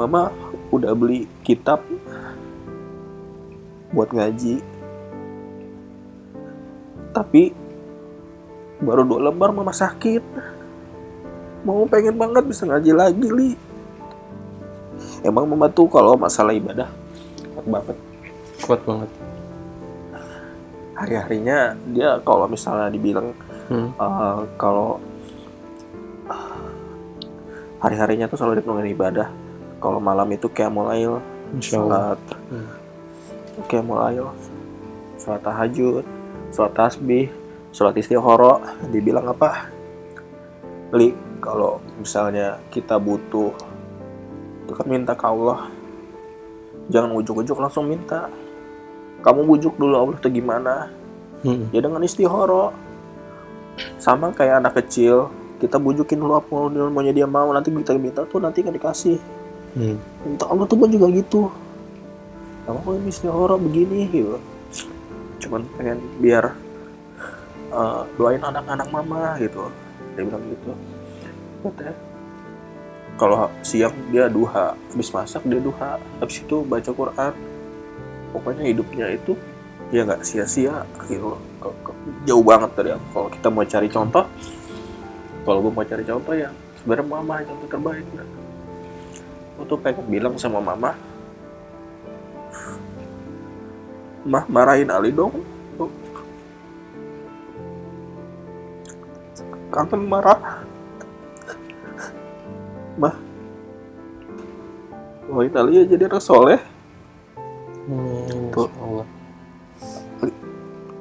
Mama 0.00 0.32
udah 0.72 0.96
beli 0.96 1.28
kitab 1.44 1.84
buat 3.92 4.08
ngaji. 4.08 4.64
Tapi 7.12 7.52
baru 8.80 9.04
dua 9.04 9.28
lembar 9.28 9.52
mama 9.52 9.76
sakit. 9.76 10.24
Mama 11.68 11.84
pengen 11.92 12.16
banget 12.16 12.48
bisa 12.48 12.64
ngaji 12.64 12.92
lagi, 12.96 13.28
Li. 13.28 13.52
Emang 15.26 15.44
mama 15.50 15.66
tuh 15.66 15.90
kalau 15.90 16.14
masalah 16.14 16.54
ibadah 16.54 16.86
kuat 17.54 17.66
banget. 17.66 17.96
Kuat 18.62 18.80
banget. 18.86 19.10
Hari-harinya 20.96 21.74
dia 21.90 22.22
kalau 22.22 22.46
misalnya 22.46 22.88
dibilang 22.88 23.34
Hmm. 23.66 23.90
eh, 23.98 24.38
kalau 24.54 25.02
hari-harinya 27.82 28.30
tuh 28.30 28.38
selalu 28.38 28.62
dipenuhi 28.62 28.94
ibadah. 28.94 29.26
Kalau 29.82 29.98
malam 29.98 30.30
itu 30.30 30.46
kayak 30.46 30.70
Insyaallah. 31.54 32.16
sholat 32.18 32.20
Hmm. 32.50 32.68
kayak 33.70 33.84
mulai 33.86 34.18
sholat 35.16 35.40
tahajud 35.42 36.04
sholat 36.52 36.72
tasbih 36.74 37.30
sholat 37.70 37.94
istikharah 37.96 38.60
dibilang 38.90 39.30
apa 39.30 39.70
li 40.92 41.14
kalau 41.38 41.78
misalnya 41.98 42.58
kita 42.74 42.98
butuh 42.98 43.54
itu 44.66 44.74
kan 44.74 44.86
minta 44.90 45.14
ke 45.14 45.22
Allah. 45.22 45.70
Jangan 46.90 47.14
ujuk-ujuk 47.22 47.54
langsung 47.54 47.86
minta. 47.86 48.26
Kamu 49.22 49.46
bujuk 49.46 49.78
dulu 49.78 49.94
Allah 49.94 50.18
tuh 50.18 50.30
gimana? 50.34 50.90
Hmm. 51.46 51.70
ya 51.70 51.84
dengan 51.84 52.02
istikharah 52.02 52.74
sama 54.00 54.32
kayak 54.32 54.64
anak 54.64 54.82
kecil 54.82 55.28
kita 55.60 55.76
bujukin 55.78 56.18
dulu 56.18 56.34
apa 56.34 56.50
mau 56.50 56.66
maunya 56.90 57.14
dia 57.14 57.28
mau. 57.30 57.46
Nanti 57.54 57.70
kita 57.70 57.94
minta 57.94 58.26
tuh 58.26 58.42
nanti 58.42 58.66
kan 58.66 58.74
dikasih. 58.74 59.22
Hmm. 59.78 59.96
minta 60.26 60.50
Allah 60.50 60.66
tuh 60.66 60.74
pun 60.74 60.90
juga 60.90 61.06
gitu. 61.14 61.46
Kamu 62.66 62.82
kok 62.82 62.92
ini 62.98 63.08
istikharah 63.14 63.58
begini 63.62 63.98
gitu. 64.10 64.36
Cuman 65.46 65.62
pengen 65.78 66.02
biar 66.18 66.58
eh, 67.70 68.02
doain 68.18 68.42
anak-anak 68.42 68.88
mama 68.90 69.38
gitu. 69.38 69.70
Dia 70.18 70.26
bilang 70.26 70.42
gitu. 70.50 70.74
Katanya 71.62 71.94
kalau 73.16 73.48
siang 73.64 73.92
dia 74.12 74.28
duha 74.28 74.76
habis 74.92 75.08
masak 75.08 75.42
dia 75.48 75.60
duha 75.60 76.00
habis 76.20 76.40
itu 76.40 76.62
baca 76.64 76.90
Quran. 76.92 77.34
Pokoknya 78.36 78.68
hidupnya 78.68 79.06
itu 79.16 79.32
ya 79.88 80.04
nggak 80.04 80.20
sia-sia 80.20 80.84
gitu 81.08 81.40
jauh 82.28 82.44
banget 82.44 82.70
dari 82.76 82.90
aku. 82.92 83.06
Kalau 83.12 83.28
kita 83.32 83.48
mau 83.48 83.64
cari 83.64 83.88
contoh 83.88 84.24
kalau 85.46 85.62
gue 85.62 85.72
mau 85.72 85.86
cari 85.86 86.02
contoh 86.02 86.34
ya 86.34 86.50
sebenarnya 86.82 87.06
mama 87.06 87.38
contoh 87.46 87.70
terbaik 87.70 88.02
nah. 88.18 88.26
aku 89.54 89.62
tuh 89.70 89.78
pengen 89.78 90.04
bilang 90.10 90.34
sama 90.34 90.58
mama 90.58 90.90
mah 94.26 94.44
marahin 94.50 94.90
Ali 94.90 95.14
dong. 95.14 95.38
Kangen 99.70 100.02
marah 100.08 100.66
mah 102.96 103.14
doain 105.28 105.52
Ali 105.52 105.82
ya 105.82 105.84
jadi 105.84 106.08
anak 106.08 106.24
soleh 106.24 106.60
Amin. 107.86 108.50
Tuh. 108.50 108.66
Insyaallah. 108.66 109.06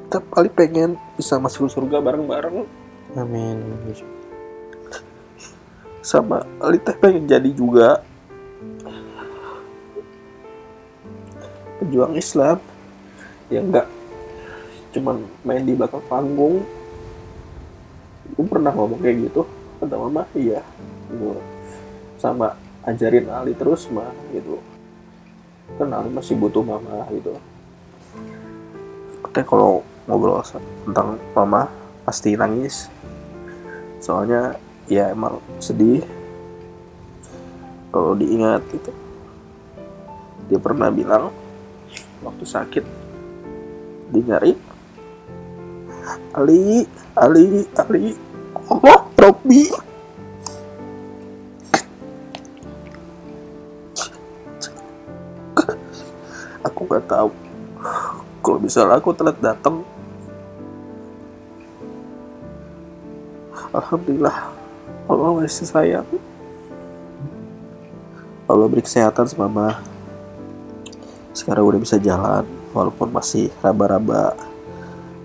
kita 0.06 0.20
pengen 0.54 1.02
bisa 1.18 1.42
masuk 1.42 1.66
surga 1.66 1.98
bareng-bareng 1.98 2.68
Amin. 3.18 3.58
sama 6.06 6.46
Ali 6.62 6.78
teh 6.78 6.94
pengen 6.94 7.26
jadi 7.26 7.50
juga 7.50 8.06
pejuang 11.82 12.14
Islam 12.14 12.62
yang 13.50 13.72
enggak 13.72 13.88
cuman 14.94 15.26
main 15.42 15.64
di 15.66 15.74
belakang 15.74 16.06
panggung 16.06 16.62
gue 18.36 18.46
pernah 18.46 18.72
ngomong 18.72 19.00
kayak 19.02 19.32
gitu 19.32 19.42
kata 19.82 19.96
mama 19.96 20.24
iya 20.38 20.62
Gua 21.14 21.55
sama 22.20 22.56
ajarin 22.86 23.28
Ali 23.32 23.58
terus 23.58 23.90
mah 23.90 24.14
gitu. 24.32 24.62
Kan 25.76 25.92
Ali 25.92 26.14
masih 26.14 26.38
butuh 26.38 26.62
mama 26.62 27.06
gitu. 27.12 27.36
Katanya 29.26 29.46
kalau 29.50 29.82
ngobrol 30.06 30.40
tentang 30.86 31.18
mama 31.34 31.68
pasti 32.06 32.38
nangis. 32.38 32.88
Soalnya 34.00 34.56
ya 34.86 35.10
emang 35.10 35.42
sedih. 35.58 36.06
Kalau 37.90 38.14
diingat 38.14 38.62
gitu. 38.70 38.92
Dia 40.46 40.60
pernah 40.62 40.94
bilang 40.94 41.34
waktu 42.22 42.46
sakit 42.46 42.86
di 44.14 44.20
nyari 44.22 44.54
Ali 46.38 46.86
Ali 47.18 47.66
Ali 47.74 48.14
Allah 48.70 49.00
Robbi 49.18 49.72
aku 56.86 56.94
nggak 56.94 57.10
tahu 57.10 57.30
kalau 58.46 58.62
misalnya 58.62 59.02
aku 59.02 59.10
telat 59.18 59.42
datang. 59.42 59.82
Alhamdulillah 63.74 64.54
Allah 65.10 65.30
masih 65.42 65.66
sayang. 65.66 66.06
Allah 68.46 68.70
beri 68.70 68.86
kesehatan 68.86 69.26
sama 69.26 69.50
mama. 69.50 69.82
Sekarang 71.34 71.66
udah 71.66 71.82
bisa 71.82 71.98
jalan 71.98 72.46
walaupun 72.70 73.10
masih 73.10 73.50
raba-raba. 73.66 74.38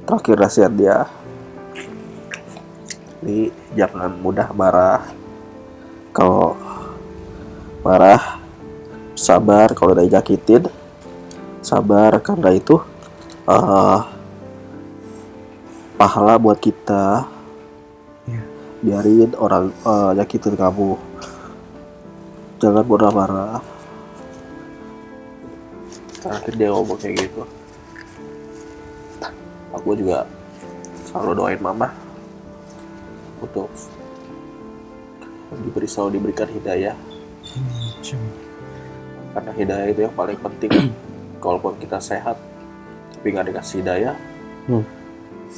Terakhir 0.09 0.41
nasihat 0.41 0.73
dia. 0.73 1.05
Ini 3.21 3.53
jangan 3.77 4.17
mudah 4.17 4.49
marah. 4.57 5.05
Kalau 6.17 6.57
marah 7.85 8.41
sabar. 9.13 9.77
Kalau 9.77 9.93
udah 9.93 10.09
nyakitin 10.09 10.80
sabar 11.71 12.18
karena 12.18 12.51
itu 12.51 12.83
eh, 13.47 13.99
pahala 15.95 16.35
buat 16.43 16.59
kita. 16.59 17.31
Biarin 18.81 19.37
orang 19.39 19.71
eh, 19.71 20.11
nyakitin 20.18 20.59
kamu. 20.59 20.99
Jangan 22.59 22.85
mudah 22.85 23.11
marah. 23.14 23.61
Terakhir 26.21 26.53
dia 26.59 26.68
ngomong 26.75 26.99
kayak 26.99 27.16
gitu. 27.23 27.43
Aku 29.71 29.95
juga 29.95 30.27
selalu 31.09 31.33
doain 31.39 31.61
mama 31.62 31.89
untuk 33.41 33.71
diberi 35.64 35.89
selalu 35.89 36.21
diberikan 36.21 36.49
hidayah. 36.51 36.97
Karena 39.31 39.53
hidayah 39.55 39.87
itu 39.95 40.01
yang 40.05 40.16
paling 40.18 40.37
penting 40.43 40.93
kalaupun 41.41 41.74
kita 41.80 41.99
sehat 41.99 42.36
tapi 43.16 43.26
nggak 43.32 43.49
dikasih 43.53 43.80
hidayah 43.82 44.16
Hmm. 44.70 44.84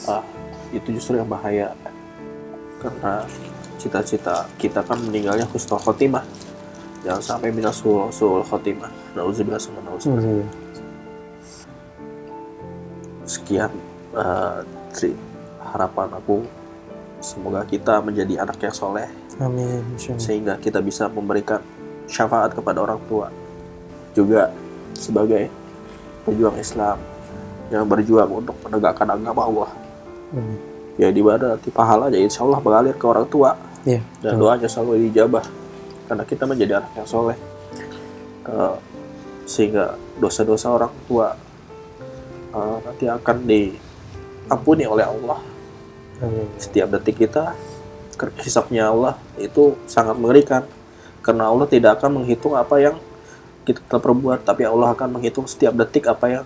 ah, 0.08 0.24
itu 0.72 0.94
justru 0.96 1.20
yang 1.20 1.28
bahaya. 1.28 1.74
Karena 2.80 3.26
cita-cita 3.76 4.48
kita 4.56 4.80
kan 4.80 4.96
meninggalnya 5.04 5.44
husnul 5.52 5.76
khotimah. 5.82 6.24
Jangan 7.02 7.20
sampai 7.20 7.50
bisa 7.52 7.74
sul 7.74 8.08
sul 8.14 8.40
khotimah. 8.46 8.88
Nauzubillah 9.18 9.60
sama 9.60 9.82
nauzubillah. 9.84 10.48
Sekian 13.26 13.70
eh, 14.16 14.58
Tri, 14.92 15.12
harapan 15.60 16.08
aku. 16.16 16.40
Semoga 17.22 17.62
kita 17.68 18.02
menjadi 18.02 18.42
anak 18.42 18.58
yang 18.62 18.74
soleh. 18.74 19.08
Amin. 19.40 19.80
sehingga 19.96 20.60
kita 20.60 20.84
bisa 20.84 21.08
memberikan 21.08 21.58
syafaat 22.04 22.52
kepada 22.52 22.84
orang 22.84 23.00
tua. 23.08 23.32
Juga 24.12 24.52
sebagai 24.92 25.48
pejuang 26.22 26.56
Islam 26.56 26.98
yang 27.68 27.84
berjuang 27.84 28.30
untuk 28.30 28.56
menegakkan 28.62 29.08
agama 29.08 29.42
Allah 29.42 29.70
Amin. 30.32 30.58
ya 30.96 31.08
di 31.08 31.22
mana 31.24 31.56
nanti 31.56 31.68
pahalanya 31.68 32.16
insya 32.16 32.44
Allah 32.44 32.60
mengalir 32.60 32.94
ke 32.94 33.04
orang 33.04 33.26
tua 33.26 33.56
Iya, 33.82 33.98
dan 34.22 34.38
betul. 34.38 34.46
doanya 34.46 34.68
selalu 34.70 35.10
dijabah 35.10 35.42
karena 36.06 36.22
kita 36.22 36.44
menjadi 36.46 36.72
anak 36.78 36.92
yang 36.94 37.08
soleh 37.08 37.38
Eh, 38.42 38.76
sehingga 39.46 39.94
dosa-dosa 40.18 40.66
orang 40.74 40.90
tua 41.06 41.30
eh, 42.50 42.76
nanti 42.82 43.06
akan 43.06 43.36
diampuni 43.46 44.82
oleh 44.82 45.06
Allah 45.06 45.38
Amin. 46.18 46.50
setiap 46.58 46.90
detik 46.90 47.22
kita 47.22 47.54
hisapnya 48.42 48.90
Allah 48.90 49.14
itu 49.38 49.78
sangat 49.86 50.18
mengerikan 50.18 50.66
karena 51.22 51.54
Allah 51.54 51.70
tidak 51.70 52.02
akan 52.02 52.22
menghitung 52.22 52.54
apa 52.54 52.82
yang 52.82 52.94
kita 53.62 53.80
telah 53.86 54.02
perbuat 54.02 54.42
tapi 54.42 54.66
Allah 54.66 54.90
akan 54.94 55.18
menghitung 55.18 55.46
setiap 55.46 55.74
detik 55.74 56.10
apa 56.10 56.26
yang 56.40 56.44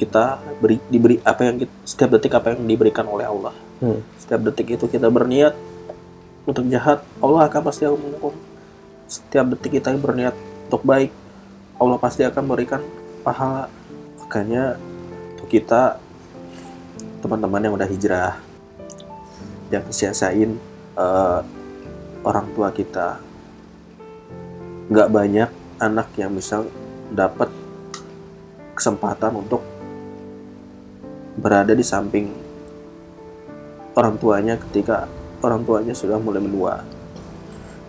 kita 0.00 0.40
beri 0.58 0.80
diberi 0.88 1.20
apa 1.20 1.44
yang 1.44 1.56
kita- 1.60 1.76
setiap 1.84 2.16
detik 2.16 2.32
apa 2.32 2.56
yang 2.56 2.64
diberikan 2.64 3.04
oleh 3.04 3.26
Allah. 3.28 3.54
Hmm. 3.82 4.00
setiap 4.16 4.40
detik 4.48 4.78
itu 4.78 4.86
kita 4.86 5.10
berniat 5.10 5.52
untuk 6.46 6.64
jahat 6.70 7.02
Allah 7.18 7.50
akan 7.50 7.60
pasti 7.68 7.84
akan 7.84 7.98
menghukum 8.00 8.34
setiap 9.10 9.44
detik 9.50 9.82
kita 9.82 9.92
yang 9.92 10.00
berniat 10.00 10.34
untuk 10.70 10.86
baik 10.86 11.10
Allah 11.78 11.98
pasti 11.98 12.22
akan 12.22 12.42
memberikan 12.46 12.80
pahala. 13.26 13.66
Makanya 14.22 14.78
untuk 15.34 15.48
kita 15.50 15.98
teman-teman 17.18 17.60
yang 17.60 17.74
udah 17.74 17.88
hijrah 17.88 18.38
jangan 19.72 19.90
sia-siain 19.90 20.54
eh, 20.94 21.40
orang 22.22 22.46
tua 22.54 22.70
kita. 22.70 23.18
Nggak 24.88 25.08
banyak 25.10 25.50
anak 25.84 26.08
yang 26.16 26.32
bisa 26.32 26.64
dapat 27.12 27.52
kesempatan 28.72 29.36
untuk 29.36 29.60
berada 31.36 31.76
di 31.76 31.84
samping 31.84 32.32
orang 33.92 34.16
tuanya 34.16 34.56
ketika 34.56 35.04
orang 35.44 35.60
tuanya 35.62 35.92
sudah 35.92 36.16
mulai 36.16 36.40
menua 36.40 36.82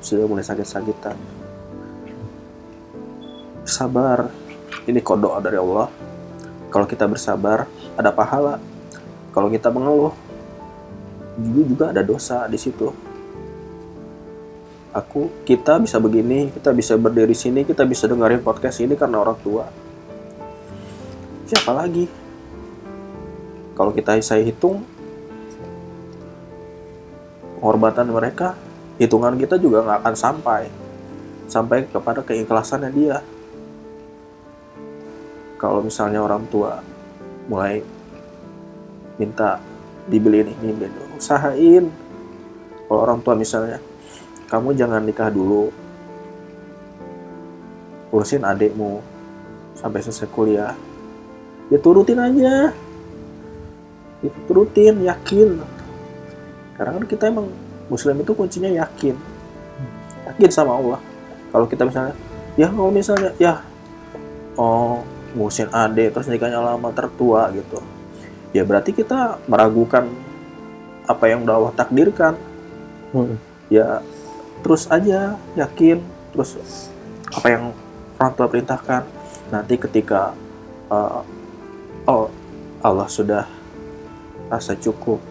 sudah 0.06 0.30
mulai 0.30 0.46
sakit-sakitan. 0.46 1.18
Sabar. 3.66 4.30
Ini 4.86 5.02
kodok 5.02 5.42
dari 5.42 5.58
Allah. 5.58 5.90
Kalau 6.70 6.86
kita 6.86 7.10
bersabar 7.10 7.66
ada 7.98 8.14
pahala. 8.14 8.62
Kalau 9.34 9.50
kita 9.50 9.74
mengeluh 9.74 10.14
juga 11.42 11.62
juga 11.66 11.86
ada 11.90 12.06
dosa 12.06 12.46
di 12.46 12.62
situ. 12.62 12.94
Aku, 14.96 15.28
kita 15.44 15.76
bisa 15.76 16.00
begini, 16.00 16.48
kita 16.56 16.72
bisa 16.72 16.96
berdiri 16.96 17.36
sini, 17.36 17.68
kita 17.68 17.84
bisa 17.84 18.08
dengerin 18.08 18.40
podcast 18.40 18.80
ini 18.80 18.96
karena 18.96 19.20
orang 19.20 19.36
tua. 19.44 19.68
Siapa 21.52 21.76
lagi? 21.76 22.08
Kalau 23.76 23.92
kita 23.92 24.16
saya 24.24 24.40
hitung, 24.40 24.88
penghormatan 27.60 28.08
mereka, 28.08 28.56
hitungan 28.96 29.36
kita 29.36 29.60
juga 29.60 29.84
nggak 29.84 30.00
akan 30.00 30.16
sampai 30.16 30.62
sampai 31.52 31.92
kepada 31.92 32.24
keikhlasannya 32.24 32.92
dia. 32.96 33.20
Kalau 35.60 35.84
misalnya 35.84 36.24
orang 36.24 36.48
tua 36.48 36.80
mulai 37.52 37.84
minta 39.20 39.60
dibeli 40.08 40.46
ini, 40.46 40.54
ini, 40.64 40.72
ini, 40.72 41.18
usahain. 41.20 41.86
Kalau 42.86 43.00
orang 43.02 43.20
tua 43.26 43.34
misalnya, 43.34 43.82
kamu 44.48 44.78
jangan 44.78 45.02
nikah 45.02 45.30
dulu, 45.30 45.74
urusin 48.14 48.46
adikmu 48.46 49.02
sampai 49.78 50.00
selesai 50.02 50.30
kuliah. 50.30 50.74
Ya 51.74 51.82
turutin 51.82 52.22
aja, 52.22 52.70
itu 54.22 54.40
turutin, 54.46 55.02
yakin. 55.02 55.62
Karena 56.78 56.92
kan 57.02 57.06
kita 57.10 57.30
emang 57.32 57.50
Muslim 57.90 58.22
itu 58.22 58.32
kuncinya 58.38 58.70
yakin, 58.70 59.18
yakin 60.30 60.50
sama 60.54 60.78
Allah. 60.78 61.00
Kalau 61.50 61.66
kita 61.66 61.88
misalnya, 61.88 62.14
ya 62.54 62.68
kalau 62.70 62.92
misalnya, 62.94 63.32
ya, 63.42 63.66
oh 64.56 65.02
ngurusin 65.36 65.70
adik 65.70 66.16
terus 66.16 66.32
nikahnya 66.32 66.64
lama 66.64 66.90
tertua 66.96 67.52
gitu 67.52 67.84
ya 68.56 68.64
berarti 68.64 68.96
kita 68.96 69.44
meragukan 69.52 70.08
apa 71.06 71.24
yang 71.28 71.44
udah 71.44 71.56
Allah 71.60 71.74
takdirkan 71.76 72.34
Hmm. 73.16 73.40
ya 73.72 74.04
terus 74.66 74.90
aja 74.90 75.38
yakin 75.54 76.02
terus 76.34 76.58
apa 77.30 77.48
yang 77.54 77.64
orang 78.18 78.34
tua 78.34 78.50
perintahkan 78.50 79.06
nanti 79.54 79.78
ketika 79.78 80.34
uh, 80.90 81.22
oh 82.10 82.34
Allah 82.82 83.06
sudah 83.06 83.46
rasa 84.50 84.74
cukup 84.74 85.22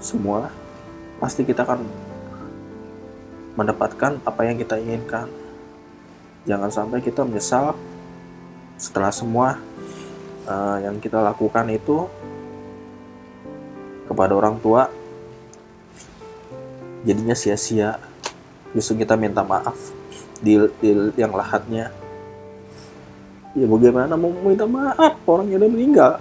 semua 0.00 0.48
pasti 1.20 1.44
kita 1.44 1.68
akan 1.68 1.84
mendapatkan 3.60 4.16
apa 4.24 4.40
yang 4.48 4.56
kita 4.56 4.80
inginkan. 4.80 5.28
Jangan 6.48 6.72
sampai 6.72 7.04
kita 7.04 7.20
menyesal 7.20 7.76
setelah 8.80 9.12
semua 9.12 9.60
eh, 10.48 10.88
yang 10.88 10.96
kita 10.96 11.20
lakukan 11.20 11.68
itu 11.68 12.08
kepada 14.08 14.32
orang 14.32 14.56
tua 14.64 14.88
jadinya 17.04 17.36
sia-sia. 17.36 17.96
Justru 18.70 19.02
kita 19.02 19.18
minta 19.18 19.42
maaf 19.42 19.76
di, 20.38 20.56
di 20.80 20.90
yang 21.18 21.34
lahatnya. 21.34 21.90
Ya 23.50 23.66
bagaimana 23.66 24.14
mau 24.14 24.30
minta 24.30 24.64
maaf 24.64 25.18
orangnya 25.26 25.58
udah 25.58 25.70
meninggal. 25.70 26.12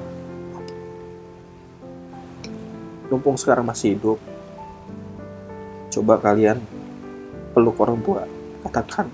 Mumpung 3.10 3.38
sekarang 3.38 3.66
masih 3.66 3.98
hidup. 3.98 4.20
Coba 5.90 6.22
kalian 6.22 6.62
peluk 7.54 7.78
orang 7.82 7.98
tua. 8.06 8.22
Katakan. 8.62 9.10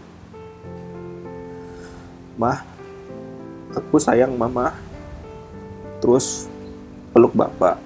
Mah, 2.35 2.59
aku 3.71 3.95
sayang 3.95 4.35
mama. 4.35 4.75
Terus 6.03 6.51
peluk 7.15 7.31
bapak. 7.31 7.79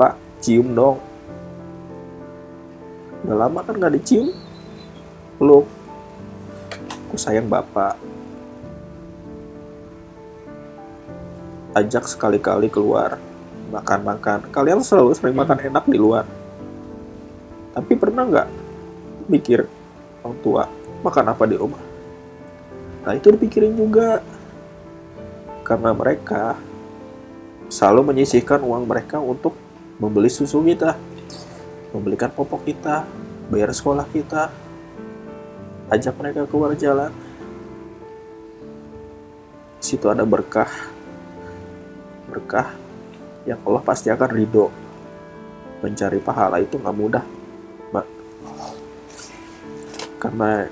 Pak, 0.00 0.16
cium 0.40 0.72
dong. 0.72 1.09
Udah 3.24 3.36
lama 3.46 3.60
kan 3.64 3.76
gak 3.76 3.94
dicium. 3.96 4.32
Peluk. 5.36 5.66
Aku 7.08 7.16
sayang 7.18 7.50
bapak. 7.50 7.98
Ajak 11.74 12.06
sekali-kali 12.06 12.70
keluar. 12.70 13.18
Makan-makan. 13.70 14.50
Kalian 14.50 14.82
selalu 14.82 15.14
sering 15.14 15.36
makan 15.36 15.58
enak 15.58 15.84
di 15.86 15.98
luar. 15.98 16.26
Tapi 17.70 17.94
pernah 17.94 18.26
nggak 18.26 18.48
mikir 19.30 19.62
orang 20.26 20.36
tua 20.42 20.62
makan 21.06 21.26
apa 21.30 21.44
di 21.46 21.56
rumah? 21.56 21.82
Nah 23.06 23.12
itu 23.14 23.30
dipikirin 23.30 23.78
juga. 23.78 24.20
Karena 25.62 25.94
mereka 25.94 26.58
selalu 27.70 28.10
menyisihkan 28.10 28.58
uang 28.66 28.90
mereka 28.90 29.22
untuk 29.22 29.54
membeli 30.02 30.26
susu 30.26 30.58
kita, 30.66 30.98
membelikan 31.90 32.30
popok 32.30 32.66
kita, 32.66 33.06
bayar 33.50 33.70
sekolah 33.74 34.06
kita, 34.10 34.50
ajak 35.90 36.14
mereka 36.18 36.46
keluar 36.46 36.74
jalan. 36.78 37.10
Di 39.80 39.84
situ 39.96 40.06
ada 40.06 40.22
berkah, 40.22 40.70
berkah 42.30 42.70
yang 43.48 43.58
Allah 43.66 43.82
pasti 43.82 44.06
akan 44.12 44.30
ridho. 44.30 44.70
Mencari 45.80 46.20
pahala 46.22 46.60
itu 46.62 46.76
nggak 46.76 46.96
mudah, 46.96 47.24
Mbak. 47.90 48.06
Karena 50.20 50.68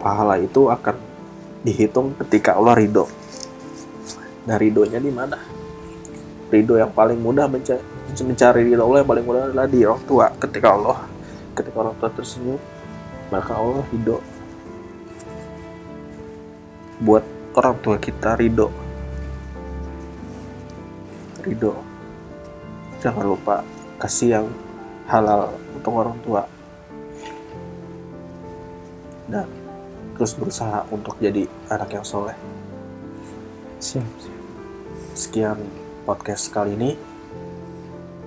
pahala 0.00 0.40
itu 0.40 0.72
akan 0.72 0.96
dihitung 1.62 2.16
ketika 2.24 2.56
Allah 2.56 2.74
ridho. 2.74 3.06
Nah 4.48 4.56
ridhonya 4.56 4.98
di 4.98 5.12
mana? 5.12 5.36
Ridho 6.48 6.80
yang 6.80 6.90
paling 6.96 7.20
mudah 7.20 7.44
mencari 8.16 8.64
ridho 8.64 8.82
Allah 8.84 9.04
yang 9.04 9.10
paling 9.10 9.26
mudah 9.26 9.42
adalah 9.52 9.66
di 9.68 9.80
orang 9.84 10.02
tua. 10.08 10.26
Ketika 10.36 10.68
Allah, 10.74 10.98
ketika 11.52 11.76
orang 11.80 11.96
tua 12.00 12.10
tersenyum, 12.12 12.60
maka 13.28 13.52
Allah 13.54 13.84
ridho. 13.92 14.18
Buat 16.98 17.24
orang 17.54 17.76
tua 17.84 17.96
kita 18.00 18.34
ridho. 18.34 18.72
Ridho. 21.44 21.74
Jangan 22.98 23.24
lupa 23.24 23.62
kasih 24.02 24.42
yang 24.42 24.46
halal 25.06 25.54
untuk 25.76 25.92
orang 25.94 26.18
tua. 26.26 26.42
Dan 29.28 29.46
terus 30.18 30.34
berusaha 30.34 30.82
untuk 30.90 31.14
jadi 31.22 31.46
anak 31.70 31.94
yang 31.94 32.02
soleh. 32.02 32.34
Sekian 35.14 35.62
podcast 36.02 36.50
kali 36.50 36.74
ini. 36.74 37.07